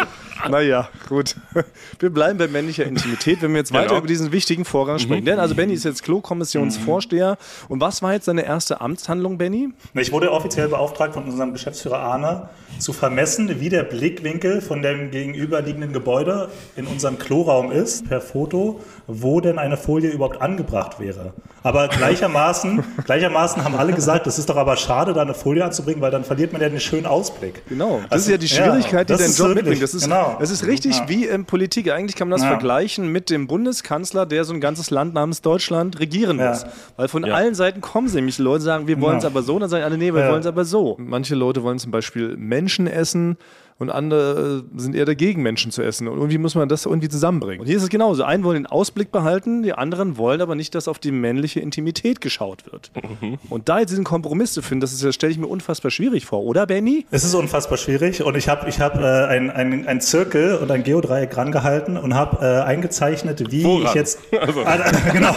Naja, 0.50 0.90
gut. 1.10 1.36
Wir 2.00 2.10
bleiben 2.10 2.38
bei 2.38 2.48
männlicher 2.48 2.86
Intimität, 2.86 3.42
wenn 3.42 3.52
wir 3.52 3.60
jetzt 3.60 3.72
weiter 3.74 3.88
Genau. 3.90 3.98
über 4.00 4.08
diesen 4.08 4.32
wichtigen 4.32 4.66
Vorgang 4.66 5.00
sprechen. 5.00 5.26
Denn 5.26 5.40
also 5.40 5.56
Benny 5.56 5.74
ist 5.74 5.86
jetzt 5.86 6.04
Klo-Kommissionsvorsteher. 6.04 7.38
Und 7.70 7.82
was 7.82 8.02
war 8.02 8.14
jetzt 8.14 8.26
seine 8.26 8.46
erste 8.46 8.82
Amtshandlung, 8.82 9.38
Benny? 9.38 9.70
Ich 9.94 10.12
wurde 10.12 10.32
offiziell 10.32 10.68
beauftragt 10.68 11.14
von 11.14 11.24
unserem 11.26 11.54
Geschäftsführer 11.54 12.00
Arne, 12.00 12.50
zu 12.80 12.92
vermessen, 12.92 13.60
wie 13.60 13.70
der 13.70 13.84
Blickwinkel 13.84 14.62
von 14.62 14.82
dem 14.82 15.12
gegenüberliegenden 15.12 15.94
Gebäude 15.94 16.50
in 16.76 16.88
unserem 16.88 17.18
Kloraum 17.20 17.72
ist, 17.72 18.10
per 18.10 18.20
Foto, 18.20 18.82
wo 19.08 19.40
denn 19.42 19.60
eine 19.60 19.78
Folie 19.78 20.10
überhaupt 20.10 20.42
angebracht 20.42 21.00
wäre. 21.00 21.34
Aber 21.62 21.88
gleichermaßen, 21.90 22.84
gleichermaßen 23.06 23.64
haben 23.64 23.76
alle 23.76 23.94
gesagt, 23.94 24.26
das 24.28 24.40
ist 24.40 24.50
doch 24.50 24.58
aber 24.58 24.76
schade, 24.76 25.14
da 25.14 25.22
eine 25.22 25.34
Folie 25.36 25.64
anzubringen, 25.64 26.02
weil 26.02 26.12
dann 26.12 26.24
verliert 26.24 26.52
man 26.52 26.62
ja 26.62 26.70
den 26.70 26.80
schönen 26.80 27.06
Ausblick. 27.06 27.62
Genau. 27.70 28.02
Das 28.04 28.12
Also, 28.12 28.26
ist 28.26 28.32
ja 28.32 28.38
die 28.38 28.46
ja, 28.48 28.56
Schwierigkeit, 28.66 29.10
die 29.10 29.14
das 29.14 29.22
dein 29.22 29.30
Job 29.32 29.38
wirklich- 29.56 29.56
mitbringt. 29.56 29.84
Das 29.84 29.94
ist, 29.94 30.04
genau. 30.04 30.33
Das 30.40 30.52
ist 30.52 30.66
richtig 30.68 30.98
Ja. 30.98 31.10
wie 31.10 31.26
in 31.26 31.46
Politik. 31.46 31.92
Eigentlich 31.92 32.16
kann 32.16 32.28
man 32.30 32.38
das 32.38 32.44
Ja. 32.46 32.52
vergleichen 32.52 33.08
mit 33.12 33.30
dem 33.30 33.48
Bundeskanzler, 33.48 34.26
der 34.26 34.44
so 34.44 34.54
ein 34.54 34.62
ganzes 34.62 34.90
Land 34.90 35.14
namens 35.14 35.42
Deutschland 35.42 36.00
regieren 36.00 36.38
muss. 36.38 36.66
Weil 36.98 37.08
von 37.08 37.26
allen 37.26 37.56
Seiten 37.56 37.82
kommen 37.82 38.08
sie 38.08 38.16
nämlich 38.18 38.38
Leute 38.40 38.64
sagen, 38.64 38.88
wir 38.88 39.00
wollen 39.02 39.18
es 39.18 39.26
aber 39.26 39.42
so, 39.44 39.58
dann 39.60 39.70
sagen 39.70 39.84
alle, 39.84 39.98
nee, 39.98 40.14
wir 40.14 40.28
wollen 40.30 40.42
es 40.42 40.46
aber 40.48 40.66
so. 40.66 40.96
Manche 41.00 41.36
Leute 41.36 41.64
wollen 41.64 41.80
zum 41.80 41.92
Beispiel 41.92 42.36
Menschen 42.38 42.88
essen 42.88 43.38
und 43.80 43.90
andere 43.90 44.64
äh, 44.76 44.80
sind 44.80 44.96
eher 44.96 45.06
dagegen, 45.06 45.42
Menschen 45.42 45.72
zu 45.72 45.82
essen. 45.82 46.08
Und 46.08 46.18
irgendwie 46.18 46.38
muss 46.38 46.56
man 46.56 46.70
das 46.70 46.86
irgendwie 46.86 47.10
zusammenbringen. 47.10 47.62
Und 47.62 47.68
hier 47.68 47.78
ist 47.78 47.84
es 47.84 47.90
genauso. 47.90 48.24
Einen 48.24 48.44
wollen 48.44 48.64
den 48.64 48.66
Ausblick 48.66 49.12
behalten, 49.12 49.64
die 49.64 49.74
anderen 49.74 50.18
wollen 50.18 50.42
aber 50.42 50.56
nicht, 50.56 50.76
dass 50.76 50.88
auf 50.88 51.00
die 51.00 51.12
männliche 51.12 51.60
Intimität 51.60 52.22
geschaut 52.22 52.72
wird. 52.72 52.92
Mhm. 53.22 53.38
Und 53.50 53.70
da 53.70 53.80
jetzt 53.80 53.90
diesen 53.90 54.04
Kompromiss 54.04 54.54
zu 54.54 54.62
finden, 54.62 54.82
das, 54.82 54.94
ist, 54.94 55.04
das 55.04 55.16
stelle 55.16 55.32
ich 55.32 55.38
mir 55.38 55.48
unfassbar 55.48 55.92
schwierig 55.92 56.26
vor, 56.26 56.44
oder 56.44 56.66
Benny? 56.66 57.06
Es 57.12 57.24
ist 57.24 57.34
unfassbar 57.34 57.78
schwierig 57.78 58.24
und 58.24 58.36
ich 58.38 58.48
habe 58.50 58.70
ich 58.70 58.80
hab, 58.80 58.96
äh, 58.96 59.26
ein, 59.26 59.50
ein, 59.50 59.88
ein 59.88 60.02
Zirkel 60.02 60.58
und 60.58 60.72
ein 60.72 60.84
Geodreieck 60.84 61.36
rangehalten 61.36 61.98
und 61.98 62.14
habe 62.14 62.46
äh, 62.46 62.62
eingezeichnet, 62.62 63.52
wie 63.52 63.64
Woran? 63.64 63.88
ich 63.88 63.94
jetzt. 63.94 64.20
Ah, 64.66 64.78
genau. 65.14 65.34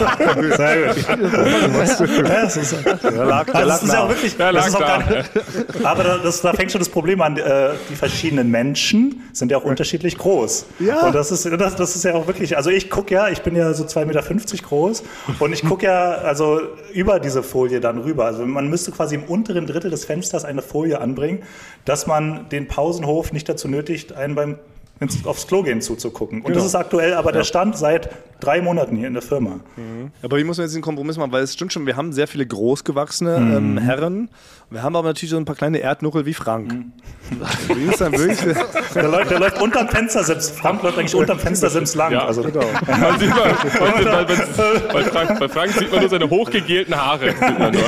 Sehr 0.55 0.93
gut. 0.93 1.05
Ja, 2.27 2.41
das 2.43 2.57
ist, 2.57 2.75
Der 3.03 3.25
lag, 3.25 3.45
der 3.45 3.55
also 3.55 3.67
lag 3.67 3.79
das 3.79 3.83
ist 3.83 3.93
ja 3.93 4.09
wirklich. 4.09 4.37
Der 4.37 4.53
das 4.53 4.61
lag 4.61 4.67
ist 4.67 4.75
auch 4.75 4.79
da. 4.79 4.97
gar 4.97 5.17
nicht, 5.17 5.85
aber 5.85 6.03
da, 6.03 6.17
das, 6.17 6.41
da 6.41 6.53
fängt 6.53 6.71
schon 6.71 6.79
das 6.79 6.89
Problem 6.89 7.21
an. 7.21 7.37
Äh, 7.37 7.71
die 7.89 7.95
verschiedenen 7.95 8.26
Menschen 8.35 9.21
sind 9.33 9.51
ja 9.51 9.57
auch 9.57 9.63
unterschiedlich 9.63 10.17
groß. 10.17 10.65
Ja. 10.79 11.07
Und 11.07 11.15
das 11.15 11.31
ist, 11.31 11.45
das, 11.45 11.75
das 11.75 11.95
ist 11.95 12.03
ja 12.03 12.13
auch 12.15 12.27
wirklich. 12.27 12.57
Also 12.57 12.69
ich 12.69 12.89
gucke 12.89 13.13
ja, 13.13 13.29
ich 13.29 13.41
bin 13.41 13.55
ja 13.55 13.73
so 13.73 13.83
2,50 13.83 14.05
Meter 14.05 14.23
groß 14.67 15.03
und 15.39 15.53
ich 15.53 15.63
gucke 15.63 15.85
ja 15.85 16.15
also 16.15 16.59
über 16.93 17.19
diese 17.19 17.43
Folie 17.43 17.79
dann 17.79 17.99
rüber. 17.99 18.25
Also 18.25 18.45
man 18.45 18.69
müsste 18.69 18.91
quasi 18.91 19.15
im 19.15 19.23
unteren 19.23 19.67
Drittel 19.67 19.91
des 19.91 20.05
Fensters 20.05 20.45
eine 20.45 20.61
Folie 20.61 20.99
anbringen, 21.01 21.43
dass 21.85 22.07
man 22.07 22.49
den 22.49 22.67
Pausenhof 22.67 23.31
nicht 23.33 23.47
dazu 23.49 23.67
nötigt, 23.67 24.13
einen 24.13 24.35
beim 24.35 24.55
ins, 24.99 25.25
aufs 25.25 25.47
Klo 25.47 25.63
gehen 25.63 25.81
zuzugucken. 25.81 26.41
Und 26.41 26.55
das 26.55 26.65
ist 26.65 26.75
aktuell 26.75 27.13
aber 27.13 27.31
der 27.31 27.43
Stand 27.43 27.77
seit 27.77 28.09
drei 28.39 28.61
Monaten 28.61 28.95
hier 28.95 29.07
in 29.07 29.13
der 29.13 29.21
Firma. 29.21 29.59
Aber 30.21 30.37
wie 30.37 30.43
muss 30.43 30.57
man 30.57 30.65
jetzt 30.65 30.75
den 30.75 30.81
Kompromiss 30.81 31.17
machen? 31.17 31.31
Weil 31.31 31.43
es 31.43 31.53
stimmt 31.53 31.73
schon, 31.73 31.85
wir 31.85 31.95
haben 31.95 32.13
sehr 32.13 32.27
viele 32.27 32.45
großgewachsene 32.45 33.39
Mhm. 33.39 33.57
ähm, 33.57 33.77
Herren. 33.77 34.29
Wir 34.69 34.83
haben 34.83 34.95
aber 34.97 35.07
natürlich 35.07 35.31
so 35.31 35.37
ein 35.37 35.45
paar 35.45 35.55
kleine 35.55 35.77
Erdnuckel 35.79 36.25
wie 36.25 36.33
Frank. 36.33 36.73
Mhm. 36.73 36.91
Wie 37.73 37.83
ist 37.85 38.01
dann 38.01 38.11
wirklich? 38.11 38.37
Der 38.95 39.07
läuft, 39.09 39.31
der 39.31 39.39
läuft 39.39 39.61
unterm 39.61 39.87
Fenstersims. 39.89 40.49
Frank 40.49 40.81
läuft 40.81 40.97
eigentlich 40.97 41.15
unterm 41.15 41.39
Fenstersims 41.39 41.93
lang. 41.95 42.11
Ja. 42.11 42.25
Also, 42.25 42.41
Man 42.41 42.51
sieht 43.19 43.29
man, 43.29 44.25
bei, 44.25 45.03
Frank, 45.03 45.39
bei 45.39 45.47
Frank 45.49 45.71
sieht 45.73 45.91
man 45.91 45.99
nur 46.01 46.09
seine 46.09 46.29
hochgegelten 46.29 46.95
Haare. 46.95 47.33
Nur. 47.71 47.83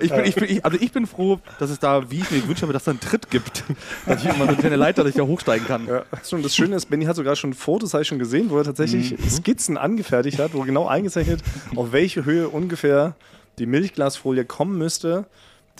Ich 0.00 0.10
bin, 0.10 0.24
ich 0.24 0.34
bin, 0.34 0.44
ich, 0.44 0.64
also 0.64 0.78
ich 0.80 0.92
bin 0.92 1.06
froh, 1.06 1.38
dass 1.58 1.70
es 1.70 1.78
da, 1.78 2.10
wie 2.10 2.20
ich 2.20 2.30
mir 2.30 2.40
gewünscht 2.40 2.62
habe, 2.62 2.72
dass 2.72 2.82
es 2.82 2.86
da 2.86 2.90
einen 2.92 3.00
Tritt 3.00 3.30
gibt. 3.30 3.64
Dass 4.06 4.22
ich 4.22 4.28
immer 4.28 4.44
so 4.44 4.48
eine 4.50 4.56
kleine 4.56 4.76
Leiter, 4.76 5.02
dass 5.02 5.10
ich 5.10 5.16
da 5.16 5.24
hochsteigen 5.24 5.66
kann. 5.66 5.86
Ja, 5.86 6.02
das 6.10 6.54
Schöne 6.56 6.76
ist, 6.76 6.86
Benny 6.86 7.04
hat 7.04 7.16
sogar 7.16 7.36
schon 7.36 7.52
Fotos, 7.54 7.92
habe 7.92 8.02
ich 8.02 8.08
schon 8.08 8.18
gesehen, 8.18 8.50
wo 8.50 8.58
er 8.58 8.64
tatsächlich 8.64 9.12
Mhm. 9.12 9.28
Skizzen 9.28 9.76
angefertigt 9.76 10.38
hat, 10.38 10.54
wo 10.54 10.60
genau 10.62 10.86
eingezeichnet, 10.86 11.42
auf 11.76 11.92
welche 11.92 12.24
Höhe 12.24 12.48
ungefähr 12.48 13.14
die 13.58 13.66
Milchglasfolie 13.66 14.44
kommen 14.44 14.78
müsste, 14.78 15.26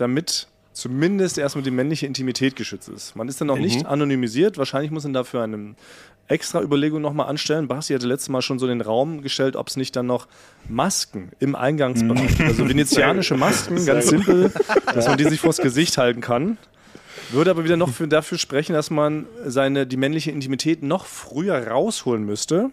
damit 0.00 0.46
zumindest 0.72 1.36
erstmal 1.38 1.62
die 1.64 1.70
männliche 1.70 2.06
Intimität 2.06 2.56
geschützt 2.56 2.88
ist. 2.88 3.16
Man 3.16 3.28
ist 3.28 3.40
dann 3.40 3.48
noch 3.48 3.56
Mhm. 3.56 3.62
nicht 3.62 3.86
anonymisiert. 3.86 4.56
Wahrscheinlich 4.56 4.90
muss 4.90 5.02
man 5.04 5.12
dafür 5.12 5.42
eine 5.42 5.74
extra 6.28 6.62
Überlegung 6.62 7.02
nochmal 7.02 7.26
anstellen. 7.28 7.66
Basti 7.66 7.92
hatte 7.92 8.06
letztes 8.06 8.28
Mal 8.28 8.40
schon 8.40 8.58
so 8.60 8.66
in 8.66 8.78
den 8.78 8.80
Raum 8.80 9.20
gestellt, 9.20 9.56
ob 9.56 9.66
es 9.68 9.76
nicht 9.76 9.96
dann 9.96 10.06
noch 10.06 10.28
Masken 10.68 11.32
im 11.40 11.56
Eingangsbereich, 11.56 12.38
Mhm. 12.38 12.46
also 12.46 12.68
venezianische 12.68 13.36
Masken, 13.36 13.84
ganz 13.84 14.06
simpel, 14.08 14.52
dass 14.94 15.08
man 15.08 15.18
die 15.18 15.24
sich 15.24 15.40
vors 15.40 15.56
Gesicht 15.58 15.98
halten 15.98 16.20
kann. 16.20 16.56
Würde 17.32 17.50
aber 17.50 17.64
wieder 17.64 17.76
noch 17.76 17.88
für, 17.90 18.06
dafür 18.06 18.38
sprechen, 18.38 18.72
dass 18.72 18.90
man 18.90 19.26
seine, 19.44 19.86
die 19.86 19.96
männliche 19.96 20.30
Intimität 20.30 20.82
noch 20.84 21.04
früher 21.06 21.66
rausholen 21.68 22.24
müsste 22.24 22.70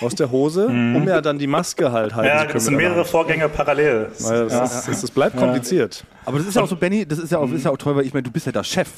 aus 0.00 0.14
der 0.14 0.30
Hose, 0.30 0.66
um 0.66 1.06
ja 1.06 1.20
dann 1.20 1.38
die 1.38 1.46
Maske 1.46 1.92
halt 1.92 2.14
halten 2.14 2.28
Mhm. 2.28 2.34
ja, 2.34 2.38
zu 2.38 2.44
können. 2.46 2.54
das 2.54 2.64
sind 2.64 2.78
der 2.78 2.88
mehrere. 2.88 3.04
Vorgänge 3.04 3.48
parallel. 3.48 4.08
Weil 4.20 4.48
Das, 4.48 4.74
ist, 4.78 4.88
das, 4.88 5.00
das 5.02 5.10
bleibt 5.10 5.36
kompliziert. 5.36 6.04
Aber 6.24 6.38
das 6.38 6.46
ist 6.48 6.54
ja 6.56 6.62
auch 6.62 6.68
so, 6.68 6.76
Benny, 6.76 7.06
das 7.06 7.18
ist 7.18 7.30
ja 7.32 7.38
auch, 7.38 7.50
ist 7.50 7.64
ja 7.64 7.70
auch 7.70 7.76
toll, 7.78 7.96
weil 7.96 8.04
ich 8.06 8.12
meine, 8.12 8.24
du 8.24 8.30
bist 8.30 8.46
ja 8.46 8.52
da 8.52 8.64
Chef. 8.64 8.88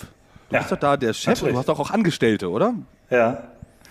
Du 0.49 0.55
Ja. 0.55 0.61
bist 0.61 0.73
doch 0.73 0.79
da 0.79 0.97
der 0.97 1.13
Chef 1.13 1.27
und 1.27 1.33
Natürlich. 1.35 1.53
du 1.55 1.59
hast 1.59 1.69
doch 1.69 1.79
auch 1.81 1.91
Angestellte, 1.91 2.51
oder? 2.51 2.75
Ja. 3.11 3.43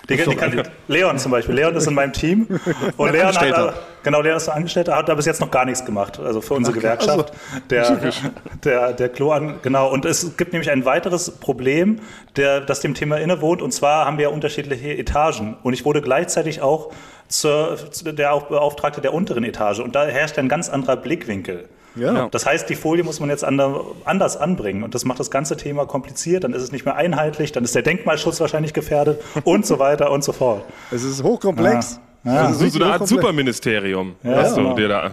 Die, 0.09 0.15
die 0.15 0.35
kann, 0.35 0.63
Leon 0.87 1.17
zum 1.19 1.31
Beispiel. 1.31 1.53
Leon 1.55 1.75
ist 1.75 1.85
in 1.87 1.93
meinem 1.93 2.13
Team. 2.13 2.47
Und 2.97 3.11
Leon 3.11 3.35
hat. 3.35 3.73
Genau, 4.03 4.21
Leon 4.21 4.37
ist 4.37 4.49
Angestellter, 4.49 4.95
hat 4.95 5.09
da 5.09 5.15
bis 5.15 5.25
jetzt 5.25 5.41
noch 5.41 5.51
gar 5.51 5.65
nichts 5.65 5.85
gemacht. 5.85 6.19
Also 6.19 6.41
für 6.41 6.53
unsere 6.53 6.75
Gewerkschaft. 6.75 7.33
Der, 7.69 8.11
der, 8.63 8.93
der 8.93 9.09
Klo 9.09 9.31
an, 9.31 9.59
genau. 9.61 9.91
Und 9.91 10.05
es 10.05 10.37
gibt 10.37 10.53
nämlich 10.53 10.71
ein 10.71 10.85
weiteres 10.85 11.31
Problem, 11.31 11.99
der, 12.35 12.61
das 12.61 12.79
dem 12.79 12.93
Thema 12.93 13.17
innewohnt. 13.17 13.61
Und 13.61 13.71
zwar 13.71 14.05
haben 14.05 14.17
wir 14.17 14.23
ja 14.23 14.29
unterschiedliche 14.29 14.97
Etagen. 14.97 15.57
Und 15.63 15.73
ich 15.73 15.85
wurde 15.85 16.01
gleichzeitig 16.01 16.61
auch 16.61 16.91
zur, 17.27 17.77
zu 17.91 18.05
der 18.05 18.13
Beauftragte 18.13 19.01
der 19.01 19.13
unteren 19.13 19.43
Etage. 19.43 19.79
Und 19.79 19.95
da 19.95 20.05
herrscht 20.05 20.37
ein 20.37 20.49
ganz 20.49 20.69
anderer 20.69 20.95
Blickwinkel. 20.95 21.67
Ja. 21.99 22.29
Das 22.29 22.45
heißt, 22.45 22.69
die 22.69 22.75
Folie 22.75 23.03
muss 23.03 23.19
man 23.19 23.29
jetzt 23.29 23.43
ander, 23.43 23.81
anders 24.05 24.37
anbringen 24.37 24.83
und 24.83 24.95
das 24.95 25.05
macht 25.05 25.19
das 25.19 25.31
ganze 25.31 25.57
Thema 25.57 25.85
kompliziert. 25.85 26.43
Dann 26.43 26.53
ist 26.53 26.61
es 26.61 26.71
nicht 26.71 26.85
mehr 26.85 26.95
einheitlich, 26.95 27.51
dann 27.51 27.63
ist 27.63 27.75
der 27.75 27.81
Denkmalschutz 27.81 28.39
wahrscheinlich 28.39 28.73
gefährdet 28.73 29.21
und 29.43 29.65
so 29.65 29.79
weiter 29.79 30.11
und 30.11 30.23
so 30.23 30.31
fort. 30.31 30.63
Es 30.91 31.03
ist 31.03 31.23
hochkomplex. 31.23 31.95
Ja. 31.95 32.06
So, 32.23 32.67
so 32.67 32.83
eine 32.83 32.93
Art. 32.93 33.07
Superministerium 33.07 34.15
hast 34.23 34.57
du 34.57 34.61
genau. 34.61 34.75
dir 34.75 34.87
da 34.89 35.11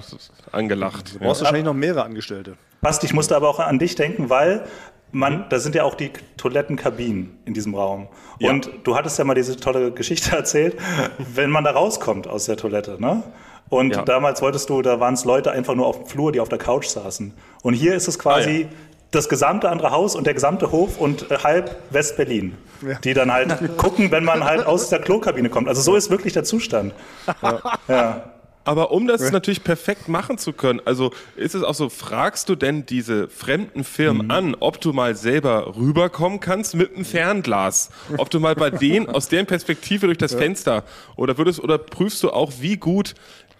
angelacht. 0.52 1.14
Du 1.14 1.18
brauchst 1.18 1.42
wahrscheinlich 1.42 1.64
noch 1.64 1.74
mehrere 1.74 2.04
Angestellte. 2.04 2.56
Basti, 2.80 3.06
ich 3.06 3.14
musste 3.14 3.36
aber 3.36 3.48
auch 3.48 3.60
an 3.60 3.78
dich 3.78 3.94
denken, 3.94 4.30
weil 4.30 4.64
man, 5.12 5.46
da 5.48 5.58
sind 5.58 5.74
ja 5.74 5.84
auch 5.84 5.94
die 5.94 6.10
Toilettenkabinen 6.36 7.38
in 7.44 7.54
diesem 7.54 7.74
Raum. 7.74 8.08
Ja. 8.40 8.50
Und 8.50 8.68
du 8.82 8.96
hattest 8.96 9.18
ja 9.18 9.24
mal 9.24 9.34
diese 9.34 9.56
tolle 9.56 9.92
Geschichte 9.92 10.30
erzählt, 10.36 10.76
wenn 11.34 11.50
man 11.50 11.64
da 11.64 11.70
rauskommt 11.70 12.26
aus 12.26 12.46
der 12.46 12.56
Toilette, 12.56 13.00
ne? 13.00 13.22
Und 13.70 13.94
Ja. 13.96 14.02
damals 14.02 14.42
wolltest 14.42 14.68
du, 14.68 14.82
da 14.82 15.00
waren 15.00 15.14
es 15.14 15.24
Leute 15.24 15.50
einfach 15.50 15.74
nur 15.74 15.86
auf 15.86 15.98
dem 15.98 16.06
Flur, 16.06 16.32
die 16.32 16.40
auf 16.40 16.48
der 16.50 16.58
Couch 16.58 16.86
saßen. 16.86 17.32
Und 17.62 17.74
hier 17.74 17.94
ist 17.94 18.08
es 18.08 18.18
quasi 18.18 18.68
Ah, 18.70 18.74
das 19.14 19.28
gesamte 19.28 19.68
andere 19.68 19.90
Haus 19.90 20.14
und 20.14 20.26
der 20.26 20.34
gesamte 20.34 20.72
Hof 20.72 20.98
und 20.98 21.30
äh, 21.30 21.38
halb 21.38 21.76
West-Berlin, 21.90 22.56
die 23.04 23.14
dann 23.14 23.32
halt 23.32 23.58
gucken, 23.76 24.10
wenn 24.10 24.24
man 24.24 24.44
halt 24.44 24.66
aus 24.66 24.88
der 24.88 25.00
Klokabine 25.00 25.48
kommt. 25.48 25.68
Also 25.68 25.82
so 25.82 25.96
ist 25.96 26.10
wirklich 26.10 26.32
der 26.32 26.44
Zustand. 26.44 26.92
Ja. 27.88 28.30
Aber 28.64 28.92
um 28.92 29.06
das 29.06 29.30
natürlich 29.30 29.62
perfekt 29.62 30.08
machen 30.08 30.38
zu 30.38 30.54
können, 30.54 30.80
also 30.86 31.12
ist 31.36 31.54
es 31.54 31.62
auch 31.62 31.74
so, 31.74 31.90
fragst 31.90 32.48
du 32.48 32.54
denn 32.54 32.86
diese 32.86 33.28
fremden 33.28 33.84
Firmen 33.84 34.30
an, 34.30 34.56
ob 34.58 34.80
du 34.80 34.94
mal 34.94 35.14
selber 35.16 35.76
rüberkommen 35.76 36.40
kannst 36.40 36.74
mit 36.74 36.94
einem 36.94 37.04
Fernglas? 37.04 37.90
Ob 38.16 38.30
du 38.30 38.40
mal 38.40 38.54
bei 38.54 38.70
denen 38.70 39.06
aus 39.06 39.28
deren 39.28 39.44
Perspektive 39.44 40.06
durch 40.06 40.16
das 40.16 40.34
Fenster 40.34 40.84
oder 41.16 41.36
würdest 41.36 41.60
oder 41.60 41.76
prüfst 41.76 42.22
du 42.22 42.30
auch, 42.30 42.52
wie 42.60 42.78
gut 42.78 43.14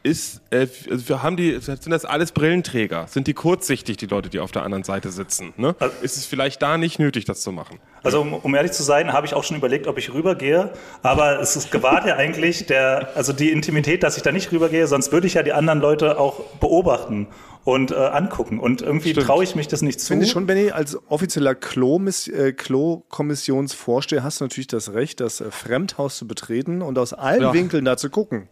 ist, 0.05 0.43
äh, 0.51 0.67
also 0.91 1.09
wir 1.09 1.23
haben 1.23 1.37
die, 1.37 1.59
sind 1.61 1.91
das 1.91 2.05
alles 2.05 2.31
Brillenträger? 2.31 3.07
Sind 3.09 3.27
die 3.27 3.33
kurzsichtig, 3.33 3.97
die 3.97 4.07
Leute, 4.07 4.29
die 4.29 4.39
auf 4.39 4.53
der 4.53 4.63
anderen 4.63 4.85
Seite 4.85 5.11
sitzen? 5.11 5.55
Ne? 5.57 5.75
Ist 6.03 6.19
es 6.19 6.27
vielleicht 6.27 6.61
da 6.61 6.77
nicht 6.77 6.99
nötig, 6.99 7.25
das 7.25 7.41
zu 7.41 7.53
machen? 7.53 7.79
Also 8.03 8.21
um, 8.21 8.35
um 8.35 8.55
ehrlich 8.55 8.73
zu 8.73 8.83
sein, 8.83 9.15
habe 9.15 9.27
ich 9.27 9.33
auch 9.33 9.45
schon 9.45 9.57
überlegt, 9.57 9.87
ob 9.87 9.97
ich 9.97 10.13
rübergehe. 10.13 10.71
Aber 11.03 11.41
es 11.41 11.57
ist 11.57 11.73
gewahrt 11.73 12.07
ja 12.07 12.17
eigentlich 12.17 12.67
der, 12.67 13.09
also 13.15 13.33
die 13.33 13.51
Intimität, 13.51 14.03
dass 14.03 14.19
ich 14.19 14.23
da 14.23 14.31
nicht 14.31 14.53
rübergehe, 14.53 14.87
sonst 14.87 15.11
würde 15.11 15.27
ich 15.27 15.35
ja 15.35 15.43
die 15.43 15.55
anderen 15.55 15.81
Leute 15.81 16.19
auch 16.21 16.41
beobachten 16.61 17.27
und 17.65 17.91
äh, 17.91 17.95
angucken. 17.95 18.61
Und 18.61 18.83
irgendwie 18.83 19.15
traue 19.15 19.43
ich 19.43 19.55
mich 19.55 19.69
das 19.69 19.83
nicht 19.83 20.01
zu. 20.01 20.09
Finde 20.09 20.27
ich 20.27 20.31
schon, 20.31 20.47
Benny, 20.47 20.71
als 20.71 20.99
offizieller 21.09 21.53
äh, 21.53 22.53
Klo-Kommissionsvorsteher 22.53 24.23
hast 24.23 24.41
du 24.41 24.45
natürlich 24.45 24.67
das 24.69 24.93
Recht, 24.93 25.21
das 25.21 25.41
äh, 25.41 25.51
Fremdhaus 25.51 26.19
zu 26.19 26.29
betreten 26.29 26.83
und 26.83 26.99
aus 26.99 27.15
allen 27.15 27.53
Winkeln 27.53 27.85
da 27.85 27.97
zu 27.97 28.11
gucken. 28.11 28.49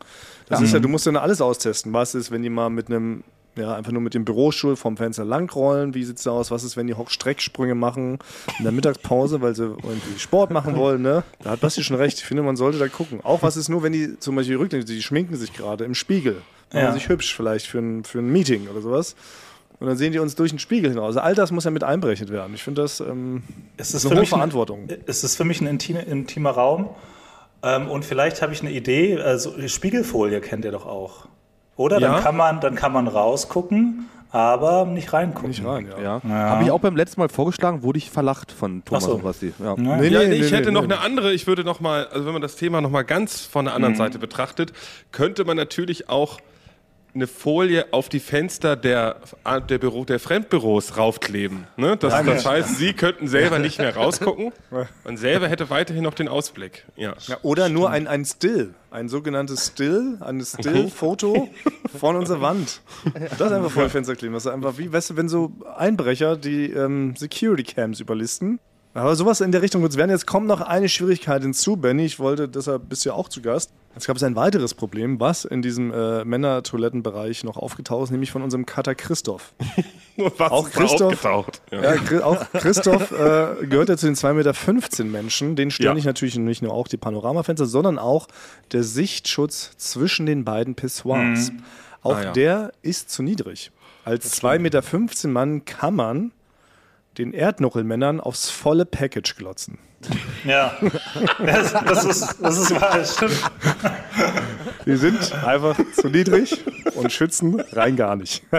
Das 0.48 0.60
ist 0.60 0.72
ja, 0.72 0.80
du 0.80 0.88
musst 0.88 1.06
dann 1.06 1.16
alles 1.16 1.40
austesten. 1.40 1.92
Was 1.92 2.14
ist, 2.14 2.30
wenn 2.30 2.42
die 2.42 2.50
mal 2.50 2.68
mit 2.68 2.88
einem, 2.88 3.24
ja, 3.56 3.74
einfach 3.74 3.92
nur 3.92 4.02
mit 4.02 4.14
dem 4.14 4.24
Bürostuhl 4.24 4.76
vom 4.76 4.96
Fenster 4.96 5.24
langrollen? 5.24 5.94
Wie 5.94 6.04
sieht's 6.04 6.22
da 6.24 6.30
aus? 6.30 6.50
Was 6.50 6.64
ist, 6.64 6.76
wenn 6.76 6.86
die 6.86 6.94
Hockstrecksprünge 6.94 7.74
machen 7.74 8.18
in 8.58 8.64
der 8.64 8.72
Mittagspause, 8.72 9.40
weil 9.40 9.54
sie 9.54 9.64
irgendwie 9.64 10.18
Sport 10.18 10.50
machen 10.50 10.76
wollen, 10.76 11.02
ne? 11.02 11.22
Da 11.42 11.50
hat 11.50 11.60
Basti 11.60 11.82
schon 11.82 11.96
recht. 11.96 12.18
Ich 12.18 12.24
finde, 12.24 12.42
man 12.42 12.56
sollte 12.56 12.78
da 12.78 12.88
gucken. 12.88 13.20
Auch 13.22 13.42
was 13.42 13.56
ist 13.56 13.68
nur, 13.68 13.82
wenn 13.82 13.92
die 13.92 14.18
zum 14.18 14.36
Beispiel 14.36 14.56
rücklehnen, 14.56 14.86
die 14.86 15.02
schminken 15.02 15.36
sich 15.36 15.52
gerade 15.52 15.84
im 15.84 15.94
Spiegel. 15.94 16.42
Machen 16.72 16.84
Ja. 16.84 16.92
sich 16.92 17.08
hübsch 17.08 17.34
vielleicht 17.34 17.66
für 17.66 17.78
ein, 17.78 18.04
für 18.04 18.18
ein 18.18 18.30
Meeting 18.30 18.68
oder 18.68 18.80
sowas. 18.80 19.14
Und 19.80 19.88
dann 19.88 19.96
sehen 19.96 20.12
die 20.12 20.20
uns 20.20 20.36
durch 20.36 20.50
den 20.50 20.58
Spiegel 20.60 20.90
hinaus. 20.90 21.06
Also 21.08 21.20
all 21.20 21.34
das 21.34 21.50
muss 21.50 21.64
ja 21.64 21.70
mit 21.72 21.82
einberechnet 21.82 22.30
werden. 22.30 22.54
Ich 22.54 22.62
finde 22.62 22.82
das 22.82 23.00
ähm, 23.00 23.42
es 23.76 23.94
ist 23.94 24.04
eine 24.04 24.10
für 24.10 24.16
hohe 24.16 24.20
mich 24.20 24.32
ein- 24.32 24.38
Verantwortung. 24.38 24.88
Es 25.06 25.24
ist 25.24 25.36
für 25.36 25.44
mich 25.44 25.60
ein 25.60 25.66
intime, 25.66 26.02
intimer 26.02 26.50
Raum. 26.50 26.90
Ähm, 27.64 27.88
und 27.88 28.04
vielleicht 28.04 28.42
habe 28.42 28.52
ich 28.52 28.60
eine 28.60 28.70
Idee. 28.70 29.18
Also 29.20 29.54
Spiegelfolie 29.68 30.40
kennt 30.40 30.64
ihr 30.64 30.72
doch 30.72 30.86
auch. 30.86 31.26
Oder? 31.76 31.98
Ja. 31.98 32.12
Dann, 32.12 32.22
kann 32.22 32.36
man, 32.36 32.60
dann 32.60 32.74
kann 32.76 32.92
man 32.92 33.08
rausgucken, 33.08 34.08
aber 34.30 34.84
nicht 34.84 35.12
reingucken. 35.12 35.48
Nicht 35.48 35.64
rein, 35.64 35.88
ja. 36.00 36.20
Ja. 36.22 36.28
Habe 36.28 36.62
ich 36.64 36.70
auch 36.70 36.80
beim 36.80 36.94
letzten 36.96 37.20
Mal 37.20 37.28
vorgeschlagen, 37.28 37.82
wurde 37.82 37.98
ich 37.98 38.10
verlacht 38.10 38.52
von 38.52 38.84
Thomas 38.84 39.04
so. 39.04 39.14
und 39.14 39.24
Basti. 39.24 39.52
Ja. 39.58 39.74
Nee, 39.76 40.08
ja, 40.08 40.20
nee, 40.20 40.28
nee, 40.28 40.34
ich 40.36 40.50
nee, 40.50 40.56
hätte 40.58 40.68
nee, 40.68 40.74
noch 40.74 40.86
nee. 40.86 40.92
eine 40.94 41.00
andere, 41.00 41.32
ich 41.32 41.46
würde 41.46 41.64
noch 41.64 41.80
mal, 41.80 42.06
also 42.06 42.24
wenn 42.26 42.32
man 42.34 42.42
das 42.42 42.56
Thema 42.56 42.80
noch 42.80 42.90
mal 42.90 43.02
ganz 43.02 43.40
von 43.40 43.64
der 43.64 43.74
anderen 43.74 43.94
Seite 43.96 44.18
betrachtet, 44.18 44.72
könnte 45.10 45.44
man 45.44 45.56
natürlich 45.56 46.08
auch 46.08 46.38
eine 47.14 47.26
Folie 47.26 47.92
auf 47.92 48.08
die 48.08 48.20
Fenster 48.20 48.74
der, 48.74 49.16
der, 49.68 49.78
Büro, 49.78 50.04
der 50.04 50.18
Fremdbüros 50.18 50.96
raufkleben. 50.96 51.66
Ne? 51.76 51.96
Das, 51.96 52.24
das 52.24 52.46
heißt, 52.46 52.76
sie 52.76 52.94
könnten 52.94 53.28
selber 53.28 53.58
nicht 53.58 53.78
mehr 53.78 53.94
rausgucken. 53.94 54.52
Man 55.04 55.16
selber 55.16 55.48
hätte 55.48 55.68
weiterhin 55.68 56.04
noch 56.04 56.14
den 56.14 56.28
Ausblick. 56.28 56.86
Ja. 56.96 57.14
Ja, 57.26 57.38
oder 57.42 57.68
nur 57.68 57.90
ein, 57.90 58.06
ein 58.06 58.24
Still, 58.24 58.74
ein 58.90 59.08
sogenanntes 59.08 59.66
Still, 59.66 60.16
ein 60.20 60.42
Still-Foto 60.42 61.50
von 61.98 62.16
unserer 62.16 62.40
Wand. 62.40 62.80
Das 63.38 63.52
einfach 63.52 63.70
vor 63.70 63.84
dem 63.84 63.90
Fenster 63.90 64.16
kleben. 64.16 64.32
Das 64.34 64.46
ist 64.46 64.52
einfach 64.52 64.78
wie, 64.78 64.90
weißt 64.90 65.10
du, 65.10 65.16
wenn 65.16 65.28
so 65.28 65.52
Einbrecher 65.76 66.36
die 66.36 66.70
ähm, 66.70 67.14
Security-Cams 67.16 68.00
überlisten. 68.00 68.58
Aber 68.94 69.16
sowas 69.16 69.40
in 69.40 69.52
der 69.52 69.62
Richtung 69.62 69.80
wird 69.82 69.92
es 69.92 69.98
werden. 69.98 70.10
Jetzt 70.10 70.26
kommt 70.26 70.46
noch 70.46 70.60
eine 70.60 70.88
Schwierigkeit 70.88 71.42
hinzu, 71.42 71.76
Benny. 71.76 72.04
Ich 72.04 72.18
wollte, 72.18 72.46
deshalb 72.48 72.88
bist 72.90 73.04
du 73.04 73.10
ja 73.10 73.14
auch 73.14 73.28
zu 73.28 73.40
Gast. 73.40 73.72
Jetzt 73.94 74.06
gab 74.06 74.16
es 74.16 74.22
ein 74.22 74.36
weiteres 74.36 74.74
Problem, 74.74 75.18
was 75.20 75.44
in 75.46 75.62
diesem 75.62 75.92
äh, 75.92 76.24
Männertoilettenbereich 76.24 77.44
noch 77.44 77.56
aufgetaucht 77.56 78.04
ist, 78.04 78.10
nämlich 78.10 78.30
von 78.30 78.42
unserem 78.42 78.66
Cutter 78.66 78.94
Christoph. 78.94 79.52
Was 80.16 80.50
Auch 80.52 80.70
Christoph- 80.70 81.12
aufgetaucht? 81.24 81.62
Ja. 81.70 81.94
Ja, 81.94 82.24
auch 82.24 82.44
Christoph 82.52 83.12
äh, 83.12 83.66
gehört 83.66 83.88
ja 83.88 83.96
zu 83.96 84.04
den 84.06 84.14
2,15 84.14 84.34
Meter 84.34 85.04
Menschen. 85.04 85.56
Den 85.56 85.70
stören 85.70 85.88
Ja. 85.88 85.94
nicht 85.94 86.04
natürlich 86.04 86.36
nicht 86.36 86.60
nur 86.62 86.72
auch 86.74 86.86
die 86.86 86.98
Panoramafenster, 86.98 87.64
sondern 87.64 87.98
auch 87.98 88.28
der 88.72 88.82
Sichtschutz 88.82 89.70
zwischen 89.78 90.26
den 90.26 90.44
beiden 90.44 90.74
Pissoirs. 90.74 91.50
Auch 92.02 92.16
Ah, 92.16 92.24
ja. 92.24 92.32
der 92.32 92.72
ist 92.82 93.10
zu 93.10 93.22
niedrig. 93.22 93.70
Als 94.04 94.42
2,15 94.42 94.58
Meter 94.58 95.28
Mann 95.28 95.64
kann 95.64 95.94
man 95.94 96.32
den 97.18 97.32
Erdnuckelmännern 97.32 98.20
aufs 98.20 98.50
volle 98.50 98.84
Package 98.86 99.36
glotzen. 99.36 99.78
Ja, 100.44 100.76
das, 101.38 101.72
das, 101.72 102.04
ist, 102.04 102.36
das 102.42 102.58
ist 102.58 102.80
wahr, 102.80 102.98
das 102.98 103.14
stimmt. 103.14 103.40
Die 104.84 104.96
sind 104.96 105.32
einfach 105.44 105.78
zu 105.94 106.08
niedrig 106.08 106.64
und 106.96 107.12
schützen 107.12 107.60
rein 107.72 107.96
gar 107.96 108.16
nicht. 108.16 108.42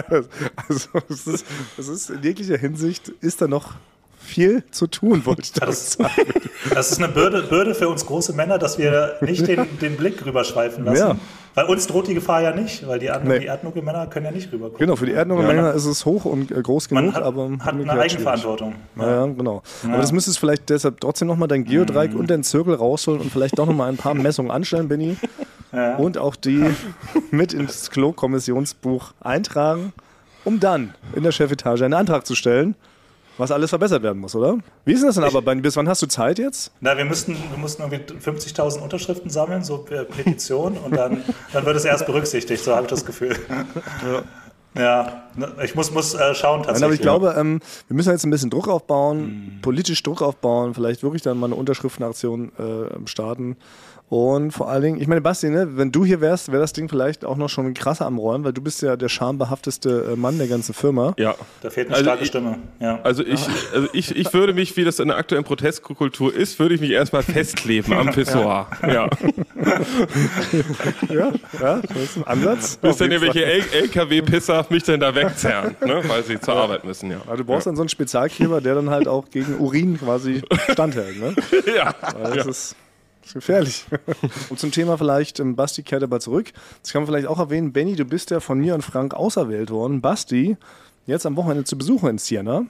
Also 0.68 0.88
es 1.10 1.26
ist, 1.26 1.46
es 1.76 1.88
ist 1.88 2.10
in 2.10 2.22
jeglicher 2.22 2.56
Hinsicht 2.56 3.08
ist 3.08 3.42
da 3.42 3.48
noch 3.48 3.74
viel 4.24 4.64
zu 4.70 4.86
tun, 4.86 5.24
wollte 5.26 5.42
ich 5.42 5.52
damit 5.52 5.74
sagen. 5.76 6.10
Das 6.74 6.90
ist 6.90 6.98
eine 6.98 7.12
Bürde, 7.12 7.42
Bürde 7.42 7.74
für 7.74 7.88
uns 7.88 8.04
große 8.06 8.32
Männer, 8.32 8.58
dass 8.58 8.78
wir 8.78 9.16
nicht 9.20 9.46
den, 9.46 9.66
den 9.80 9.96
Blick 9.96 10.24
rüberschweifen 10.24 10.84
lassen. 10.84 10.98
Ja. 11.08 11.16
Weil 11.56 11.66
uns 11.66 11.86
droht 11.86 12.08
die 12.08 12.14
Gefahr 12.14 12.42
ja 12.42 12.50
nicht, 12.50 12.84
weil 12.88 12.98
die, 12.98 13.06
Erdnu 13.06 13.28
Nee. 13.30 13.38
die 13.40 13.46
Erdnuckelmänner 13.46 14.08
können 14.08 14.26
ja 14.26 14.32
nicht 14.32 14.50
rübergucken. 14.52 14.78
Genau, 14.78 14.96
für 14.96 15.06
die 15.06 15.12
Erdnuckelmänner 15.12 15.72
ist 15.74 15.84
es 15.84 16.04
hoch 16.04 16.24
und 16.24 16.50
äh, 16.50 16.60
groß 16.60 16.90
Man 16.90 17.04
genug, 17.04 17.14
hat, 17.16 17.22
aber 17.22 17.50
hat 17.60 17.74
eine. 17.74 17.92
Eigenverantwortung. 17.92 18.74
Ja, 18.96 19.10
ja, 19.24 19.26
genau. 19.26 19.62
Aber 19.84 19.98
das 19.98 20.10
müsstest 20.10 20.38
du 20.38 20.40
vielleicht 20.40 20.68
deshalb 20.68 21.00
trotzdem 21.00 21.28
nochmal 21.28 21.46
dein 21.46 21.64
Geodreieck 21.64 22.12
Mhm. 22.14 22.20
und 22.20 22.30
deinen 22.30 22.42
Zirkel 22.42 22.74
rausholen 22.74 23.20
und 23.20 23.30
vielleicht 23.30 23.56
doch 23.58 23.66
nochmal 23.66 23.88
ein 23.88 23.96
paar 23.96 24.14
Messungen 24.14 24.50
anstellen, 24.50 24.88
Benny. 24.88 25.16
Und 25.98 26.18
auch 26.18 26.36
die 26.36 26.64
mit 27.32 27.52
ins 27.52 27.90
Klo-Kommissionsbuch 27.90 29.12
eintragen, 29.20 29.92
um 30.44 30.60
dann 30.60 30.94
in 31.16 31.24
der 31.24 31.32
Chefetage 31.32 31.82
einen 31.84 31.94
Antrag 31.94 32.26
zu 32.26 32.36
stellen, 32.36 32.76
was 33.38 33.50
alles 33.50 33.70
verbessert 33.70 34.02
werden 34.02 34.20
muss, 34.20 34.34
oder? 34.34 34.58
Wie 34.84 34.92
ist 34.92 35.00
denn 35.00 35.08
das 35.08 35.16
denn 35.16 35.24
aber? 35.24 35.42
Bis 35.56 35.76
wann 35.76 35.88
hast 35.88 36.02
du 36.02 36.06
Zeit 36.06 36.38
jetzt? 36.38 36.72
Na, 36.80 36.96
wir 36.96 37.04
müssten, 37.04 37.36
wir 37.50 37.58
mussten 37.58 37.82
irgendwie 37.82 38.14
50.000 38.14 38.80
Unterschriften 38.80 39.30
sammeln, 39.30 39.64
so 39.64 39.78
per 39.78 40.04
Petition, 40.04 40.76
und 40.76 40.96
dann, 40.96 41.22
dann 41.52 41.64
wird 41.64 41.76
es 41.76 41.84
erst 41.84 42.06
berücksichtigt, 42.06 42.62
so 42.62 42.74
habe 42.74 42.82
ich 42.82 42.90
das 42.90 43.04
Gefühl. 43.04 43.36
Ja, 44.76 45.22
ne, 45.36 45.52
ich 45.62 45.76
muss, 45.76 45.92
muss 45.92 46.14
äh, 46.14 46.34
schauen 46.34 46.64
tatsächlich. 46.64 46.80
Nein, 46.80 46.84
aber 46.84 46.94
ich 46.94 47.00
glaube, 47.00 47.34
ähm, 47.38 47.60
wir 47.86 47.94
müssen 47.94 48.10
jetzt 48.10 48.24
ein 48.24 48.30
bisschen 48.30 48.50
Druck 48.50 48.66
aufbauen, 48.66 49.60
politisch 49.62 50.02
Druck 50.02 50.20
aufbauen, 50.20 50.74
vielleicht 50.74 51.04
wirklich 51.04 51.22
dann 51.22 51.38
mal 51.38 51.46
eine 51.46 51.54
Unterschriftenaktion 51.54 52.50
äh, 52.58 53.08
starten. 53.08 53.56
Und 54.10 54.52
vor 54.52 54.68
allen 54.68 54.82
Dingen, 54.82 55.00
ich 55.00 55.08
meine, 55.08 55.22
Basti, 55.22 55.48
ne, 55.48 55.76
wenn 55.76 55.90
du 55.90 56.04
hier 56.04 56.20
wärst, 56.20 56.52
wäre 56.52 56.60
das 56.60 56.72
Ding 56.72 56.88
vielleicht 56.88 57.24
auch 57.24 57.36
noch 57.36 57.48
schon 57.48 57.72
krasser 57.74 58.04
am 58.06 58.18
Rollen, 58.18 58.44
weil 58.44 58.52
du 58.52 58.60
bist 58.60 58.82
ja 58.82 58.96
der 58.96 59.08
schambehafteste 59.08 60.10
äh, 60.12 60.16
Mann 60.16 60.38
der 60.38 60.46
ganzen 60.46 60.74
Firma. 60.74 61.14
ja. 61.18 61.34
Da 61.62 61.70
fehlt 61.70 61.88
eine 61.88 61.96
Also 61.96 62.04
starke 62.04 62.24
ich- 62.24 62.32
Ja. 62.34 62.58
Ja. 62.80 63.00
Also 63.02 63.24
ich, 63.24 63.40
also 63.74 63.88
ich, 63.92 64.14
ich 64.14 64.32
würde 64.34 64.52
mich, 64.52 64.76
wie 64.76 64.84
das 64.84 65.00
in 65.00 65.08
der 65.08 65.16
aktuellen 65.16 65.44
Protestkultur 65.44 66.32
ist, 66.34 66.58
würde 66.58 66.74
ich 66.74 66.80
mich 66.82 66.90
erstmal 66.90 67.22
festkleben 67.22 67.94
am 67.94 68.10
Pissoir. 68.12 68.68
Ja. 68.86 69.08
Ja, 71.08 71.32
ja, 71.60 71.80
das 71.80 71.96
ist 71.96 72.16
ein 72.18 72.24
Ansatz. 72.24 72.76
Bis 72.76 72.96
dann 72.98 73.10
irgendwelche 73.10 73.44
LKW-Pisser 73.44 74.66
mich 74.70 74.82
dann 74.82 75.00
da 75.00 75.14
wegzerren, 75.14 75.76
ne? 75.84 76.02
weil 76.06 76.22
sie 76.24 76.38
zur 76.40 76.54
Arbeit 76.54 76.84
müssen, 76.84 77.10
ja. 77.10 77.18
Ja, 77.26 77.36
du 77.36 77.44
brauchst 77.44 77.66
dann 77.66 77.76
so 77.76 77.82
einen 77.82 77.88
Spezialkleber, 77.88 78.60
der 78.60 78.74
dann 78.74 78.90
halt 78.90 79.08
auch 79.08 79.30
gegen 79.30 79.58
Urin 79.58 79.98
quasi 79.98 80.42
standhält. 80.72 81.18
Ne? 81.20 81.34
Ja. 81.74 81.94
Weil 82.20 82.34
das 82.36 82.46
ist, 82.46 82.46
das 82.46 82.76
ist 83.26 83.34
gefährlich. 83.34 83.84
Und 84.50 84.58
zum 84.58 84.70
Thema 84.70 84.98
vielleicht, 84.98 85.40
ähm, 85.40 85.56
Basti 85.56 85.82
kehrt 85.82 86.02
aber 86.02 86.20
zurück. 86.20 86.52
Das 86.82 86.92
kann 86.92 87.02
man 87.02 87.06
vielleicht 87.08 87.26
auch 87.26 87.38
erwähnen. 87.38 87.72
Benny, 87.72 87.96
du 87.96 88.04
bist 88.04 88.30
ja 88.30 88.40
von 88.40 88.58
mir 88.58 88.74
und 88.74 88.82
Frank 88.82 89.14
auserwählt 89.14 89.70
worden. 89.70 90.00
Basti, 90.00 90.56
jetzt 91.06 91.26
am 91.26 91.36
Wochenende 91.36 91.64
zu 91.64 91.76
Besuch 91.76 92.04
in 92.04 92.18
Siena. 92.18 92.64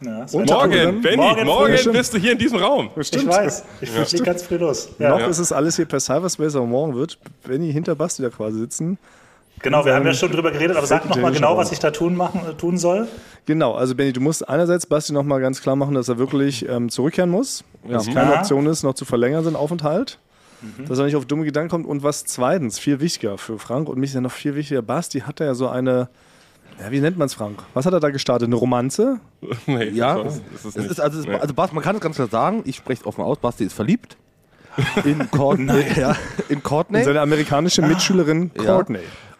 ja, 0.00 0.20
das 0.20 0.34
Unter 0.34 0.54
Morgen, 0.54 1.00
Benny, 1.00 1.16
Morgen 1.16 1.46
morgen, 1.46 1.92
bist 1.92 2.14
du 2.14 2.18
hier 2.18 2.32
in 2.32 2.38
diesem 2.38 2.58
Raum. 2.58 2.90
ich 2.96 3.26
weiß, 3.26 3.64
ich 3.80 3.90
fliege 3.90 4.24
ganz 4.24 4.42
früh 4.42 4.56
los. 4.56 4.88
Ja. 4.98 5.18
Noch 5.18 5.28
ist 5.28 5.38
es 5.38 5.52
alles 5.52 5.76
hier 5.76 5.86
per 5.86 6.00
Cyberspace, 6.00 6.56
aber 6.56 6.66
morgen 6.66 6.94
wird 6.94 7.18
Benny 7.46 7.72
hinter 7.72 7.94
Basti 7.94 8.22
da 8.22 8.30
quasi 8.30 8.58
sitzen. 8.58 8.98
Genau, 9.62 9.84
wir 9.84 9.94
haben 9.94 10.06
ja 10.06 10.14
schon 10.14 10.30
drüber 10.32 10.50
geredet, 10.50 10.76
aber 10.76 10.86
sag 10.86 11.02
noch 11.04 11.10
mal 11.16 11.22
technischen 11.22 11.34
genau, 11.42 11.56
was 11.56 11.70
ich 11.72 11.78
da 11.78 11.90
tun, 11.90 12.16
machen, 12.16 12.40
äh, 12.48 12.54
tun 12.54 12.78
soll. 12.78 13.06
Genau, 13.46 13.74
also 13.74 13.94
Benny, 13.94 14.12
du 14.12 14.20
musst 14.20 14.48
einerseits 14.48 14.86
Basti 14.86 15.12
nochmal 15.12 15.40
ganz 15.40 15.60
klar 15.60 15.76
machen, 15.76 15.94
dass 15.94 16.08
er 16.08 16.18
wirklich 16.18 16.66
ähm, 16.68 16.88
zurückkehren 16.88 17.30
muss. 17.30 17.64
Dass 17.86 18.06
es 18.08 18.14
keine 18.14 18.32
Ja. 18.32 18.38
Option 18.40 18.66
ist, 18.66 18.82
noch 18.82 18.94
zu 18.94 19.04
verlängern, 19.04 19.44
sein 19.44 19.56
Aufenthalt. 19.56 20.18
Dass 20.86 20.98
er 20.98 21.06
nicht 21.06 21.16
auf 21.16 21.24
dumme 21.24 21.44
Gedanken 21.46 21.70
kommt. 21.70 21.86
Und 21.86 22.02
was 22.02 22.24
zweitens, 22.26 22.78
viel 22.78 23.00
wichtiger 23.00 23.38
für 23.38 23.58
Frank 23.58 23.88
und 23.88 23.98
mich 23.98 24.10
ist 24.10 24.14
ja 24.14 24.20
noch 24.20 24.30
viel 24.32 24.54
wichtiger, 24.54 24.82
Basti 24.82 25.20
hat 25.20 25.40
ja 25.40 25.54
so 25.54 25.68
eine, 25.68 26.08
ja, 26.78 26.90
wie 26.90 27.00
nennt 27.00 27.16
man 27.16 27.26
es, 27.26 27.34
Frank? 27.34 27.62
Was 27.72 27.86
hat 27.86 27.94
er 27.94 28.00
da 28.00 28.10
gestartet? 28.10 28.46
Eine 28.46 28.56
Romanze? 28.56 29.20
Nee, 29.66 29.84
Ja, 29.88 30.22
das 30.22 30.36
ist, 30.36 30.42
es 30.54 30.64
es 30.64 30.76
ist, 30.76 30.88
nicht. 30.88 31.00
also, 31.00 31.20
Nee. 31.22 31.34
also 31.36 31.54
Bas, 31.54 31.72
man 31.72 31.82
kann 31.82 31.96
es 31.96 32.02
ganz 32.02 32.16
klar 32.16 32.28
sagen, 32.28 32.62
ich 32.66 32.76
spreche 32.76 33.00
es 33.02 33.06
offen 33.06 33.22
aus, 33.24 33.38
Basti 33.38 33.64
ist 33.64 33.72
verliebt. 33.72 34.16
In 35.04 35.30
Courtney. 35.30 35.82
ja, 35.98 36.14
in 36.48 36.62
Courtney. 36.62 36.98
Und 36.98 37.04
seine 37.04 37.20
amerikanische 37.22 37.82
Mitschülerin 37.82 38.50
Ja. 38.62 38.84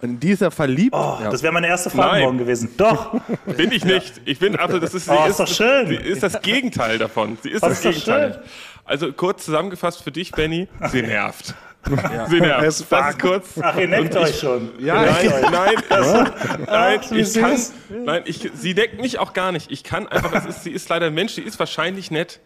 Und 0.02 0.08
in 0.10 0.20
die 0.20 0.30
ist 0.30 0.40
er 0.42 0.50
verliebt. 0.50 0.94
Oh, 0.94 1.18
ja. 1.22 1.30
Das 1.30 1.42
wäre 1.42 1.52
meine 1.52 1.66
erste 1.68 1.90
Frage 1.90 2.12
Nein. 2.12 2.22
morgen 2.22 2.38
gewesen. 2.38 2.70
Doch. 2.76 3.20
Bin 3.56 3.70
ich 3.72 3.84
nicht. 3.84 4.20
Ich 4.24 4.38
bin 4.38 4.56
absolut, 4.56 4.82
das 4.82 4.94
ist, 4.94 5.04
sie 5.06 5.10
Oh, 5.12 5.24
ist 5.24 5.30
ist, 5.30 5.40
doch 5.40 5.48
schön. 5.48 5.88
Sie 5.88 5.94
ist 5.96 6.22
das 6.22 6.40
Gegenteil 6.40 6.98
davon. 6.98 7.36
Sie 7.42 7.50
ist 7.50 7.62
Oh, 7.62 7.68
das 7.68 7.78
ist 7.78 7.84
doch 7.86 7.90
Gegenteil. 7.92 8.32
schön. 8.34 8.42
Also 8.84 9.12
kurz 9.12 9.44
zusammengefasst 9.44 10.02
für 10.02 10.10
dich, 10.10 10.32
Benny, 10.32 10.68
sie 10.90 11.02
nervt. 11.02 11.54
Sie 11.86 11.94
As 11.94 12.30
nervt. 12.30 12.62
Das 12.62 12.80
ist 12.80 13.18
kurz. 13.20 13.48
Ach, 13.62 13.76
ihr 13.76 13.88
neckt 13.88 14.16
euch 14.16 14.38
schon. 14.38 14.70
Ja, 14.80 15.02
neckt 15.02 15.22
Nein, 15.22 15.32
euch. 15.44 15.50
nein, 15.50 15.74
es, 15.88 16.66
nein, 16.66 17.00
wie 17.10 17.20
ich 17.20 17.34
kann, 17.34 18.04
nein, 18.04 18.22
ich, 18.24 18.50
sie 18.54 18.74
deckt 18.74 19.00
mich 19.00 19.18
auch 19.18 19.32
gar 19.32 19.52
nicht. 19.52 19.70
Ich 19.70 19.84
kann 19.84 20.06
einfach, 20.08 20.34
es 20.34 20.46
ist, 20.46 20.64
sie 20.64 20.70
ist 20.70 20.88
leider 20.88 21.06
ein 21.06 21.14
Mensch, 21.14 21.34
die 21.36 21.42
ist 21.42 21.58
wahrscheinlich 21.58 22.10
nett, 22.10 22.40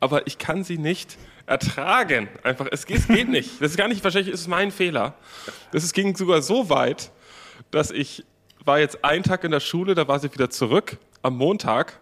aber 0.00 0.26
ich 0.26 0.38
kann 0.38 0.62
sie 0.64 0.78
nicht 0.78 1.16
ertragen. 1.48 2.28
Einfach, 2.42 2.66
es 2.70 2.86
geht, 2.86 2.98
es 2.98 3.08
geht 3.08 3.28
nicht. 3.28 3.60
Das 3.60 3.72
ist 3.72 3.76
gar 3.76 3.88
nicht, 3.88 4.04
wahrscheinlich 4.04 4.32
ist 4.32 4.40
es 4.40 4.48
mein 4.48 4.70
Fehler. 4.70 5.14
Das 5.72 5.84
ist, 5.84 5.92
ging 5.94 6.14
sogar 6.16 6.42
so 6.42 6.68
weit, 6.68 7.10
dass 7.70 7.90
ich 7.90 8.24
war 8.64 8.78
jetzt 8.78 9.02
einen 9.02 9.22
Tag 9.22 9.44
in 9.44 9.50
der 9.50 9.60
Schule, 9.60 9.94
da 9.94 10.06
war 10.08 10.18
sie 10.20 10.32
wieder 10.32 10.50
zurück 10.50 10.98
am 11.22 11.36
Montag 11.36 12.00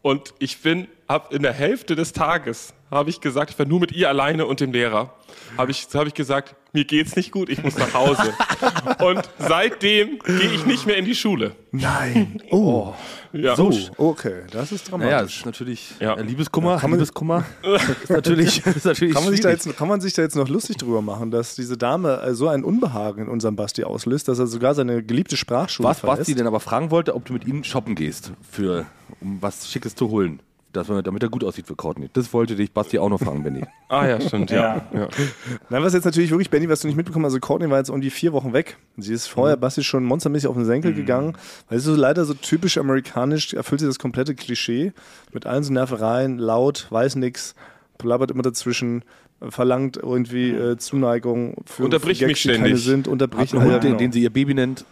und 0.00 0.32
ich 0.38 0.62
bin, 0.62 0.88
hab 1.06 1.34
in 1.34 1.42
der 1.42 1.52
Hälfte 1.52 1.96
des 1.96 2.12
Tages, 2.12 2.72
habe 2.90 3.10
ich 3.10 3.20
gesagt, 3.20 3.50
ich 3.50 3.58
war 3.58 3.66
nur 3.66 3.80
mit 3.80 3.92
ihr 3.92 4.08
alleine 4.08 4.46
und 4.46 4.60
dem 4.60 4.72
Lehrer, 4.72 5.14
habe 5.56 5.70
ich, 5.70 5.86
habe 5.94 6.08
ich 6.08 6.14
gesagt, 6.14 6.54
mir 6.72 6.84
geht's 6.84 7.16
nicht 7.16 7.32
gut, 7.32 7.48
ich 7.48 7.62
muss 7.62 7.76
nach 7.78 7.94
Hause. 7.94 8.34
und 9.04 9.22
seitdem 9.38 10.18
gehe 10.18 10.52
ich 10.52 10.66
nicht 10.66 10.86
mehr 10.86 10.96
in 10.96 11.04
die 11.06 11.14
Schule. 11.14 11.56
Nein. 11.72 12.42
Oh. 12.50 12.92
Ja. 13.32 13.56
So. 13.56 13.72
Okay, 13.96 14.42
das 14.50 14.72
ist 14.72 14.90
Naja, 14.90 14.98
das 15.00 15.08
dramatisch. 15.10 15.36
ist 15.38 15.46
natürlich 15.46 15.90
Ja. 16.00 16.14
äh, 16.14 16.22
Liebeskummer. 16.22 16.78
Kann 16.78 16.90
man- 16.90 16.98
Liebeskummer 16.98 17.44
ist 18.02 18.10
natürlich, 18.10 18.64
ist 18.66 18.84
natürlich 18.84 19.14
Kann 19.14 19.24
man, 19.24 19.32
sich 19.32 19.40
da 19.40 19.50
jetzt, 19.50 19.76
kann 19.76 19.88
man 19.88 20.00
sich 20.00 20.12
da 20.14 20.22
jetzt 20.22 20.36
noch 20.36 20.48
lustig 20.48 20.76
drüber 20.76 21.02
machen, 21.02 21.30
dass 21.30 21.54
diese 21.54 21.76
Dame 21.76 22.20
äh, 22.22 22.34
so 22.34 22.48
ein 22.48 22.64
Unbehagen 22.64 23.22
in 23.22 23.28
unserem 23.28 23.56
Basti 23.56 23.84
auslöst, 23.84 24.28
dass 24.28 24.38
er 24.38 24.46
sogar 24.46 24.74
seine 24.74 25.02
geliebte 25.02 25.36
Sprachschule 25.36 25.88
Was 25.88 26.00
verlässt? 26.00 26.20
Basti 26.20 26.34
denn 26.34 26.46
aber 26.46 26.60
fragen 26.60 26.90
wollte, 26.90 27.14
ob 27.14 27.24
du 27.24 27.32
mit 27.34 27.46
ihm 27.46 27.64
shoppen 27.64 27.94
gehst, 27.94 28.32
für, 28.50 28.86
um 29.20 29.38
was 29.40 29.70
Schickes 29.70 29.94
zu 29.94 30.08
holen. 30.10 30.40
Dass 30.72 30.86
man, 30.88 31.02
damit 31.02 31.22
er 31.22 31.30
gut 31.30 31.44
aussieht 31.44 31.66
für 31.66 31.76
Courtney. 31.76 32.10
Das 32.12 32.30
wollte 32.34 32.54
dich 32.54 32.72
Basti 32.72 32.98
auch 32.98 33.08
noch 33.08 33.18
fragen, 33.18 33.42
Benny. 33.42 33.64
Ah 33.88 34.06
ja, 34.06 34.20
stimmt, 34.20 34.50
ja. 34.50 34.86
ja. 34.92 35.08
Nein, 35.70 35.82
was 35.82 35.94
jetzt 35.94 36.04
natürlich 36.04 36.30
wirklich, 36.30 36.50
Benny, 36.50 36.68
was 36.68 36.80
du 36.80 36.88
nicht 36.88 36.96
mitbekommen 36.96 37.24
hast, 37.24 37.32
also 37.32 37.40
Courtney 37.40 37.70
war 37.70 37.78
jetzt 37.78 37.88
um 37.88 38.02
die 38.02 38.10
vier 38.10 38.34
Wochen 38.34 38.52
weg. 38.52 38.76
Sie 38.98 39.14
ist 39.14 39.28
vorher 39.28 39.56
Mhm. 39.56 39.60
Basti 39.60 39.82
schon 39.82 40.04
monstermäßig 40.04 40.46
auf 40.46 40.56
den 40.56 40.66
Senkel 40.66 40.92
gegangen, 40.92 41.38
weil 41.68 41.78
es 41.78 41.86
ist 41.86 41.94
so 41.94 41.98
leider 41.98 42.26
so 42.26 42.34
typisch 42.34 42.76
amerikanisch, 42.76 43.54
erfüllt 43.54 43.80
sie 43.80 43.86
das 43.86 43.98
komplette 43.98 44.34
Klischee 44.34 44.92
mit 45.32 45.46
allen 45.46 45.64
so 45.64 45.72
Nervereien, 45.72 46.36
laut, 46.36 46.86
weiß 46.90 47.16
nix, 47.16 47.54
plappert 47.96 48.30
immer 48.30 48.42
dazwischen, 48.42 49.04
verlangt 49.48 49.96
irgendwie 49.96 50.50
äh, 50.50 50.76
Zuneigung 50.76 51.54
für 51.64 51.84
Unterbricht 51.84 52.20
für 52.20 52.26
mich 52.26 52.34
Gags, 52.34 52.42
die 52.42 52.48
keine 52.48 52.76
ständig. 52.76 52.84
sind, 52.84 53.08
unterbricht 53.08 53.54
Einen 53.54 53.62
Hund, 53.62 53.72
ja, 53.72 53.78
den, 53.78 53.96
den 53.96 54.12
sie 54.12 54.22
ihr 54.22 54.30
Baby 54.30 54.52
nennt. 54.52 54.84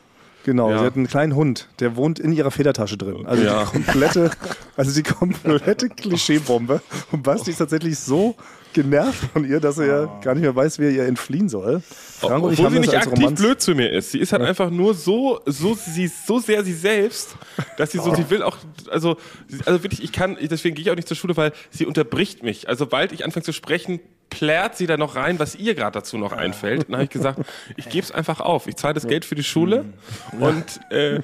Genau, 0.47 0.71
Ja. 0.71 0.79
sie 0.79 0.85
hat 0.85 0.95
einen 0.97 1.09
kleinen 1.09 1.35
Hund, 1.35 1.67
der 1.81 1.97
wohnt 1.97 2.21
in 2.21 2.31
ihrer 2.31 2.53
Federtasche 2.53 2.97
drin. 2.97 3.27
Also 3.27 3.43
Ja. 3.43 3.65
die 3.65 3.83
komplette, 3.83 4.31
also 4.77 4.93
die 4.95 5.03
komplette 5.03 5.89
Klischeebombe. 5.97 6.81
Und 7.11 7.25
Basti 7.25 7.51
ist 7.51 7.57
tatsächlich 7.59 7.99
so 7.99 8.37
genervt 8.73 9.25
von 9.33 9.45
ihr, 9.45 9.59
dass 9.59 9.79
er 9.79 9.87
ja 9.87 10.21
gar 10.23 10.35
nicht 10.35 10.43
mehr 10.43 10.55
weiß, 10.55 10.79
wie 10.79 10.85
er 10.85 10.91
ihr 10.93 11.05
entfliehen 11.07 11.49
soll. 11.49 11.81
Frank 12.21 12.45
ich 12.53 12.61
Obwohl 12.61 12.65
haben 12.67 12.75
sie 12.75 12.81
nicht 12.81 12.95
aktiv 12.95 13.13
Romanz. 13.25 13.41
blöd 13.41 13.61
zu 13.61 13.75
mir 13.75 13.91
ist. 13.91 14.13
Sie 14.13 14.19
ist 14.21 14.33
halt 14.33 14.43
einfach 14.43 14.71
nur 14.71 14.95
so, 14.95 15.41
so, 15.47 15.75
sie 15.75 16.05
ist 16.05 16.27
so 16.29 16.39
sehr 16.39 16.63
sie 16.63 16.75
selbst, 16.75 17.37
dass 17.77 17.91
sie 17.91 17.99
so, 17.99 18.15
sie 18.15 18.31
will 18.31 18.43
auch, 18.45 18.57
also, 18.91 19.17
also 19.65 19.83
wirklich, 19.83 20.05
ich 20.05 20.13
kann, 20.13 20.37
deswegen 20.41 20.77
gehe 20.77 20.85
ich 20.85 20.91
auch 20.93 20.95
nicht 20.97 21.09
zur 21.09 21.17
Schule, 21.17 21.37
weil 21.37 21.53
sie 21.71 21.87
unterbricht 21.87 22.45
mich. 22.45 22.69
Also, 22.69 22.85
sobald 22.85 23.11
ich 23.11 23.25
anfange 23.25 23.43
zu 23.45 23.53
sprechen, 23.53 23.99
plärt 24.31 24.77
sie 24.77 24.87
da 24.87 24.97
noch 24.97 25.17
rein, 25.17 25.39
was 25.39 25.55
ihr 25.55 25.75
gerade 25.75 25.93
dazu 25.99 26.19
noch 26.19 26.33
einfällt. 26.33 26.81
Und 26.81 26.89
dann 26.91 26.97
habe 26.97 27.05
ich 27.05 27.11
gesagt, 27.11 27.41
ich 27.77 27.89
gebe 27.89 28.05
es 28.05 28.13
einfach 28.13 28.41
auf. 28.41 28.67
Ich 28.67 28.77
zahle 28.77 28.95
das 28.95 29.07
Geld 29.07 29.25
für 29.25 29.35
die 29.35 29.45
Schule 29.45 29.85
und 30.41 30.65
äh, 30.91 31.21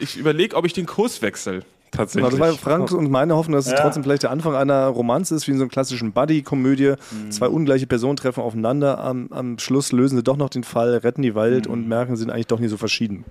ich 0.00 0.16
überlege, 0.16 0.56
ob 0.56 0.64
ich 0.66 0.72
den 0.72 0.86
Kurs 0.86 1.22
wechsle. 1.22 1.62
Genau, 1.92 2.02
Tatsächlich. 2.04 2.30
das 2.32 2.40
war 2.40 2.52
Frank 2.54 2.90
und 2.92 3.10
meine 3.10 3.36
Hoffnung, 3.36 3.54
dass 3.56 3.66
es 3.66 3.72
Ja. 3.72 3.80
trotzdem 3.80 4.02
vielleicht 4.02 4.24
der 4.24 4.30
Anfang 4.30 4.54
einer 4.54 4.86
Romanze 4.88 5.34
ist, 5.34 5.46
wie 5.46 5.52
in 5.52 5.58
so 5.58 5.62
einer 5.64 5.70
klassischen 5.70 6.12
Buddy-Komödie. 6.12 6.94
Zwei 7.30 7.48
ungleiche 7.48 7.86
Personen 7.86 8.16
treffen 8.16 8.40
aufeinander. 8.42 8.98
Am, 8.98 9.28
am 9.30 9.58
Schluss 9.58 9.92
lösen 9.92 10.16
sie 10.16 10.22
doch 10.24 10.36
noch 10.36 10.50
den 10.50 10.64
Fall, 10.64 10.96
retten 10.96 11.22
die 11.22 11.34
Welt 11.34 11.66
und 11.66 11.86
merken, 11.88 12.16
sie 12.16 12.20
sind 12.20 12.30
eigentlich 12.30 12.48
doch 12.48 12.58
nicht 12.58 12.70
so 12.70 12.76
verschieden. 12.76 13.24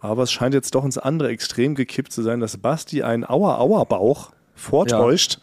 Aber 0.00 0.24
es 0.24 0.32
scheint 0.32 0.52
jetzt 0.52 0.74
doch 0.74 0.84
ins 0.84 0.98
andere 0.98 1.28
Extrem 1.28 1.74
gekippt 1.74 2.12
zu 2.12 2.22
sein, 2.22 2.40
dass 2.40 2.56
Basti 2.58 3.02
einen 3.02 3.24
Aua-Aua-Bauch 3.24 4.30
vortäuscht, 4.54 5.38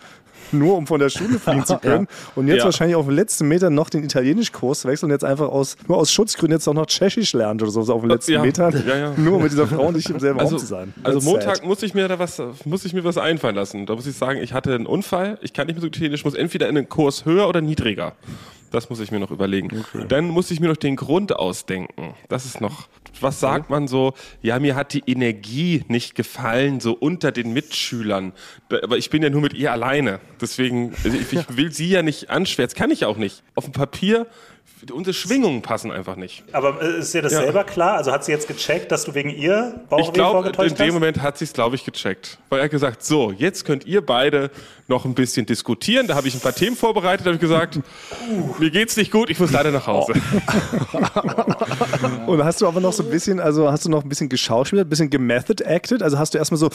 nur 0.53 0.77
um 0.77 0.87
von 0.87 0.99
der 0.99 1.09
Schule 1.09 1.39
fliehen 1.39 1.65
zu 1.65 1.77
können. 1.77 2.07
Und 2.35 2.47
jetzt 2.47 2.59
Ja. 2.59 2.65
wahrscheinlich 2.65 2.95
auf 2.95 3.05
den 3.05 3.15
letzten 3.15 3.47
Meter 3.47 3.69
noch 3.69 3.89
den 3.89 4.03
Italienischkurs 4.03 4.85
wechselt 4.85 5.03
und 5.05 5.11
jetzt 5.11 5.25
einfach 5.25 5.49
aus, 5.49 5.75
nur 5.87 5.97
aus 5.97 6.11
Schutzgründen 6.11 6.57
jetzt 6.57 6.67
auch 6.67 6.73
noch 6.73 6.85
Tschechisch 6.85 7.33
lernt 7.33 7.61
oder 7.61 7.71
so 7.71 7.81
auf 7.93 8.01
den 8.01 8.09
letzten 8.09 8.33
Ja. 8.33 8.41
Metern. 8.41 8.83
Ja, 8.87 8.97
ja. 8.97 9.13
Nur 9.17 9.35
um 9.37 9.43
mit 9.43 9.51
dieser 9.51 9.67
Frau 9.67 9.91
nicht 9.91 10.09
im 10.09 10.19
selben 10.19 10.39
Raum 10.39 10.45
also, 10.47 10.57
zu 10.57 10.65
sein. 10.65 10.93
also 11.03 11.19
That's 11.19 11.25
Montag 11.29 11.55
sad. 11.57 11.65
muss 11.65 11.83
ich 11.83 11.93
mir 11.93 12.07
da 12.07 12.19
was, 12.19 12.41
muss 12.65 12.85
ich 12.85 12.93
mir 12.93 13.03
was 13.03 13.17
einfallen 13.17 13.55
lassen. 13.55 13.85
Da 13.85 13.95
muss 13.95 14.07
ich 14.07 14.15
sagen, 14.15 14.39
ich 14.41 14.53
hatte 14.53 14.73
einen 14.73 14.85
Unfall, 14.85 15.37
ich 15.41 15.53
kann 15.53 15.67
nicht 15.67 15.81
mehr 15.81 15.89
so 15.89 16.03
ich 16.03 16.25
muss 16.25 16.33
entweder 16.35 16.69
in 16.69 16.77
einen 16.77 16.89
Kurs 16.89 17.25
höher 17.25 17.47
oder 17.47 17.61
niedriger. 17.61 18.13
Das 18.73 18.89
muss 18.89 18.99
ich 18.99 19.11
mir 19.11 19.19
noch 19.19 19.29
überlegen. 19.29 19.85
Dann 20.07 20.29
muss 20.29 20.49
ich 20.49 20.59
mir 20.59 20.67
noch 20.67 20.77
den 20.77 20.95
Grund 20.95 21.35
ausdenken. 21.35 22.15
Das 22.27 22.43
ist 22.45 22.59
noch, 22.59 22.87
was 23.21 23.39
sagt 23.39 23.69
man 23.69 23.87
so? 23.87 24.13
Ja, 24.41 24.57
mir 24.57 24.75
hat 24.75 24.93
die 24.93 25.03
Energie 25.05 25.83
nicht 25.89 26.15
gefallen, 26.15 26.79
so 26.79 26.93
unter 26.93 27.31
den 27.31 27.53
Mitschülern. 27.53 28.33
Aber 28.81 28.97
ich 28.97 29.11
bin 29.11 29.21
ja 29.21 29.29
nur 29.29 29.41
mit 29.41 29.53
ihr 29.53 29.71
alleine. 29.71 30.19
Deswegen, 30.41 30.95
also 31.03 31.15
ich, 31.15 31.31
ich 31.31 31.45
will 31.55 31.71
sie 31.71 31.87
ja 31.87 32.01
nicht 32.01 32.31
anschwärzen. 32.31 32.75
Kann 32.75 32.89
ich 32.89 33.05
auch 33.05 33.17
nicht. 33.17 33.43
Auf 33.53 33.65
dem 33.65 33.73
Papier, 33.73 34.25
unsere 34.91 35.13
Schwingungen 35.13 35.61
passen 35.61 35.91
einfach 35.91 36.15
nicht. 36.15 36.43
Aber 36.51 36.81
äh, 36.81 36.99
ist 36.99 37.13
dir 37.13 37.21
das 37.21 37.33
Ja. 37.33 37.41
selber 37.41 37.63
klar? 37.63 37.97
Also 37.97 38.11
hat 38.11 38.25
sie 38.25 38.31
jetzt 38.31 38.47
gecheckt, 38.47 38.91
dass 38.91 39.03
du 39.05 39.13
wegen 39.13 39.29
ihr 39.29 39.75
Ich 39.81 39.89
Bauchweh 39.89 40.11
glaube, 40.11 40.37
in 40.39 40.43
vorgetäuscht 40.43 40.79
dem 40.79 40.87
hast? 40.87 40.93
Moment 40.93 41.21
hat 41.21 41.37
sie 41.37 41.45
es, 41.45 41.53
glaube 41.53 41.75
ich, 41.75 41.85
gecheckt. 41.85 42.37
Weil 42.49 42.59
er 42.59 42.63
hat 42.65 42.71
gesagt, 42.71 43.03
so, 43.03 43.31
jetzt 43.31 43.65
könnt 43.65 43.85
ihr 43.85 44.05
beide 44.05 44.49
noch 44.87 45.05
ein 45.05 45.13
bisschen 45.13 45.45
diskutieren. 45.45 46.07
Da 46.07 46.15
habe 46.15 46.27
ich 46.27 46.33
ein 46.33 46.41
paar 46.41 46.53
Themen 46.53 46.75
vorbereitet, 46.75 47.25
habe 47.25 47.35
ich 47.35 47.41
gesagt, 47.41 47.79
mir 48.59 48.69
geht's 48.71 48.97
nicht 48.97 49.11
gut, 49.11 49.29
ich 49.29 49.39
muss 49.39 49.51
leider 49.51 49.71
nach 49.71 49.87
Hause. 49.87 50.13
Und 52.27 52.43
hast 52.43 52.61
du 52.61 52.67
aber 52.67 52.79
noch 52.81 52.93
so 52.93 53.03
ein 53.03 53.09
bisschen, 53.09 53.39
also 53.39 53.71
hast 53.71 53.85
du 53.85 53.89
noch 53.89 54.03
ein 54.03 54.09
bisschen 54.09 54.29
geschauspielert, 54.29 54.87
ein 54.87 54.89
bisschen 54.89 55.09
gemethod 55.09 55.61
acted? 55.63 56.03
Also 56.03 56.17
hast 56.19 56.33
du 56.33 56.37
erstmal 56.37 56.57
so, 56.59 56.69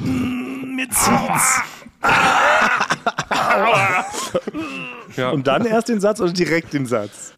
"Mm, 0.00 0.74
mir 0.76 0.88
zieht's. 0.90 1.60
Ja. 5.16 5.28
Und 5.30 5.46
dann 5.46 5.66
erst 5.66 5.90
den 5.90 6.00
Satz 6.00 6.22
oder 6.22 6.32
direkt 6.32 6.72
den 6.72 6.86
Satz? 6.86 7.34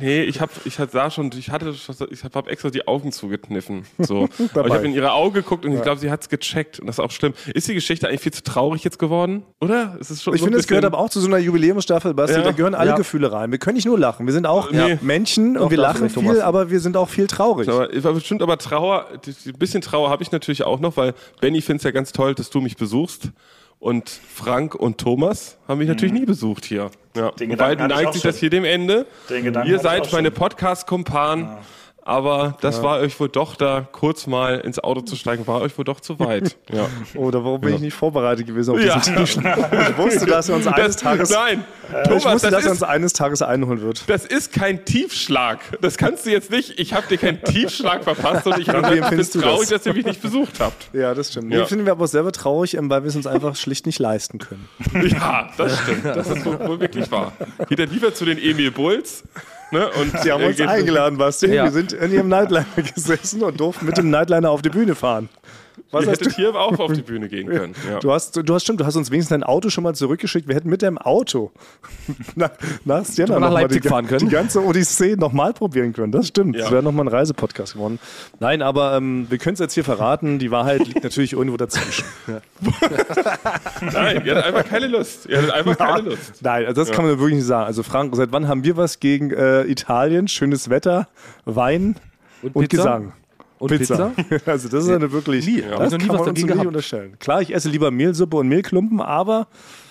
Nee, 0.00 0.22
ich 0.24 0.40
habe 0.40 0.50
ich 0.64 0.80
hab 0.80 0.90
da 0.90 1.08
schon, 1.08 1.30
ich 1.38 1.50
hatte, 1.50 1.72
ich 2.10 2.24
habe 2.24 2.34
hab 2.34 2.48
extra 2.48 2.68
die 2.70 2.88
Augen 2.88 3.12
zugekniffen. 3.12 3.84
So. 3.98 4.28
Aber 4.54 4.66
ich 4.66 4.72
habe 4.74 4.86
in 4.86 4.92
ihre 4.92 5.12
Augen 5.12 5.34
geguckt 5.34 5.64
und 5.64 5.72
ich 5.72 5.82
glaube, 5.82 6.00
sie 6.00 6.10
hat's 6.10 6.28
gecheckt. 6.28 6.80
Und 6.80 6.88
das 6.88 6.96
ist 6.96 7.00
auch 7.04 7.12
schlimm. 7.12 7.32
Ist 7.54 7.68
die 7.68 7.74
Geschichte 7.74 8.08
eigentlich 8.08 8.22
viel 8.22 8.32
zu 8.32 8.42
traurig 8.42 8.82
jetzt 8.82 8.98
geworden? 8.98 9.44
Oder? 9.60 9.96
Es 10.00 10.10
ist 10.10 10.24
schon 10.24 10.34
Ich 10.34 10.40
so 10.40 10.46
finde, 10.46 10.58
es 10.58 10.66
gehört 10.66 10.84
aber 10.84 10.98
auch 10.98 11.10
zu 11.10 11.20
so 11.20 11.28
einer 11.28 11.38
Jubiläumsstaffel, 11.38 12.12
Basti. 12.12 12.38
Ja. 12.38 12.42
Da 12.42 12.50
gehören 12.50 12.74
alle 12.74 12.90
Ja. 12.90 12.96
Gefühle 12.96 13.30
rein. 13.30 13.52
Wir 13.52 13.58
können 13.58 13.76
nicht 13.76 13.86
nur 13.86 13.98
lachen. 14.00 14.26
Wir 14.26 14.32
sind 14.32 14.46
auch 14.46 14.72
Nee. 14.72 14.98
Menschen 15.00 15.56
und 15.56 15.70
wir 15.70 15.78
lachen 15.78 16.10
viel, 16.10 16.24
Thomas. 16.24 16.40
aber 16.40 16.70
wir 16.70 16.80
sind 16.80 16.96
auch 16.96 17.08
viel 17.08 17.28
traurig. 17.28 17.68
Aber 17.68 17.86
bestimmt 18.14 18.42
aber 18.42 18.58
Trauer, 18.58 19.06
die- 19.24 19.50
ein 19.50 19.58
bisschen 19.58 19.80
Trauer 19.80 20.10
habe 20.10 20.24
ich 20.24 20.32
natürlich 20.32 20.64
auch 20.64 20.80
noch, 20.80 20.96
weil 20.96 21.14
Benny 21.40 21.62
findet 21.62 21.82
es 21.82 21.84
ja 21.84 21.92
ganz 21.92 22.10
toll, 22.10 22.34
dass 22.34 22.50
du 22.50 22.60
mich 22.60 22.76
besuchst. 22.76 23.28
Und 23.82 24.08
Frank 24.08 24.76
und 24.76 24.98
Thomas 24.98 25.56
haben 25.66 25.78
mich 25.78 25.88
natürlich 25.88 26.12
nie 26.12 26.24
besucht 26.24 26.64
hier. 26.64 26.92
Ja. 27.16 27.32
Den 27.32 27.50
Wobei 27.50 27.74
Gedanken 27.74 27.90
ich 27.90 27.96
neigt 27.96 28.12
sich 28.12 28.22
das 28.22 28.36
hier 28.36 28.48
dem 28.48 28.64
Ende. 28.64 29.06
Den 29.28 29.42
Gedanken 29.42 29.68
Ihr 29.68 29.80
seid 29.80 30.12
meine 30.12 30.28
schon. 30.28 30.36
Podcast-Kumpanen. 30.36 31.48
Aber 32.04 32.56
das 32.60 32.82
war 32.82 32.98
euch 32.98 33.18
wohl 33.20 33.28
doch 33.28 33.54
da, 33.54 33.86
kurz 33.92 34.26
mal 34.26 34.58
ins 34.58 34.78
Auto 34.80 35.02
zu 35.02 35.14
steigen, 35.14 35.46
war 35.46 35.60
euch 35.60 35.76
wohl 35.78 35.84
doch 35.84 36.00
zu 36.00 36.18
weit. 36.18 36.56
Ja. 36.72 36.88
Oder 37.16 37.44
warum 37.44 37.60
bin 37.60 37.74
ich 37.74 37.80
nicht 37.80 37.92
vorbereitet 37.94 38.46
gewesen 38.46 38.74
auf 38.74 38.80
Ja. 38.80 38.98
diesen 38.98 39.16
Tisch? 39.16 39.36
Ich 39.36 39.98
wusste, 39.98 40.24
dass 40.24 40.48
er 40.48 40.54
uns 40.56 40.66
eines 40.66 40.96
Tages, 40.96 41.28
nein, 41.30 41.64
ich 41.88 42.08
Thomas, 42.08 42.24
wusste, 42.24 42.50
das 42.50 42.50
dass 42.50 42.64
er 42.64 42.70
uns 42.70 42.82
eines 42.82 43.12
Tages 43.12 43.42
einholen 43.42 43.82
wird. 43.82 44.08
das 44.08 44.24
ist 44.24 44.52
kein 44.52 44.84
Tiefschlag. 44.86 45.60
Das 45.82 45.98
kannst 45.98 46.24
du 46.24 46.30
jetzt 46.30 46.50
nicht. 46.50 46.78
Ich 46.80 46.94
habe 46.94 47.06
dir 47.08 47.18
keinen 47.18 47.42
Tiefschlag 47.42 48.04
verpasst 48.04 48.46
und 48.46 48.58
ich 48.58 48.66
bin 48.66 48.82
traurig, 48.82 49.00
das? 49.10 49.68
dass 49.68 49.86
ihr 49.86 49.92
mich 49.92 50.06
nicht 50.06 50.22
besucht 50.22 50.60
habt. 50.60 50.88
Ja, 50.94 51.12
das 51.14 51.30
stimmt. 51.32 51.52
Ja. 51.52 51.60
Nee, 51.60 51.66
finden 51.66 51.84
wir 51.84 51.92
aber 51.92 52.04
auch 52.04 52.08
selber 52.08 52.32
traurig, 52.32 52.74
ähm, 52.74 52.88
weil 52.88 53.02
wir 53.02 53.08
es 53.08 53.16
uns 53.16 53.26
einfach 53.26 53.54
schlicht 53.56 53.84
nicht 53.84 53.98
leisten 53.98 54.38
können. 54.38 54.66
Ja, 55.08 55.50
das 55.58 55.78
stimmt. 55.80 56.04
Das 56.06 56.28
ist 56.28 56.46
wohl 56.46 56.80
wirklich 56.80 57.10
wahr. 57.10 57.32
Geht 57.68 57.80
er 57.80 57.86
lieber 57.86 58.14
zu 58.14 58.24
den 58.24 58.38
Emil 58.38 58.70
Bulls. 58.70 59.24
Ne, 59.72 59.88
und 59.90 60.12
Die 60.24 60.30
haben 60.30 60.44
uns 60.44 60.60
eingeladen, 60.60 61.18
Basti. 61.18 61.46
Ja. 61.46 61.64
Wir 61.64 61.72
sind 61.72 61.92
in 61.94 62.12
ihrem 62.12 62.28
Nightliner 62.28 62.66
gesessen 62.94 63.42
und 63.42 63.58
durften 63.58 63.86
mit 63.86 63.96
dem 63.96 64.10
Nightliner 64.10 64.50
auf 64.50 64.62
die 64.62 64.68
Bühne 64.68 64.94
fahren. 64.94 65.28
Was 65.92 66.04
Ihr 66.04 66.10
hast 66.10 66.20
du? 66.20 66.24
hättet 66.24 66.36
hier 66.36 66.54
auch 66.54 66.78
auf 66.78 66.92
die 66.92 67.02
Bühne 67.02 67.28
gehen 67.28 67.46
können. 67.50 67.74
Ja. 67.88 68.00
Du 68.00 68.12
hast, 68.12 68.34
du 68.36 68.54
hast 68.54 68.62
stimmt, 68.62 68.80
du 68.80 68.86
hast 68.86 68.96
uns 68.96 69.10
wenigstens 69.10 69.28
dein 69.38 69.42
Auto 69.42 69.68
schon 69.70 69.84
mal 69.84 69.94
zurückgeschickt. 69.94 70.48
Wir 70.48 70.54
hätten 70.56 70.70
mit 70.70 70.82
deinem 70.82 70.98
Auto 70.98 71.52
nach, 72.34 72.50
nach 72.84 73.04
Siena 73.04 73.34
Nach 73.34 73.40
noch 73.40 73.50
mal 73.52 73.60
Leipzig 73.62 73.82
die, 73.82 73.88
fahren 73.88 74.06
können. 74.06 74.26
die 74.28 74.34
ganze 74.34 74.64
Odyssee 74.64 75.16
nochmal 75.16 75.52
probieren 75.52 75.92
können. 75.92 76.10
Das 76.10 76.28
stimmt. 76.28 76.56
Ja. 76.56 76.62
Das 76.62 76.70
wäre 76.72 76.82
nochmal 76.82 77.04
ein 77.06 77.08
Reisepodcast 77.08 77.74
geworden. 77.74 77.98
Nein, 78.40 78.62
aber 78.62 78.96
ähm, 78.96 79.26
wir 79.28 79.38
können 79.38 79.54
es 79.54 79.60
jetzt 79.60 79.74
hier 79.74 79.84
verraten. 79.84 80.38
Die 80.38 80.50
Wahrheit 80.50 80.86
liegt 80.86 81.04
natürlich 81.04 81.34
irgendwo 81.34 81.56
dazwischen. 81.58 82.04
Nein, 83.80 84.22
ihr 84.24 84.34
hattet 84.36 84.44
einfach 84.44 84.64
keine 84.64 84.86
Lust. 84.86 85.26
Ihr 85.26 85.38
hattet 85.38 85.50
einfach 85.50 85.76
keine 85.78 86.08
Lust. 86.08 86.42
Nein, 86.42 86.66
also 86.66 86.80
das 86.82 86.90
kann 86.90 87.04
man 87.04 87.18
wirklich 87.18 87.36
nicht 87.36 87.46
sagen. 87.46 87.66
Also 87.66 87.82
Frank, 87.82 88.14
seit 88.16 88.32
wann 88.32 88.48
haben 88.48 88.64
wir 88.64 88.76
was 88.76 89.00
gegen 89.00 89.30
äh, 89.30 89.62
Italien? 89.64 90.28
Schönes 90.28 90.70
Wetter, 90.70 91.08
Wein, 91.44 91.96
Und 92.42 92.54
Pizza? 92.68 92.76
Gesang. 92.76 93.12
Und 93.62 93.68
Pizza. 93.68 94.12
Pizza? 94.16 94.40
Also 94.50 94.68
das 94.68 94.84
ist 94.84 94.90
eine 94.90 95.12
wirklich, 95.12 95.46
Nie. 95.46 95.60
Ja. 95.60 95.78
das 95.78 95.92
nie 95.92 95.98
kann 95.98 96.16
man 96.16 96.28
uns 96.30 96.46
gehabt. 96.46 96.66
unterstellen. 96.66 97.16
Klar, 97.20 97.42
ich 97.42 97.54
esse 97.54 97.68
lieber 97.68 97.90
Mehlsuppe 97.90 98.36
und 98.38 98.48
Mehlklumpen, 98.48 99.00
aber 99.00 99.46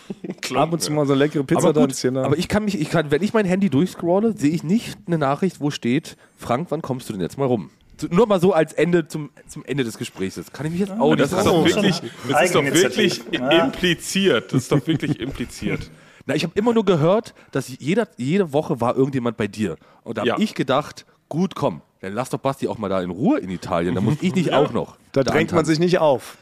ab 0.56 0.74
und 0.74 0.82
zu 0.82 0.92
mal 0.92 1.06
so 1.06 1.14
eine 1.14 1.20
leckere 1.24 1.44
Pizza 1.44 1.64
aber 1.70 1.74
da 1.74 1.82
gut, 1.86 1.96
Zehner. 1.96 2.26
aber 2.26 2.38
ich 2.38 2.48
kann 2.50 2.66
mich, 2.66 2.80
ich 2.80 2.90
kann, 2.90 3.12
wenn 3.12 3.24
ich 3.24 3.34
mein 3.34 3.46
Handy 3.46 3.70
durchscrolle, 3.70 4.36
sehe 4.38 4.52
ich 4.52 4.64
nicht 4.64 4.98
eine 5.08 5.18
Nachricht, 5.18 5.62
wo 5.62 5.72
steht, 5.72 6.18
Frank, 6.38 6.68
wann 6.70 6.82
kommst 6.82 7.08
du 7.08 7.14
denn 7.14 7.22
jetzt 7.22 7.38
mal 7.38 7.46
rum? 7.46 7.70
Nur 8.10 8.28
mal 8.28 8.42
so 8.42 8.52
als 8.52 8.74
Ende 8.74 9.08
zum, 9.08 9.30
zum 9.48 9.64
Ende 9.64 9.84
des 9.84 9.98
Gesprächs. 9.98 10.40
Kann 10.52 10.66
ich 10.66 10.72
mich 10.72 10.82
jetzt 10.82 10.92
auch 11.00 11.16
Das 11.16 11.32
nicht 11.32 11.38
ist 11.40 11.46
doch 11.48 11.66
wirklich, 11.66 12.02
das 12.30 12.44
ist 12.44 12.56
doch 12.56 12.64
wirklich. 12.66 13.22
Ja. 13.32 13.64
impliziert. 13.66 14.52
Das 14.52 14.64
ist 14.64 14.72
doch 14.72 14.86
wirklich 14.88 15.20
impliziert. 15.20 15.90
Na, 16.26 16.36
ich 16.36 16.44
habe 16.44 16.54
immer 16.56 16.74
nur 16.74 16.84
gehört, 16.84 17.34
dass 17.52 17.68
jeder, 17.80 18.08
jede 18.18 18.54
Woche 18.54 18.82
war 18.82 18.96
irgendjemand 18.98 19.38
bei 19.38 19.48
dir. 19.48 19.78
Und 20.04 20.18
da 20.18 20.22
habe 20.22 20.30
Ja. 20.30 20.36
ich 20.40 20.56
gedacht, 20.56 21.06
gut, 21.32 21.56
komm, 21.56 21.82
dann 22.02 22.14
lass 22.14 22.30
doch 22.30 22.40
Basti 22.40 22.68
auch 22.68 22.78
mal 22.78 22.90
da 22.90 23.02
in 23.02 23.10
Ruhe 23.10 23.40
in 23.40 23.50
Italien. 23.50 23.96
Da 23.96 24.02
muss 24.02 24.18
ich 24.22 24.36
nicht 24.36 24.52
auch 24.60 24.74
noch. 24.74 24.98
da 25.14 25.24
drängt 25.24 25.54
man 25.54 25.64
sich 25.64 25.80
nicht 25.80 25.98
auf. 26.00 26.38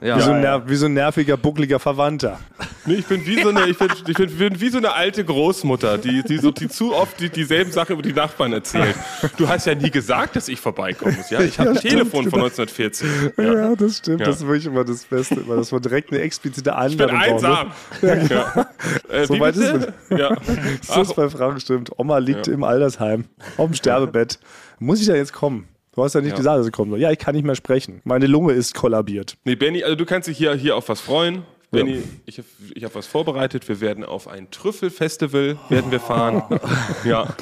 Ja. 0.00 0.16
Wie, 0.16 0.20
so 0.22 0.30
Ja, 0.30 0.36
ein 0.36 0.42
ja. 0.42 0.56
ner- 0.58 0.68
wie 0.68 0.74
so 0.76 0.86
ein 0.86 0.94
nerviger, 0.94 1.36
buckliger 1.36 1.78
Verwandter. 1.78 2.40
Nee, 2.86 2.94
ich 2.94 3.06
bin 3.06 3.24
wie 3.24 3.40
so 3.40 3.50
eine, 3.50 3.66
ich 3.66 3.78
bin, 3.78 3.88
ich 4.08 4.14
bin, 4.16 4.36
bin 4.36 4.60
wie 4.60 4.68
so 4.68 4.78
eine 4.78 4.92
alte 4.94 5.24
Großmutter, 5.24 5.98
die, 5.98 6.24
die, 6.24 6.38
so, 6.38 6.50
die 6.50 6.68
zu 6.68 6.92
oft 6.94 7.20
die, 7.20 7.28
dieselben 7.28 7.70
Sachen 7.70 7.92
über 7.92 8.02
die 8.02 8.12
Nachbarn 8.12 8.52
erzählt. 8.52 8.96
Du 9.36 9.48
hast 9.48 9.66
ja 9.66 9.76
nie 9.76 9.90
gesagt, 9.90 10.34
dass 10.34 10.48
ich 10.48 10.58
vorbeikommen 10.60 11.14
muss. 11.16 11.30
Ja, 11.30 11.40
ich 11.40 11.56
habe 11.60 11.70
ein 11.70 11.76
Telefon 11.76 12.28
von 12.30 12.40
1940. 12.40 13.08
Ja, 13.38 13.76
das 13.76 13.98
stimmt. 13.98 14.20
Ja. 14.20 14.26
Das 14.26 14.36
ist 14.36 14.46
wirklich 14.46 14.66
immer 14.66 14.82
das 14.84 15.04
Beste. 15.04 15.36
Immer, 15.36 15.54
dass 15.56 15.70
man 15.70 15.80
direkt 15.82 16.10
eine 16.10 16.20
explizite 16.22 16.74
Ich 16.88 16.96
bin 16.96 17.08
Einladung 17.10 17.40
braucht, 17.42 18.02
ne? 18.02 18.10
einsam. 18.10 18.28
Ja. 18.28 18.66
Äh, 19.08 19.26
So 19.26 19.38
weit 19.38 19.54
ist 19.56 19.72
bitte? 19.72 19.94
Ja. 20.10 20.36
Das 20.88 20.96
ist 21.08 21.14
bei 21.14 21.28
Frank 21.28 21.60
stimmt. 21.60 21.90
Oma 21.96 22.18
liegt 22.18 22.48
im 22.48 22.64
Altersheim 22.64 23.26
auf 23.56 23.66
dem 23.70 23.74
Sterbebett. 23.74 24.40
Muss 24.80 25.00
ich 25.00 25.06
da 25.06 25.14
jetzt 25.14 25.32
kommen? 25.32 25.68
Du 25.94 26.02
hast 26.02 26.14
ja 26.14 26.20
nicht 26.20 26.30
Ja. 26.30 26.36
gesagt, 26.36 26.58
dass 26.58 26.66
ich 26.66 26.72
kommen 26.72 26.90
soll. 26.90 27.00
Ja, 27.00 27.10
ich 27.10 27.18
kann 27.18 27.34
nicht 27.34 27.44
mehr 27.44 27.54
sprechen. 27.56 28.00
Meine 28.04 28.26
Lunge 28.26 28.52
ist 28.54 28.74
kollabiert. 28.74 29.36
Nee, 29.44 29.56
Benny, 29.56 29.82
also 29.84 29.94
du 29.96 30.06
kannst 30.06 30.28
dich 30.28 30.38
hier, 30.38 30.54
hier 30.54 30.76
auf 30.76 30.88
was 30.88 31.00
freuen. 31.00 31.42
Benny, 31.70 32.02
ich 32.26 32.36
habe 32.36 32.46
ich 32.74 32.84
hab 32.84 32.94
was 32.94 33.06
vorbereitet. 33.06 33.66
Wir 33.66 33.80
werden 33.80 34.04
auf 34.04 34.28
ein 34.28 34.50
Trüffelfestival 34.50 35.56
werden 35.70 35.90
wir 35.90 36.00
fahren. 36.00 36.42
Ja, 37.04 37.34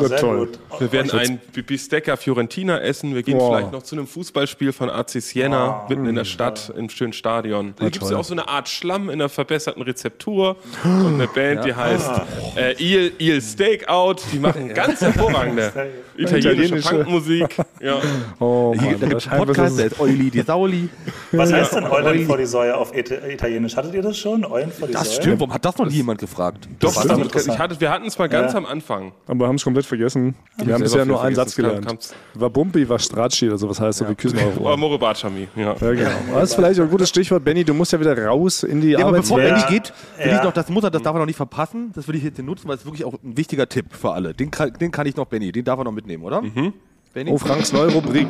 Sehr 0.00 0.18
toll. 0.18 0.46
gut. 0.46 0.80
wir 0.80 0.92
werden 0.92 1.10
ein 1.10 1.40
Bistecca 1.66 2.16
Fiorentina 2.16 2.78
essen. 2.80 3.12
Wir 3.16 3.24
gehen 3.24 3.38
Boah. 3.38 3.56
vielleicht 3.56 3.72
noch 3.72 3.82
zu 3.82 3.96
einem 3.96 4.06
Fußballspiel 4.06 4.72
von 4.72 4.88
AC 4.88 5.20
Siena 5.20 5.84
mitten 5.88 6.06
in 6.06 6.14
der 6.14 6.24
Stadt 6.24 6.72
im 6.76 6.88
schönen 6.90 7.12
Stadion. 7.12 7.74
Da 7.76 7.88
gibt 7.88 8.04
es 8.04 8.10
ja 8.10 8.18
auch 8.18 8.24
so 8.24 8.34
eine 8.34 8.46
Art 8.46 8.68
Schlamm 8.68 9.10
in 9.10 9.14
einer 9.20 9.28
verbesserten 9.28 9.82
Rezeptur 9.82 10.56
und 10.84 11.14
eine 11.14 11.26
Band, 11.26 11.64
die 11.64 11.74
heißt 11.74 12.10
äh, 12.56 12.74
Il, 12.78 13.12
Il 13.18 13.42
Stakeout. 13.42 14.16
Die 14.32 14.38
machen 14.38 14.68
ganz 14.74 15.00
hervorragende 15.00 15.72
italienische 16.16 16.76
Italienische. 16.76 16.94
Punkmusik. 16.96 17.56
Ja. 17.80 17.96
Oh, 18.38 18.74
Hier, 18.78 18.96
da 18.96 19.06
gibt 19.08 19.22
es 19.22 19.28
einen 19.28 19.44
Podcast, 19.44 19.76
der 19.78 19.86
ist 19.86 19.98
Euli, 19.98 20.30
die 20.30 20.42
Sauli. 20.42 20.88
Was 21.32 21.52
heißt 21.52 21.74
denn 21.74 21.84
Eulen 21.84 22.26
vor 22.26 22.36
die 22.36 22.46
Säue 22.46 22.76
auf 22.76 22.94
Ita- 22.94 23.26
Italienisch? 23.28 23.76
Hattet 23.76 23.92
ihr 23.94 24.02
das 24.02 24.16
schon? 24.16 24.44
Eulen 24.44 24.70
vor 24.70 24.86
die 24.86 24.94
Das 24.94 25.08
Säue? 25.14 25.22
stimmt, 25.22 25.40
warum 25.40 25.52
hat 25.52 25.64
das 25.64 25.76
noch 25.78 25.86
nie 25.86 25.94
jemand 25.94 26.20
gefragt? 26.20 26.68
Doch, 26.78 26.94
das 26.94 27.46
ich 27.46 27.58
hatte, 27.58 27.80
wir 27.80 27.90
hatten 27.90 28.06
es 28.06 28.16
mal 28.18 28.28
ganz 28.28 28.52
Ja. 28.52 28.58
am 28.58 28.66
Anfang. 28.66 29.12
Aber 29.26 29.48
haben 29.48 29.56
es 29.56 29.64
komplett 29.64 29.84
vergessen. 29.86 30.34
Wir 30.58 30.74
haben 30.74 30.80
selber 30.80 30.84
bisher 30.84 31.04
nur 31.06 31.22
einen. 31.22 31.34
Satz 31.34 31.56
kam- 31.56 31.64
gelernt. 31.64 32.14
War 32.34 32.50
Bumpi, 32.50 32.88
war 32.88 32.98
Stracci 33.00 33.48
oder 33.48 33.58
sowas 33.58 33.80
heißt 33.80 33.98
so 33.98 34.08
wie 34.08 34.14
Küssen 34.14 34.38
Oh, 34.60 34.64
Euro. 34.66 34.76
Moro 34.76 34.98
Bacciami, 34.98 35.48
ja. 35.56 35.74
Ja, 35.80 35.90
genau. 35.92 36.10
Das 36.34 36.50
ist 36.50 36.54
vielleicht 36.54 36.78
auch 36.78 36.84
ein 36.84 36.90
gutes 36.90 37.08
Stichwort, 37.08 37.42
Benny. 37.44 37.64
Du 37.64 37.74
musst 37.74 37.92
ja 37.92 37.98
wieder 37.98 38.16
raus 38.26 38.62
in 38.62 38.80
die 38.80 38.90
Ja, 38.90 39.00
aber 39.06 39.18
bevor. 39.18 39.38
Benny 39.38 39.60
geht, 39.68 39.92
will 40.22 40.32
ich 40.36 40.42
noch, 40.42 40.52
das 40.52 40.68
muss 40.68 40.84
er, 40.84 40.90
das 40.90 41.02
darf 41.02 41.14
er 41.16 41.18
noch 41.18 41.26
nicht 41.26 41.36
verpassen. 41.36 41.90
Das 41.94 42.06
will 42.06 42.14
ich 42.14 42.22
jetzt 42.22 42.36
hier 42.36 42.44
nutzen, 42.44 42.68
weil 42.68 42.76
es 42.76 42.84
wirklich 42.84 43.04
auch 43.04 43.14
ein 43.14 43.36
wichtiger 43.36 43.68
Tipp 43.68 43.86
für 43.90 44.12
alle. 44.12 44.34
Den, 44.34 44.50
kann- 44.52 44.72
den 44.74 44.90
kann 44.92 45.06
ich 45.06 45.16
noch, 45.16 45.26
Benny, 45.26 45.50
den 45.50 45.64
darf 45.64 45.78
er 45.80 45.84
noch 45.84 45.92
mitnehmen, 46.02 46.24
oder? 46.24 46.42
Benny? 47.14 47.30
Oh, 47.30 47.38
Franks 47.38 47.72
neue 47.72 47.92
Rubrik. 47.92 48.26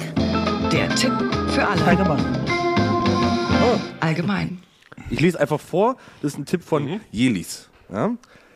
Der 0.71 0.95
Tipp 0.95 1.13
für 1.49 1.67
alle. 1.67 1.83
Allgemein. 4.01 4.61
Ich 5.11 5.21
lese 5.21 5.41
einfach 5.41 5.61
vor, 5.61 5.97
das 6.21 6.33
ist 6.33 6.39
ein 6.39 6.45
Tipp 6.45 6.63
von 6.63 7.01
Jelis. 7.11 7.71
Ja? 7.91 8.11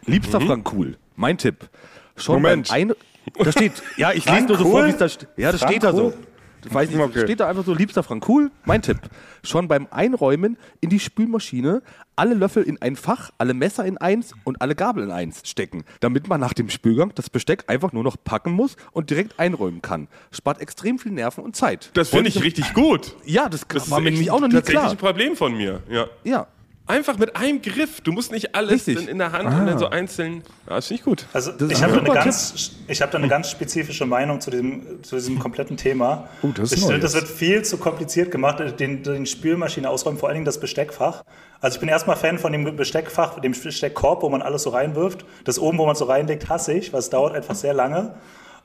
Liebster 0.04 0.40
Frank 0.40 0.64
Kuhl, 0.64 0.98
mein 1.14 1.38
Tipp. 1.38 1.68
Schon 2.16 2.42
Moment. 2.42 2.70
Ein 2.70 2.92
da 3.38 3.50
steht, 3.52 3.82
ja, 3.96 4.12
ich 4.12 4.24
lese 4.24 4.46
nur 4.46 4.58
so 4.58 4.64
vor, 4.70 4.86
wie 4.86 4.90
es 4.90 4.96
da 4.96 5.08
steht. 5.08 5.28
Ja, 5.36 5.50
das 5.50 5.60
Frank 5.60 5.72
steht 5.72 5.82
da 5.82 5.92
so. 5.92 6.10
Kuhl? 6.10 6.26
Weiß 6.74 6.90
nicht, 6.90 6.98
Okay. 7.00 7.22
steht 7.24 7.40
da 7.40 7.48
einfach 7.48 7.64
so, 7.64 7.74
liebster 7.74 8.02
Frank 8.02 8.24
Kuhl, 8.24 8.50
mein 8.64 8.82
Tipp. 8.82 8.98
Schon 9.44 9.68
beim 9.68 9.86
Einräumen 9.90 10.56
in 10.80 10.90
die 10.90 11.00
Spülmaschine 11.00 11.82
alle 12.18 12.34
Löffel 12.34 12.62
in 12.62 12.80
ein 12.80 12.96
Fach, 12.96 13.30
alle 13.36 13.52
Messer 13.52 13.84
in 13.84 13.98
eins 13.98 14.32
und 14.44 14.62
alle 14.62 14.74
Gabel 14.74 15.04
in 15.04 15.10
eins 15.10 15.42
stecken, 15.44 15.84
damit 16.00 16.28
man 16.28 16.40
nach 16.40 16.54
dem 16.54 16.70
Spülgang 16.70 17.12
das 17.14 17.28
Besteck 17.28 17.64
einfach 17.68 17.92
nur 17.92 18.02
noch 18.04 18.16
packen 18.24 18.52
muss 18.52 18.76
und 18.92 19.10
direkt 19.10 19.38
einräumen 19.38 19.82
kann. 19.82 20.08
Spart 20.32 20.60
extrem 20.60 20.98
viel 20.98 21.12
Nerven 21.12 21.44
und 21.44 21.56
Zeit. 21.56 21.90
Das 21.94 22.08
finde 22.08 22.28
ich 22.30 22.42
richtig 22.42 22.72
gut. 22.72 23.14
Ja, 23.24 23.48
das, 23.50 23.66
Das 23.68 23.90
war 23.90 24.00
mir 24.00 24.10
nämlich 24.10 24.30
auch 24.30 24.40
noch 24.40 24.48
nie 24.48 24.60
klar. 24.62 24.90
ein 24.90 24.96
Problem 24.96 25.36
von 25.36 25.54
mir. 25.56 25.82
Ja. 25.90 26.06
Ja. 26.24 26.46
Einfach 26.88 27.18
mit 27.18 27.34
einem 27.34 27.60
Griff. 27.62 28.00
Du 28.00 28.12
musst 28.12 28.30
nicht 28.30 28.54
alles 28.54 28.86
in, 28.86 29.18
der 29.18 29.32
Hand 29.32 29.46
und 29.46 29.66
dann 29.66 29.78
so 29.78 29.88
einzeln. 29.88 30.42
Ja, 30.68 30.76
das 30.76 30.86
finde 30.86 31.00
ich 31.00 31.04
gut. 31.04 31.26
Also 31.32 31.50
ich 31.68 31.82
habe 31.82 31.94
da, 31.94 31.98
eine 31.98 32.10
ganz- 32.12 32.70
ich 32.86 33.02
hab 33.02 33.10
da 33.10 33.18
eine 33.18 33.26
ganz 33.28 33.50
spezifische 33.50 34.06
Meinung 34.06 34.40
zu 34.40 34.50
diesem, 34.50 35.02
zu 35.02 35.16
diesem 35.16 35.38
kompletten 35.40 35.76
Thema. 35.76 36.28
Oh, 36.42 36.48
das 36.54 36.72
ist 36.72 36.88
ich 36.88 37.00
das 37.00 37.14
wird 37.14 37.26
viel 37.26 37.64
zu 37.64 37.78
kompliziert 37.78 38.30
gemacht, 38.30 38.62
den, 38.78 39.02
den 39.02 39.26
Spülmaschine 39.26 39.90
ausräumen, 39.90 40.18
vor 40.18 40.28
allen 40.28 40.36
Dingen 40.36 40.44
das 40.46 40.60
Besteckfach. 40.60 41.24
Also 41.60 41.74
ich 41.76 41.80
bin 41.80 41.88
erstmal 41.88 42.16
Fan 42.16 42.38
von 42.38 42.52
dem 42.52 42.76
Besteckfach, 42.76 43.40
dem 43.40 43.52
Besteckkorb, 43.52 44.22
wo 44.22 44.28
man 44.28 44.42
alles 44.42 44.62
so 44.62 44.70
reinwirft. 44.70 45.24
Das 45.44 45.58
oben, 45.58 45.78
wo 45.78 45.86
man 45.86 45.96
so 45.96 46.04
reinlegt, 46.04 46.48
hasse 46.48 46.72
ich, 46.72 46.92
weil 46.92 47.00
es 47.00 47.10
dauert 47.10 47.34
einfach 47.34 47.56
sehr 47.56 47.74
lange. 47.74 48.14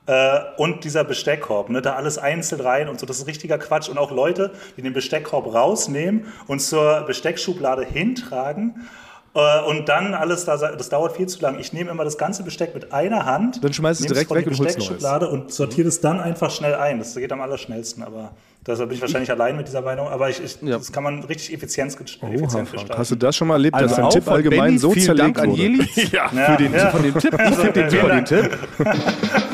Äh, 0.06 0.40
und 0.56 0.82
dieser 0.84 1.04
Besteckkorb, 1.04 1.70
ne, 1.70 1.80
da 1.80 1.94
alles 1.94 2.18
einzeln 2.18 2.60
rein 2.60 2.88
und 2.88 2.98
so, 2.98 3.06
das 3.06 3.18
ist 3.18 3.26
richtiger 3.28 3.56
Quatsch. 3.58 3.88
Und 3.88 3.98
auch 3.98 4.10
Leute, 4.10 4.50
die 4.76 4.82
den 4.82 4.92
Besteckkorb 4.92 5.54
rausnehmen 5.54 6.26
und 6.48 6.60
zur 6.60 7.02
Besteckschublade 7.02 7.84
hintragen 7.84 8.88
äh, 9.34 9.60
und 9.62 9.88
dann 9.88 10.14
alles 10.14 10.44
da, 10.44 10.56
das 10.56 10.88
dauert 10.88 11.16
viel 11.16 11.28
zu 11.28 11.40
lang. 11.40 11.58
Ich 11.60 11.72
nehme 11.72 11.90
immer 11.90 12.04
das 12.04 12.18
ganze 12.18 12.42
Besteck 12.42 12.74
mit 12.74 12.92
einer 12.92 13.26
Hand, 13.26 13.62
Dann 13.62 13.72
schmeißt 13.72 14.00
es 14.00 14.06
direkt 14.08 14.26
von 14.28 14.36
weg 14.38 14.44
die 14.44 14.50
und 14.50 14.58
Besteckschublade 14.58 15.28
und 15.28 15.52
sortiere 15.52 15.86
es 15.86 16.00
dann 16.00 16.20
einfach 16.20 16.50
schnell 16.50 16.74
ein. 16.74 16.98
Das 16.98 17.14
geht 17.14 17.30
am 17.32 17.40
allerschnellsten, 17.40 18.02
aber 18.02 18.32
deshalb 18.66 18.88
bin 18.88 18.96
ich 18.96 19.02
wahrscheinlich 19.02 19.30
allein 19.30 19.56
mit 19.56 19.68
dieser 19.68 19.82
Meinung. 19.82 20.08
Aber 20.08 20.28
ich, 20.28 20.42
ich, 20.42 20.58
Ja. 20.62 20.78
das 20.78 20.90
kann 20.92 21.04
man 21.04 21.22
richtig 21.22 21.54
effizient, 21.54 21.96
Oha, 21.96 22.28
effizient 22.28 22.50
Frank. 22.50 22.72
gestalten. 22.72 22.98
Hast 22.98 23.10
du 23.12 23.14
das 23.16 23.36
schon 23.36 23.46
mal 23.48 23.54
erlebt, 23.54 23.76
dass 23.76 23.82
Also 23.84 23.94
ein 23.96 24.02
auch 24.02 24.12
Tipp 24.12 24.28
allgemein 24.28 24.64
Benny, 24.64 24.78
so 24.78 24.92
zerlegt 24.94 25.18
Dank 25.20 25.38
an 25.38 25.50
wurde? 25.50 25.62
Jelis 25.62 25.96
Ja. 26.12 26.28
ja, 26.32 26.44
für 26.50 26.56
den, 26.62 26.74
ja. 26.74 26.90
von 26.90 27.02
dem 27.04 27.16
Tipp. 27.16 27.34
Ich 27.40 27.56
super, 27.56 28.08
den 28.10 28.24
Tipp. 28.24 28.58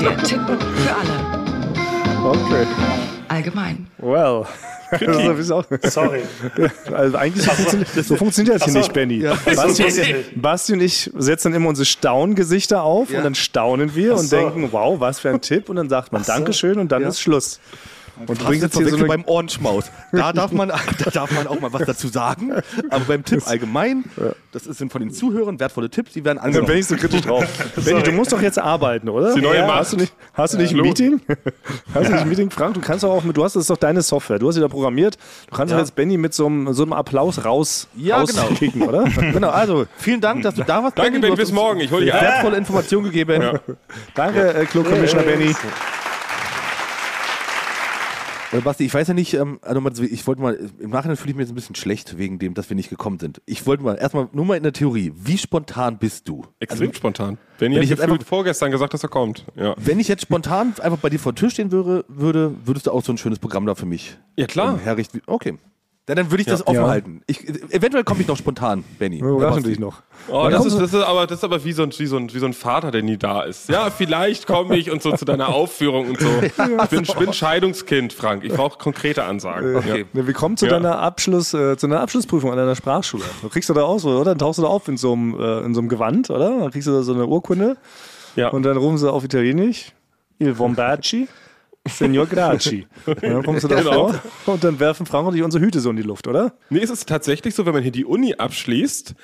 Der 0.00 0.16
Tipp 0.24 0.40
für 0.46 0.94
alle. 0.94 2.28
Okay. 2.30 2.66
Allgemein. 3.28 3.86
Well. 3.98 4.44
Auch, 5.50 5.64
Sorry. 5.84 6.20
also 6.92 7.16
eigentlich 7.16 7.44
so 7.46 7.50
funktioniert, 7.50 8.04
so 8.04 8.16
funktioniert 8.16 8.56
das 8.56 8.64
hier 8.64 8.70
Ach 8.70 8.74
so. 8.74 8.78
nicht, 8.80 8.92
Benny. 8.92 9.14
Ja. 9.20 9.38
Basti, 9.46 9.90
So. 9.90 10.02
Basti 10.36 10.72
und 10.74 10.80
ich 10.82 11.10
setzen 11.16 11.50
dann 11.52 11.62
immer 11.62 11.70
unsere 11.70 11.86
Staungesichter 11.86 12.82
auf 12.82 13.08
und 13.10 13.24
dann 13.24 13.34
staunen 13.34 13.94
wir 13.94 14.12
und 14.12 14.26
so. 14.26 14.36
denken, 14.36 14.68
wow, 14.70 15.00
was 15.00 15.20
für 15.20 15.30
ein 15.30 15.40
Tipp. 15.40 15.70
Und 15.70 15.76
dann 15.76 15.88
sagt 15.88 16.12
man 16.12 16.22
Dankeschön 16.24 16.78
und 16.78 16.92
dann 16.92 17.02
ist 17.04 17.20
Schluss. 17.20 17.58
Und 18.18 18.28
du 18.28 18.44
bringst 18.44 18.62
jetzt 18.62 18.76
hier 18.76 18.88
so 18.88 18.96
eine 18.96 19.06
beim 19.06 19.24
Ohrenschmaus. 19.24 19.90
Da 20.12 20.32
darf, 20.32 20.52
man, 20.52 20.68
da 21.04 21.10
darf 21.10 21.30
man 21.32 21.46
auch 21.46 21.58
mal 21.60 21.72
was 21.72 21.86
dazu 21.86 22.08
sagen. 22.08 22.52
Aber 22.90 23.04
beim 23.06 23.24
Tipp 23.24 23.42
allgemein, 23.46 24.04
das 24.52 24.64
sind 24.64 24.92
von 24.92 25.00
den 25.00 25.10
Zuhörern 25.10 25.58
wertvolle 25.58 25.88
Tipps, 25.88 26.12
die 26.12 26.24
werden 26.24 26.38
Dann 26.38 26.52
bin 26.52 26.60
angenommen. 26.60 26.78
ich 26.78 26.86
so 26.86 26.96
kritisch 26.96 27.22
drauf. 27.22 27.44
Benny, 27.84 28.02
du 28.02 28.12
musst 28.12 28.32
doch 28.32 28.42
jetzt 28.42 28.58
arbeiten, 28.58 29.08
oder? 29.08 29.34
Die 29.34 29.40
neue 29.40 29.56
ja, 29.58 29.66
Macht. 29.66 29.78
hast 29.80 29.92
du 29.94 29.96
nicht, 29.96 30.12
hast 30.34 30.54
du 30.54 30.58
nicht 30.58 30.72
ein 30.72 30.76
Hallo. 30.76 30.88
Meeting? 30.88 31.20
Hast 31.94 32.08
du 32.08 32.12
nicht 32.12 32.22
ein 32.22 32.28
Meeting, 32.28 32.50
Frank? 32.50 32.74
Du 32.74 32.80
kannst 32.80 33.04
doch 33.04 33.10
auch 33.10 33.22
mit, 33.24 33.36
du 33.36 33.44
hast, 33.44 33.54
das 33.56 33.62
ist 33.62 33.70
doch 33.70 33.76
deine 33.76 34.02
Software. 34.02 34.38
Du 34.38 34.48
hast 34.48 34.54
sie 34.54 34.60
da 34.60 34.68
programmiert. 34.68 35.16
Du 35.50 35.56
kannst 35.56 35.72
doch 35.74 35.78
jetzt 35.78 35.94
Benny 35.94 36.16
mit 36.16 36.32
so 36.34 36.46
einem, 36.46 36.72
so 36.72 36.82
einem 36.82 36.92
Applaus 36.92 37.44
raus, 37.44 37.88
Ja, 37.96 38.22
genau. 38.24 38.42
rauskicken, 38.42 38.82
oder? 38.82 39.04
Genau, 39.04 39.50
also 39.50 39.86
vielen 39.96 40.20
Dank, 40.20 40.42
dass 40.42 40.54
du 40.54 40.62
da 40.62 40.82
warst. 40.82 40.98
Danke, 40.98 41.20
Benny, 41.20 41.36
bis 41.36 41.52
morgen. 41.52 41.80
Ich 41.80 41.90
hole 41.90 42.04
dich 42.04 42.14
ab. 42.14 42.22
Wertvolle 42.22 42.56
Informationen 42.56 43.04
gegeben. 43.04 43.58
Danke, 44.14 44.54
äh, 44.54 44.64
Klo 44.66 44.82
Commissioner 44.82 45.24
Benny. 45.24 45.54
Äh, 48.52 48.60
Basti, 48.60 48.84
ich 48.84 48.92
weiß 48.92 49.08
ja 49.08 49.14
nicht, 49.14 49.34
ähm, 49.34 49.58
also 49.62 50.02
ich 50.02 50.26
wollte 50.26 50.42
mal, 50.42 50.58
im 50.78 50.90
Nachhinein 50.90 51.16
fühle 51.16 51.30
ich 51.30 51.36
mich 51.36 51.44
jetzt 51.44 51.52
ein 51.52 51.54
bisschen 51.54 51.74
schlecht 51.74 52.18
wegen 52.18 52.38
dem, 52.38 52.54
dass 52.54 52.68
wir 52.68 52.76
nicht 52.76 52.90
gekommen 52.90 53.18
sind. 53.18 53.40
Ich 53.46 53.66
wollte 53.66 53.82
mal, 53.82 53.94
erstmal 53.96 54.28
nur 54.32 54.44
mal 54.44 54.56
in 54.56 54.62
der 54.62 54.72
Theorie, 54.72 55.12
wie 55.16 55.38
spontan 55.38 55.98
bist 55.98 56.28
du? 56.28 56.44
Extrem 56.60 56.92
spontan. 56.92 57.38
Benny 57.58 57.74
wenn 57.74 57.80
hat 57.80 57.84
ich 57.84 57.90
jetzt 57.90 58.00
einfach- 58.02 58.22
vorgestern 58.26 58.70
gesagt, 58.70 58.92
dass 58.94 59.02
er 59.02 59.08
kommt. 59.08 59.46
Ja, 59.56 59.74
Wenn 59.78 59.98
ich 60.00 60.08
jetzt 60.08 60.22
spontan 60.22 60.74
einfach 60.80 60.98
bei 60.98 61.08
dir 61.08 61.18
vor 61.18 61.32
der 61.32 61.40
Tür 61.40 61.50
stehen 61.50 61.72
würde, 61.72 62.04
würde, 62.08 62.54
würdest 62.64 62.86
du 62.86 62.90
auch 62.90 63.02
so 63.02 63.12
ein 63.12 63.18
schönes 63.18 63.38
Programm 63.38 63.64
da 63.66 63.74
für 63.74 63.86
mich 63.86 64.18
ja 64.36 64.46
klar. 64.46 64.74
ähm, 64.74 64.80
herrichten? 64.80 65.22
Okay. 65.26 65.54
Dann, 66.06 66.16
dann 66.16 66.32
würde 66.32 66.40
ich 66.42 66.48
das 66.48 66.66
offen 66.66 66.80
Ja. 66.80 66.88
halten. 66.88 67.22
Ich, 67.28 67.48
eventuell 67.72 68.02
komme 68.02 68.20
ich 68.22 68.26
noch 68.26 68.36
spontan, 68.36 68.82
Benny. 68.98 69.18
Überraschen 69.20 69.62
dich 69.62 69.78
noch. 69.78 70.02
Oh, 70.28 70.48
das, 70.50 70.66
ist, 70.66 70.76
das, 70.76 70.92
ist 70.92 71.00
aber, 71.02 71.28
das 71.28 71.38
ist 71.38 71.44
aber 71.44 71.62
wie 71.64 71.72
so, 71.72 71.84
ein, 71.84 71.92
wie, 71.96 72.06
so 72.06 72.16
ein, 72.16 72.34
wie 72.34 72.38
so 72.40 72.46
ein 72.46 72.54
Vater, 72.54 72.90
der 72.90 73.02
nie 73.04 73.16
da 73.16 73.42
ist. 73.42 73.68
Ja, 73.68 73.88
vielleicht 73.88 74.48
komme 74.48 74.76
ich 74.76 74.90
und 74.90 75.00
so 75.00 75.12
zu 75.12 75.24
deiner 75.24 75.50
Aufführung 75.50 76.08
und 76.08 76.20
so. 76.20 76.28
Ich 76.42 76.88
bin, 76.90 77.02
ich 77.04 77.14
bin 77.14 77.32
Scheidungskind, 77.32 78.12
Frank. 78.12 78.42
Ich 78.42 78.52
brauche 78.52 78.78
konkrete 78.78 79.22
Ansagen. 79.24 79.76
Okay. 79.76 80.06
Ja, 80.12 80.26
wir 80.26 80.34
kommen 80.34 80.56
zu 80.56 80.66
Ja. 80.66 80.72
deiner 80.72 80.98
Abschluss, 80.98 81.54
äh, 81.54 81.76
zu 81.76 81.86
deiner 81.86 82.00
Abschlussprüfung 82.00 82.50
an 82.50 82.56
deiner 82.56 82.74
Sprachschule. 82.74 83.22
Du 83.40 83.48
kriegst 83.48 83.68
du 83.68 83.74
da 83.74 83.82
aus, 83.82 84.04
oder? 84.04 84.24
Dann 84.24 84.38
tauchst 84.38 84.58
du 84.58 84.62
da 84.62 84.68
auf 84.68 84.88
in 84.88 84.96
so 84.96 85.12
einem, 85.12 85.38
äh, 85.38 85.60
in 85.60 85.72
so 85.74 85.80
einem 85.80 85.88
Gewand, 85.88 86.30
oder? 86.30 86.58
Dann 86.58 86.70
kriegst 86.72 86.88
du 86.88 86.92
da 86.92 87.02
so 87.02 87.14
eine 87.14 87.26
Urkunde 87.28 87.76
Ja. 88.34 88.48
und 88.48 88.64
dann 88.64 88.76
rufen 88.76 88.98
sie 88.98 89.08
auf 89.10 89.22
Italienisch. 89.22 89.92
Il 90.40 90.58
Vombacci. 90.58 91.28
Senor 91.88 92.26
Graci. 92.26 92.86
Und 93.06 93.22
dann 93.22 93.42
kommst 93.42 93.64
du 93.64 93.68
da 93.68 93.80
Genau. 93.82 94.12
vor 94.44 94.54
und 94.54 94.62
dann 94.64 94.78
werfen 94.78 95.04
Frank 95.06 95.26
und 95.26 95.34
ich 95.34 95.42
unsere 95.42 95.64
Hüte 95.64 95.80
so 95.80 95.90
in 95.90 95.96
die 95.96 96.02
Luft, 96.02 96.28
oder? 96.28 96.54
Nee, 96.70 96.78
es 96.80 96.90
ist 96.90 97.08
tatsächlich 97.08 97.54
so, 97.54 97.66
wenn 97.66 97.72
man 97.74 97.82
hier 97.82 97.90
die 97.92 98.04
Uni 98.04 98.34
abschließt, 98.34 99.14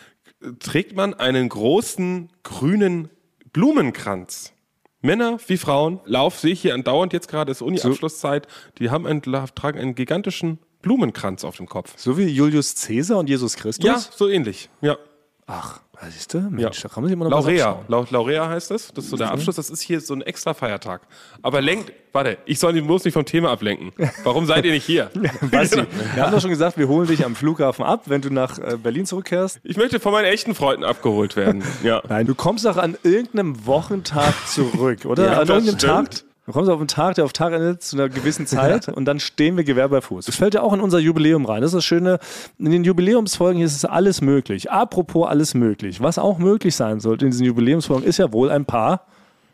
trägt 0.58 0.96
man 0.96 1.14
einen 1.14 1.48
großen 1.48 2.30
grünen 2.42 3.10
Blumenkranz. 3.52 4.52
Männer 5.00 5.38
wie 5.46 5.56
Frauen, 5.56 6.00
Lauf 6.04 6.38
sehe 6.40 6.52
ich 6.52 6.60
hier 6.62 6.74
andauernd 6.74 7.12
jetzt 7.12 7.28
gerade, 7.28 7.52
ist 7.52 7.62
Uni-Abschlusszeit, 7.62 8.48
die 8.78 8.90
haben 8.90 9.06
einen, 9.06 9.22
tragen 9.22 9.78
einen 9.78 9.94
gigantischen 9.94 10.58
Blumenkranz 10.82 11.44
auf 11.44 11.56
dem 11.56 11.66
Kopf. 11.66 11.94
So 11.96 12.18
wie 12.18 12.24
Julius 12.24 12.74
Caesar 12.84 13.18
und 13.18 13.28
Jesus 13.28 13.54
Christus? 13.56 13.84
Ja, 13.84 13.98
so 13.98 14.28
ähnlich. 14.28 14.68
Ja. 14.80 14.96
Ach, 15.46 15.80
siehst 16.10 16.32
du? 16.34 16.38
Mensch, 16.40 16.60
Ja. 16.62 16.70
da 16.88 16.88
kann 16.94 17.02
man 17.02 17.08
sich 17.08 17.12
immer 17.14 17.24
noch 17.24 17.30
Laurea. 17.32 17.80
Lau 17.88 18.06
Laurea 18.10 18.48
heißt 18.48 18.70
das. 18.70 18.92
Das 18.94 19.04
ist 19.04 19.10
so 19.10 19.16
der 19.16 19.30
Abschluss. 19.32 19.56
Das 19.56 19.70
ist 19.70 19.80
hier 19.82 20.00
so 20.00 20.14
ein 20.14 20.22
extra 20.22 20.54
Feiertag. 20.54 21.00
Aber 21.42 21.60
lenkt, 21.60 21.92
warte, 22.12 22.38
ich 22.46 22.58
soll 22.58 22.76
ihn 22.76 22.86
bloß 22.86 23.04
nicht 23.04 23.14
vom 23.14 23.24
Thema 23.24 23.50
ablenken. 23.50 23.92
Warum 24.24 24.46
seid 24.46 24.64
ihr 24.64 24.72
nicht 24.72 24.84
hier? 24.84 25.10
Basti, 25.50 25.82
wir 26.14 26.22
haben 26.24 26.32
doch 26.32 26.40
schon 26.40 26.50
gesagt, 26.50 26.78
wir 26.78 26.88
holen 26.88 27.08
dich 27.08 27.24
am 27.24 27.34
Flughafen 27.34 27.84
ab, 27.84 28.02
wenn 28.06 28.20
du 28.20 28.30
nach 28.30 28.58
äh, 28.58 28.76
Berlin 28.76 29.06
zurückkehrst. 29.06 29.60
Ich 29.64 29.76
möchte 29.76 29.98
von 30.00 30.12
meinen 30.12 30.26
echten 30.26 30.54
Freunden 30.54 30.84
abgeholt 30.84 31.36
werden. 31.36 31.62
Ja. 31.82 32.02
Nein, 32.08 32.26
du 32.26 32.34
kommst 32.34 32.64
doch 32.64 32.76
an 32.76 32.96
irgendeinem 33.02 33.66
Wochentag 33.66 34.34
zurück, 34.46 35.04
oder? 35.04 35.24
Ja, 35.26 35.32
an 35.40 35.48
irgendeinem 35.48 35.78
stimmt. 35.78 36.22
Tag. 36.22 36.27
Du 36.48 36.54
kommst 36.54 36.70
auf 36.70 36.78
einen 36.78 36.88
Tag, 36.88 37.14
der 37.16 37.26
auf 37.26 37.34
Tag 37.34 37.52
endet, 37.52 37.82
zu 37.82 37.94
einer 37.94 38.08
gewissen 38.08 38.46
Zeit 38.54 38.88
und 38.88 39.04
dann 39.04 39.20
stehen 39.20 39.58
wir 39.58 39.64
Gewehr 39.64 39.86
bei 39.90 40.00
Fuß. 40.00 40.24
Das 40.24 40.36
fällt 40.36 40.54
ja 40.54 40.62
auch 40.62 40.72
in 40.72 40.80
unser 40.80 40.98
Jubiläum 40.98 41.44
rein. 41.44 41.60
Das 41.60 41.72
ist 41.72 41.76
das 41.76 41.84
Schöne. 41.84 42.20
In 42.58 42.70
den 42.70 42.84
Jubiläumsfolgen 42.84 43.58
hier 43.58 43.66
ist 43.66 43.76
es 43.76 43.84
alles 43.84 44.22
möglich. 44.22 44.70
Apropos 44.70 45.28
alles 45.28 45.52
möglich. 45.52 46.00
Was 46.00 46.16
auch 46.16 46.38
möglich 46.38 46.74
sein 46.74 47.00
sollte 47.00 47.26
in 47.26 47.32
diesen 47.32 47.44
Jubiläumsfolgen, 47.44 48.08
ist 48.08 48.16
ja 48.16 48.32
wohl 48.32 48.50
ein 48.50 48.64
paar 48.64 49.02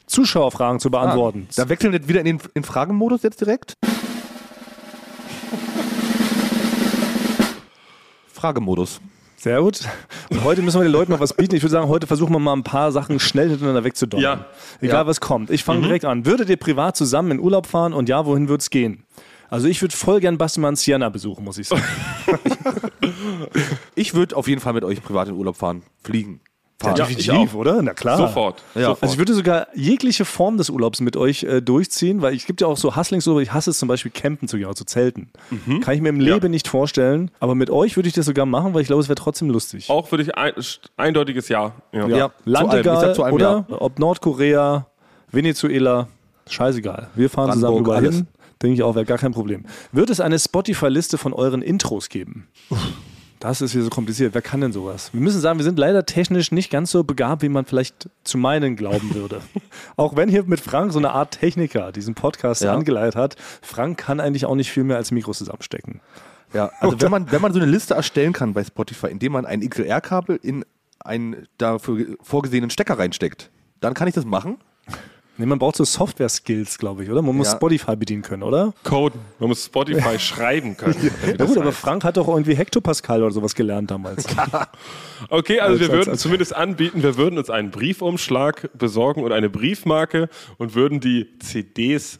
Zuschauerfragen 0.07 0.79
zu 0.79 0.89
beantworten. 0.89 1.49
Da 1.57 1.69
wechseln 1.69 1.93
wir 1.93 2.07
wieder 2.07 2.21
in 2.21 2.27
den 2.27 2.39
in 2.55 2.63
Fragenmodus 2.63 3.25
jetzt 3.25 3.41
direkt. 3.41 3.75
Fragemodus. 8.33 9.01
Sehr 9.45 9.61
gut. 9.61 9.81
Und 10.31 10.43
heute 10.43 10.63
müssen 10.63 10.81
wir 10.81 10.85
den 10.85 10.93
Leuten 10.93 11.13
noch 11.13 11.21
was 11.21 11.35
bieten. 11.35 11.55
Ich 11.55 11.63
würde 11.63 11.73
sagen, 11.73 11.87
heute 11.89 12.07
versuchen 12.07 12.33
wir 12.33 12.39
mal 12.39 12.55
ein 12.55 12.63
paar 12.63 12.93
Sachen 12.93 13.21
schnell 13.21 13.51
hintereinander 13.51 13.85
wegzudonnern. 13.85 14.23
Ja. 14.23 14.47
Egal 14.81 15.03
Ja. 15.03 15.07
was 15.07 15.21
kommt. 15.21 15.51
Ich 15.51 15.65
fange 15.65 15.83
direkt 15.83 16.07
an. 16.07 16.25
Würdet 16.25 16.49
ihr 16.49 16.57
privat 16.57 16.97
zusammen 16.97 17.33
in 17.33 17.41
Urlaub 17.41 17.67
fahren 17.67 17.93
und 17.93 18.09
ja, 18.09 18.25
wohin 18.25 18.49
würde 18.49 18.63
es 18.63 18.71
gehen? 18.71 19.05
Also 19.51 19.69
ich 19.69 19.83
würde 19.83 19.95
voll 19.95 20.21
gern 20.21 20.39
Basti 20.39 20.61
mal 20.61 20.71
in 20.71 20.77
Siena 20.77 21.11
besuchen, 21.11 21.45
muss 21.45 21.59
ich 21.59 21.69
sagen. 21.69 21.83
Ich 23.95 24.15
würde 24.15 24.35
auf 24.37 24.49
jeden 24.49 24.61
Fall 24.61 24.73
mit 24.73 24.83
euch 24.83 25.03
privat 25.03 25.29
in 25.29 25.35
Urlaub 25.35 25.57
fahren. 25.57 25.83
Fliegen. 26.03 26.41
Fahren. 26.85 27.17
Ja, 27.19 27.35
auch. 27.35 27.55
oder? 27.55 27.83
Na 27.83 27.95
klar. 27.95 28.17
Sofort. 28.17 28.63
Ja. 28.75 28.83
Sofort. 28.83 29.03
Also 29.03 29.13
ich 29.15 29.19
würde 29.19 29.35
sogar 29.35 29.67
jegliche 29.75 30.25
Form 30.25 30.57
des 30.57 30.71
Urlaubs 30.71 31.01
mit 31.01 31.17
euch 31.17 31.43
äh, 31.45 31.61
durchziehen, 31.61 32.23
weil 32.23 32.35
es 32.35 32.47
gibt 32.47 32.61
ja 32.61 32.67
auch 32.67 32.77
so 32.77 32.97
Hustlingsurlaub, 32.97 33.43
ich 33.43 33.53
hasse 33.53 33.71
es 33.71 33.79
zum 33.79 33.89
Beispiel 33.89 34.11
campen 34.13 34.49
zu 34.49 34.57
gehen, 34.57 34.67
also 34.67 34.75
zu 34.75 34.85
zelten. 34.85 35.31
Mhm. 35.51 35.81
Kann 35.81 35.95
ich 35.95 36.01
mir 36.01 36.11
im 36.11 36.21
Leben 36.21 36.51
nicht 36.51 36.69
vorstellen, 36.69 37.31
aber 37.41 37.55
mit 37.55 37.71
euch 37.71 37.97
würde 37.97 38.09
ich 38.09 38.15
das 38.15 38.27
sogar 38.27 38.47
machen, 38.47 38.75
weil 38.75 38.83
ich 38.83 38.87
glaube, 38.87 39.03
es 39.03 39.09
wäre 39.09 39.17
trotzdem 39.17 39.51
lustig. 39.51 39.91
auch 39.91 40.11
würde 40.11 40.23
ich 40.25 40.37
ein, 40.37 40.53
eindeutiges 40.97 41.49
Ja. 41.49 41.73
ja. 41.93 42.07
Ja. 42.07 42.31
Land 42.45 42.71
zu 42.71 42.71
allem. 42.71 42.81
Ich 42.81 42.87
egal, 42.87 43.01
sag 43.01 43.15
zu 43.15 43.23
allem 43.25 43.35
oder? 43.35 43.67
Ob 43.69 43.99
Nordkorea, 43.99 44.87
Venezuela, 45.31 46.09
scheißegal. 46.49 47.09
Wir 47.15 47.31
fahren 47.31 47.53
zusammen 47.53 47.63
Brandenburg, 47.77 47.87
überall 47.87 48.05
alles. 48.05 48.17
hin. 48.17 48.27
Denke 48.63 48.75
ich 48.75 48.83
auch, 48.83 48.95
wäre 48.95 49.05
gar 49.05 49.19
kein 49.19 49.33
Problem. 49.33 49.65
Wird 49.93 50.11
es 50.11 50.21
eine 50.21 50.39
Spotify-Liste 50.39 51.19
von 51.19 51.33
euren 51.33 51.61
Intros 51.61 52.09
geben? 52.09 52.49
Das 53.45 53.61
ist 53.61 53.73
hier 53.73 53.83
so 53.83 53.91
kompliziert. 53.91 54.33
Wer 54.33 54.41
kann 54.41 54.63
denn 54.63 54.73
sowas? 54.73 55.13
Wir 55.13 55.21
müssen 55.21 55.39
sagen, 55.39 55.59
wir 55.59 55.65
sind 55.65 55.79
leider 55.79 56.07
technisch 56.07 56.51
nicht 56.51 56.71
ganz 56.71 56.91
so 56.91 57.05
begabt, 57.05 57.43
wie 57.43 57.51
man 57.51 57.67
vielleicht 57.67 58.09
zu 58.25 58.39
meinen 58.39 58.75
glauben 58.75 59.15
würde. 59.15 59.43
auch 59.97 60.17
wenn 60.17 60.31
hier 60.31 60.45
mit 60.45 60.61
Frank 60.61 60.95
so 60.95 60.99
eine 60.99 61.11
Art 61.11 61.39
Techniker 61.41 61.93
diesen 61.93 62.15
Podcast 62.15 62.63
Ja. 62.63 62.73
angeleitet 62.73 63.17
hat. 63.17 63.37
Frank 63.61 63.99
kann 63.99 64.19
eigentlich 64.19 64.47
auch 64.47 64.55
nicht 64.55 64.73
viel 64.73 64.85
mehr 64.85 64.97
als 64.97 65.11
Mikros 65.11 65.37
zusammenstecken. 65.37 66.01
Ja, 66.55 66.71
also 66.81 66.99
wenn 67.03 67.11
man, 67.11 67.31
wenn 67.33 67.43
man 67.43 67.53
so 67.53 67.61
eine 67.61 67.71
Liste 67.71 67.93
erstellen 67.93 68.33
kann 68.33 68.55
bei 68.55 68.65
Spotify, 68.65 69.09
indem 69.09 69.33
man 69.33 69.45
ein 69.45 69.61
XLR-Kabel 69.61 70.41
in 70.43 70.65
einen 71.01 71.47
dafür 71.59 72.17
vorgesehenen 72.23 72.71
Stecker 72.71 72.99
reinsteckt, 72.99 73.51
dann 73.81 73.93
kann 73.93 74.09
ich 74.09 74.15
das 74.15 74.25
machen. 74.25 74.57
Nee, 75.37 75.47
man 75.47 75.59
braucht 75.59 75.77
so 75.77 75.85
Software-Skills, 75.85 76.79
glaube 76.79 77.03
ich, 77.05 77.11
oder? 77.11 77.21
Man 77.21 77.35
muss 77.37 77.49
Ja. 77.49 77.57
Spotify 77.57 77.97
bedienen 77.97 78.23
können, 78.23 78.43
oder? 78.45 78.73
Coden. 78.85 79.19
Man 79.41 79.49
muss 79.49 79.65
Spotify 79.65 80.19
schreiben 80.19 80.77
können. 80.77 81.11
Ja 81.39 81.45
gut, 81.45 81.59
aber 81.59 81.73
Frank 81.73 82.05
hat 82.05 82.17
doch 82.17 82.29
irgendwie 82.29 82.55
Hektopascal 82.55 83.23
oder 83.23 83.33
sowas 83.33 83.55
gelernt 83.55 83.91
damals. 83.91 84.25
Okay, 85.31 85.59
also 85.61 85.73
Als- 85.73 85.81
wir 85.81 85.87
als- 85.89 85.93
würden 85.99 86.11
als- 86.11 86.21
zumindest 86.21 86.55
anbieten, 86.55 87.03
wir 87.03 87.17
würden 87.17 87.39
uns 87.39 87.49
einen 87.49 87.71
Briefumschlag 87.71 88.69
besorgen 88.77 89.23
und 89.23 89.33
eine 89.33 89.49
Briefmarke 89.49 90.29
und 90.59 90.75
würden 90.75 91.01
die 91.01 91.27
CDs, 91.39 92.19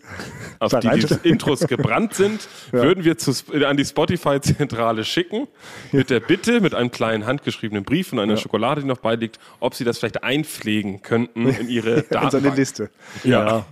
auf 0.59 0.73
die 0.79 0.89
die 0.89 1.29
Intros 1.29 1.61
gebrannt 1.67 2.15
sind, 2.15 2.49
würden 2.71 3.05
wir 3.05 3.19
zu, 3.19 3.33
an 3.67 3.77
die 3.77 3.85
Spotify-Zentrale 3.85 5.05
schicken 5.05 5.49
mit 5.93 6.09
der 6.09 6.21
Bitte, 6.21 6.61
mit 6.63 6.75
einem 6.75 6.91
kleinen 6.91 7.27
handgeschriebenen 7.27 7.85
Brief 7.85 8.13
und 8.13 8.21
einer 8.21 8.37
Schokolade, 8.39 8.81
die 8.81 8.87
noch 8.87 8.99
beiliegt, 8.99 9.39
ob 9.61 9.75
sie 9.75 9.85
das 9.85 9.99
vielleicht 9.99 10.23
einpflegen 10.25 11.03
könnten 11.03 11.47
in 11.49 11.69
ihre 11.69 11.91
In 12.01 12.05
seine 12.11 12.23
Datenbank. 12.23 12.57
Liste. 12.57 12.91
Ja. 13.23 13.65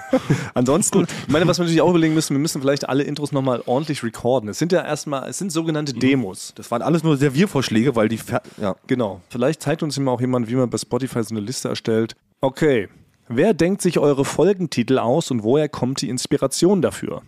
Ansonsten, 0.54 1.06
ich 1.26 1.32
meine, 1.32 1.46
was 1.46 1.58
wir 1.58 1.64
natürlich 1.64 1.82
auch 1.82 1.90
überlegen 1.90 2.14
müssen, 2.14 2.34
wir 2.34 2.40
müssen 2.40 2.60
vielleicht 2.60 2.88
alle 2.88 3.02
Intros 3.02 3.32
nochmal 3.32 3.62
ordentlich 3.66 4.02
recorden. 4.02 4.48
Es 4.48 4.58
sind 4.58 4.72
ja 4.72 4.84
erstmal, 4.84 5.28
es 5.28 5.38
sind 5.38 5.52
sogenannte 5.52 5.92
Demos. 5.92 6.52
Das 6.54 6.70
waren 6.70 6.82
alles 6.82 7.02
nur 7.02 7.16
Serviervorschläge, 7.16 7.94
weil 7.94 8.08
die 8.08 8.18
Fer 8.18 8.42
ja. 8.60 8.76
Genau. 8.86 9.20
Vielleicht 9.28 9.62
zeigt 9.62 9.82
uns 9.82 9.96
immer 9.96 10.12
auch 10.12 10.20
jemand, 10.20 10.48
wie 10.48 10.54
man 10.54 10.70
bei 10.70 10.78
Spotify 10.78 11.22
so 11.22 11.34
eine 11.34 11.44
Liste 11.44 11.68
erstellt. 11.68 12.16
Okay. 12.40 12.88
Wer 13.28 13.52
denkt 13.52 13.82
sich 13.82 13.98
eure 13.98 14.24
Folgentitel 14.24 14.98
aus 14.98 15.30
und 15.30 15.42
woher 15.42 15.68
kommt 15.68 16.00
die 16.00 16.08
Inspiration 16.08 16.80
dafür? 16.80 17.22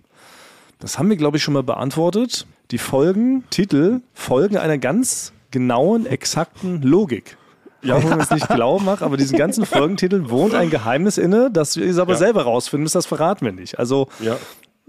Das 0.79 0.99
haben 0.99 1.11
wir, 1.11 1.17
glaube 1.17 1.37
ich, 1.37 1.43
schon 1.43 1.53
mal 1.53 1.63
beantwortet. 1.63 2.47
Die 2.71 2.79
Folgentitel 2.79 4.01
folgen 4.15 4.57
einer 4.57 4.79
ganz 4.79 5.35
genauen, 5.51 6.07
exakten 6.07 6.81
Logik. 6.81 7.37
Ja, 7.83 7.97
auch 7.97 8.03
wenn 8.03 8.11
man 8.11 8.21
es 8.21 8.31
nicht 8.31 8.49
glauben 8.49 8.85
mag, 8.85 9.03
aber 9.03 9.17
diesen 9.17 9.39
ganzen 9.39 9.65
Folgentiteln 9.67 10.29
wohnt 10.31 10.55
ein 10.55 10.69
Geheimnis 10.71 11.17
inne, 11.19 11.51
das 11.51 11.77
wir 11.77 11.97
aber 12.01 12.13
Ja. 12.13 12.19
selber 12.19 12.43
rausfinden 12.43 12.83
müssen, 12.85 12.99
das 12.99 13.07
verraten 13.07 13.45
wir 13.45 13.53
nicht. 13.53 13.79
Also 13.79 14.09
Ja. 14.21 14.37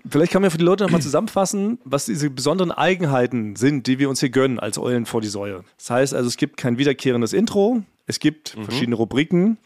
Vielleicht 0.10 0.32
kann 0.32 0.42
man 0.42 0.50
für 0.50 0.58
die 0.58 0.64
Leute 0.64 0.84
nochmal 0.84 1.02
zusammenfassen, 1.02 1.78
was 1.84 2.06
diese 2.06 2.32
besonderen 2.32 2.72
Eigenheiten 2.72 3.56
sind, 3.56 3.86
die 3.86 4.00
wir 4.00 4.10
uns 4.10 4.20
hier 4.20 4.30
gönnen 4.30 4.60
als 4.60 4.80
Eulen 4.80 5.06
vor 5.06 5.22
die 5.22 5.28
Säue. 5.28 5.64
Das 5.78 5.92
heißt 5.92 6.16
also, 6.16 6.28
es 6.28 6.38
gibt 6.38 6.58
kein 6.58 6.80
wiederkehrendes 6.80 7.34
Intro, 7.34 7.84
es 8.08 8.20
gibt 8.20 8.58
verschiedene 8.64 8.96
Rubriken. 8.96 9.58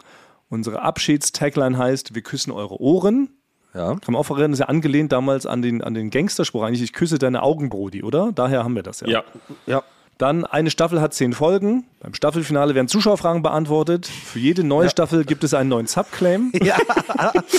Unsere 0.49 0.82
Abschiedstagline 0.82 1.78
heißt, 1.78 2.15
wir 2.15 2.21
küssen 2.21 2.51
eure 2.51 2.80
Ohren. 2.82 3.30
ja. 3.73 3.95
Kann 3.95 3.99
man 4.13 4.15
auch 4.17 4.26
verreden, 4.26 4.51
das 4.51 4.59
ist 4.59 4.65
ja 4.65 4.69
angelehnt 4.69 5.13
damals 5.13 5.45
an 5.45 5.61
den, 5.61 5.82
an 5.82 5.93
den 5.93 6.09
Gangsterspruch 6.09 6.63
eigentlich, 6.63 6.82
ich 6.82 6.91
küsse 6.93 7.17
deine 7.17 7.41
Augen, 7.41 7.69
Brody, 7.69 8.03
oder? 8.03 8.32
Daher 8.36 8.63
haben 8.65 8.76
wir 8.76 8.84
das 8.84 8.99
ja. 8.99 9.07
Ja. 9.07 9.23
Ja. 9.65 9.84
Dann 10.18 10.45
eine 10.45 10.70
Staffel 10.70 11.01
hat 11.01 11.13
zehn 11.13 11.34
Folgen. 11.34 11.86
Beim 11.99 12.13
Staffelfinale 12.13 12.74
werden 12.74 12.88
Zuschauerfragen 12.88 13.41
beantwortet. 13.41 14.05
Für 14.05 14.39
jede 14.39 14.63
neue 14.63 14.89
Staffel 14.89 15.26
gibt 15.26 15.43
es 15.43 15.53
einen 15.53 15.70
neuen 15.70 15.88
Subclaim. 15.88 16.51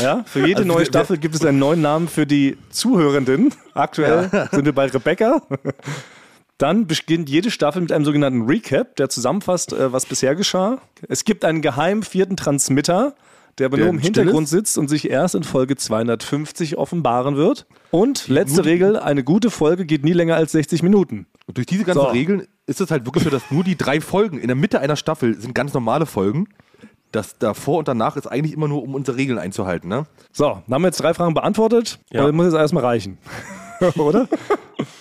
Ja. 0.00 0.24
Für 0.26 0.40
jede 0.46 0.58
Also 0.60 0.68
neue 0.68 0.86
Staffel 0.86 1.18
gibt 1.18 1.34
es 1.34 1.44
einen 1.44 1.58
neuen 1.58 1.80
Namen 1.80 2.08
für 2.08 2.26
die 2.26 2.56
Zuhörenden. 2.70 3.52
Aktuell 3.74 4.48
sind 4.50 4.64
wir 4.64 4.74
bei 4.74 4.86
Rebecca. 4.86 5.42
Dann 6.58 6.86
beginnt 6.86 7.28
jede 7.28 7.50
Staffel 7.50 7.82
mit 7.82 7.92
einem 7.92 8.04
sogenannten 8.04 8.42
Recap, 8.42 8.96
der 8.96 9.08
zusammenfasst, 9.08 9.72
äh, 9.72 9.92
was 9.92 10.06
bisher 10.06 10.34
geschah. 10.34 10.78
Es 11.08 11.24
gibt 11.24 11.44
einen 11.44 11.60
geheimen 11.60 12.02
vierten 12.02 12.36
Transmitter, 12.36 13.14
der 13.58 13.66
aber 13.66 13.76
Der 13.76 13.86
nur 13.86 13.94
im 13.94 14.00
Hintergrund 14.00 14.48
sitzt 14.48 14.78
und 14.78 14.88
sich 14.88 15.10
erst 15.10 15.34
in 15.34 15.42
Folge 15.44 15.76
250 15.76 16.78
offenbaren 16.78 17.36
wird. 17.36 17.66
Und 17.90 18.28
letzte 18.28 18.64
Regel, 18.64 18.98
eine 18.98 19.22
gute 19.24 19.50
Folge 19.50 19.84
geht 19.84 20.04
nie 20.04 20.12
länger 20.12 20.36
als 20.36 20.52
60 20.52 20.82
Minuten. 20.82 21.26
Und 21.46 21.56
durch 21.56 21.66
diese 21.66 21.84
ganzen 21.84 22.02
So. 22.02 22.08
Regeln 22.08 22.46
ist 22.66 22.80
es 22.80 22.90
halt 22.90 23.04
wirklich 23.06 23.24
so, 23.24 23.30
dass 23.30 23.50
nur 23.50 23.64
die 23.64 23.76
drei 23.76 24.00
Folgen 24.00 24.38
in 24.38 24.48
der 24.48 24.56
Mitte 24.56 24.80
einer 24.80 24.96
Staffel 24.96 25.40
sind 25.40 25.54
ganz 25.54 25.72
normale 25.74 26.06
Folgen. 26.06 26.48
Das 27.12 27.38
davor 27.38 27.78
und 27.78 27.88
danach 27.88 28.16
ist 28.16 28.26
eigentlich 28.26 28.52
immer 28.52 28.66
nur, 28.68 28.82
um 28.82 28.94
unsere 28.94 29.16
Regeln 29.16 29.38
einzuhalten. 29.38 29.88
Ne? 29.88 30.06
So, 30.32 30.62
dann 30.66 30.74
haben 30.74 30.82
wir 30.82 30.88
jetzt 30.88 31.00
drei 31.00 31.14
Fragen 31.14 31.34
beantwortet. 31.34 32.00
Ja. 32.12 32.24
Das 32.24 32.32
muss 32.32 32.46
jetzt 32.46 32.56
erstmal 32.56 32.84
reichen. 32.84 33.18
Oder? 33.96 34.28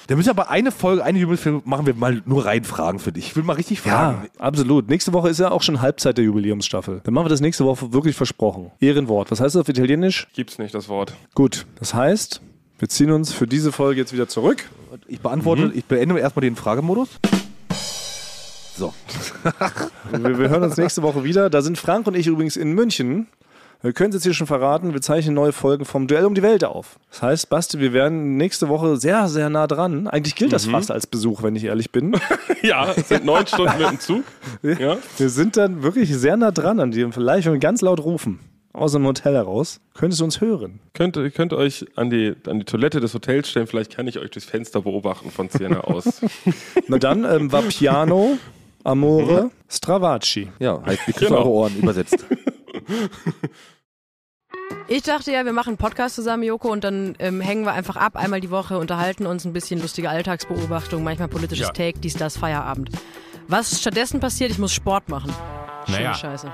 Da 0.08 0.16
müssen 0.16 0.28
wir 0.28 0.32
aber 0.32 0.50
eine 0.50 0.72
Folge, 0.72 1.04
eine 1.04 1.18
Jubiläumsfolge 1.18 1.62
machen 1.66 1.86
wir 1.86 1.96
mal 1.96 2.22
nur 2.26 2.46
rein 2.46 2.64
Fragen 2.64 3.00
für 3.00 3.12
dich. 3.12 3.28
Ich 3.28 3.36
will 3.36 3.43
mal 3.43 3.54
richtig 3.54 3.82
fragen. 3.82 4.24
Ja, 4.24 4.41
absolut. 4.46 4.88
Nächste 4.89 5.14
Woche 5.14 5.30
ist 5.30 5.39
ja 5.39 5.50
auch 5.52 5.62
schon 5.64 5.82
Halbzeit 5.82 6.18
der 6.18 6.26
Jubiläumsstaffel. 6.26 7.02
Dann 7.04 7.14
machen 7.14 7.26
wir 7.26 7.30
das 7.30 7.41
nächste 7.41 7.66
Woche 7.66 7.91
wirklich 7.91 8.16
versprochen. 8.16 8.72
Ehrenwort. 8.80 9.32
Was 9.32 9.39
heißt 9.39 9.56
das 9.56 9.62
auf 9.62 9.70
Italienisch? 9.70 10.28
Gibt's 10.34 10.60
nicht 10.60 10.76
das 10.76 10.89
Wort. 10.89 11.16
Gut. 11.34 11.66
Das 11.80 11.93
heißt, 11.93 12.41
wir 12.80 12.90
ziehen 12.90 13.12
uns 13.12 13.32
für 13.32 13.48
diese 13.48 13.72
Folge 13.72 14.02
jetzt 14.02 14.14
wieder 14.14 14.28
zurück. 14.28 14.66
Ich 15.08 15.20
beantworte, 15.20 15.72
ich 15.74 15.86
beende 15.86 16.20
erstmal 16.20 16.42
den 16.42 16.56
Fragemodus. 16.56 17.10
So. 18.78 18.94
Wir, 20.12 20.38
wir 20.38 20.50
hören 20.50 20.64
uns 20.64 20.76
nächste 20.76 21.02
Woche 21.02 21.24
wieder. 21.24 21.50
Da 21.50 21.62
sind 21.62 21.78
Frank 21.78 22.08
und 22.08 22.16
ich 22.16 22.28
übrigens 22.28 22.58
in 22.58 22.74
München. 22.74 23.28
Wir 23.82 23.94
können 23.94 24.10
es 24.10 24.16
jetzt 24.16 24.24
hier 24.24 24.34
schon 24.34 24.48
verraten, 24.48 24.94
wir 24.94 25.02
zeichnen 25.02 25.36
neue 25.36 25.52
Folgen 25.52 25.86
vom 25.86 26.08
Duell 26.08 26.26
um 26.26 26.34
die 26.34 26.42
Welt 26.42 26.64
auf. 26.64 26.98
Das 27.12 27.22
heißt, 27.22 27.50
Basti, 27.50 27.80
wir 27.80 27.94
werden 27.94 28.36
nächste 28.36 28.68
Woche 28.68 28.98
sehr, 28.98 29.28
sehr 29.28 29.50
nah 29.50 29.68
dran. 29.68 30.08
Eigentlich 30.08 30.36
gilt 30.36 30.54
das 30.54 30.66
fast 30.66 30.92
als 30.92 31.06
Besuch, 31.08 31.44
wenn 31.44 31.56
ich 31.56 31.66
ehrlich 31.66 31.92
bin. 31.92 32.16
Ja, 32.62 32.92
es 32.96 33.10
sind 33.10 33.26
neun 33.26 33.46
Stunden 33.46 33.78
mit 33.78 33.90
dem 33.90 34.00
Zug. 34.00 34.24
Ja. 34.64 34.98
Wir 35.18 35.30
sind 35.30 35.56
dann 35.56 35.84
wirklich 35.84 36.16
sehr 36.16 36.36
nah 36.36 36.50
dran 36.52 36.80
an 36.80 36.92
dir. 36.92 37.12
Vielleicht 37.12 37.46
wenn 37.46 37.54
wir 37.54 37.60
ganz 37.60 37.82
laut 37.82 38.04
rufen. 38.04 38.40
Aus 38.76 38.92
dem 38.92 39.06
Hotel 39.06 39.34
heraus, 39.36 39.80
könntest 39.94 40.20
du 40.22 40.26
uns 40.26 40.42
hören. 40.42 40.80
Könnt, 40.94 41.18
ihr 41.18 41.32
könnt 41.32 41.54
euch 41.54 41.86
an 41.96 42.10
die, 42.10 42.36
an 42.48 42.60
die 42.60 42.66
Toilette 42.66 43.00
des 43.00 43.14
Hotels 43.14 43.50
stellen, 43.50 43.68
vielleicht 43.68 43.96
kann 43.96 44.08
ich 44.08 44.20
euch 44.20 44.32
durchs 44.32 44.48
Fenster 44.48 44.82
beobachten 44.82 45.32
von 45.32 45.50
Siena 45.50 45.82
aus. 45.82 46.22
Na 46.88 46.98
dann 46.98 47.24
ähm, 47.26 47.52
war 47.52 47.62
Piano, 47.64 48.38
Amore, 48.84 49.52
Stravaci. 49.70 50.50
Ja, 50.60 50.82
heißt 50.86 51.06
Begriff 51.06 51.30
Genau. 51.30 51.40
eure 51.42 51.50
Ohren 51.50 51.78
übersetzt. 51.78 52.26
Ich 54.88 55.02
dachte 55.04 55.32
ja, 55.32 55.46
wir 55.46 55.54
machen 55.54 55.70
einen 55.70 55.78
Podcast 55.78 56.16
zusammen, 56.16 56.44
Joko, 56.44 56.72
und 56.72 56.84
dann 56.84 57.16
ähm, 57.20 57.42
hängen 57.42 57.66
wir 57.66 57.74
einfach 57.74 57.96
ab, 57.96 58.16
einmal 58.16 58.40
die 58.40 58.52
Woche, 58.52 58.78
unterhalten 58.78 59.26
uns 59.26 59.46
ein 59.46 59.54
bisschen 59.54 59.82
lustige 59.82 60.10
Alltagsbeobachtung, 60.10 61.04
manchmal 61.04 61.28
politisches 61.28 61.68
Ja. 61.68 61.74
Take, 61.74 62.00
dies, 62.00 62.14
das, 62.16 62.38
Feierabend. 62.38 62.90
Was 63.48 63.80
stattdessen 63.82 64.20
passiert, 64.20 64.52
ich 64.52 64.60
muss 64.60 64.74
Sport 64.74 65.10
machen. 65.10 65.32
Schöne 65.86 65.98
Naja. 65.98 66.14
Scheiße. 66.14 66.54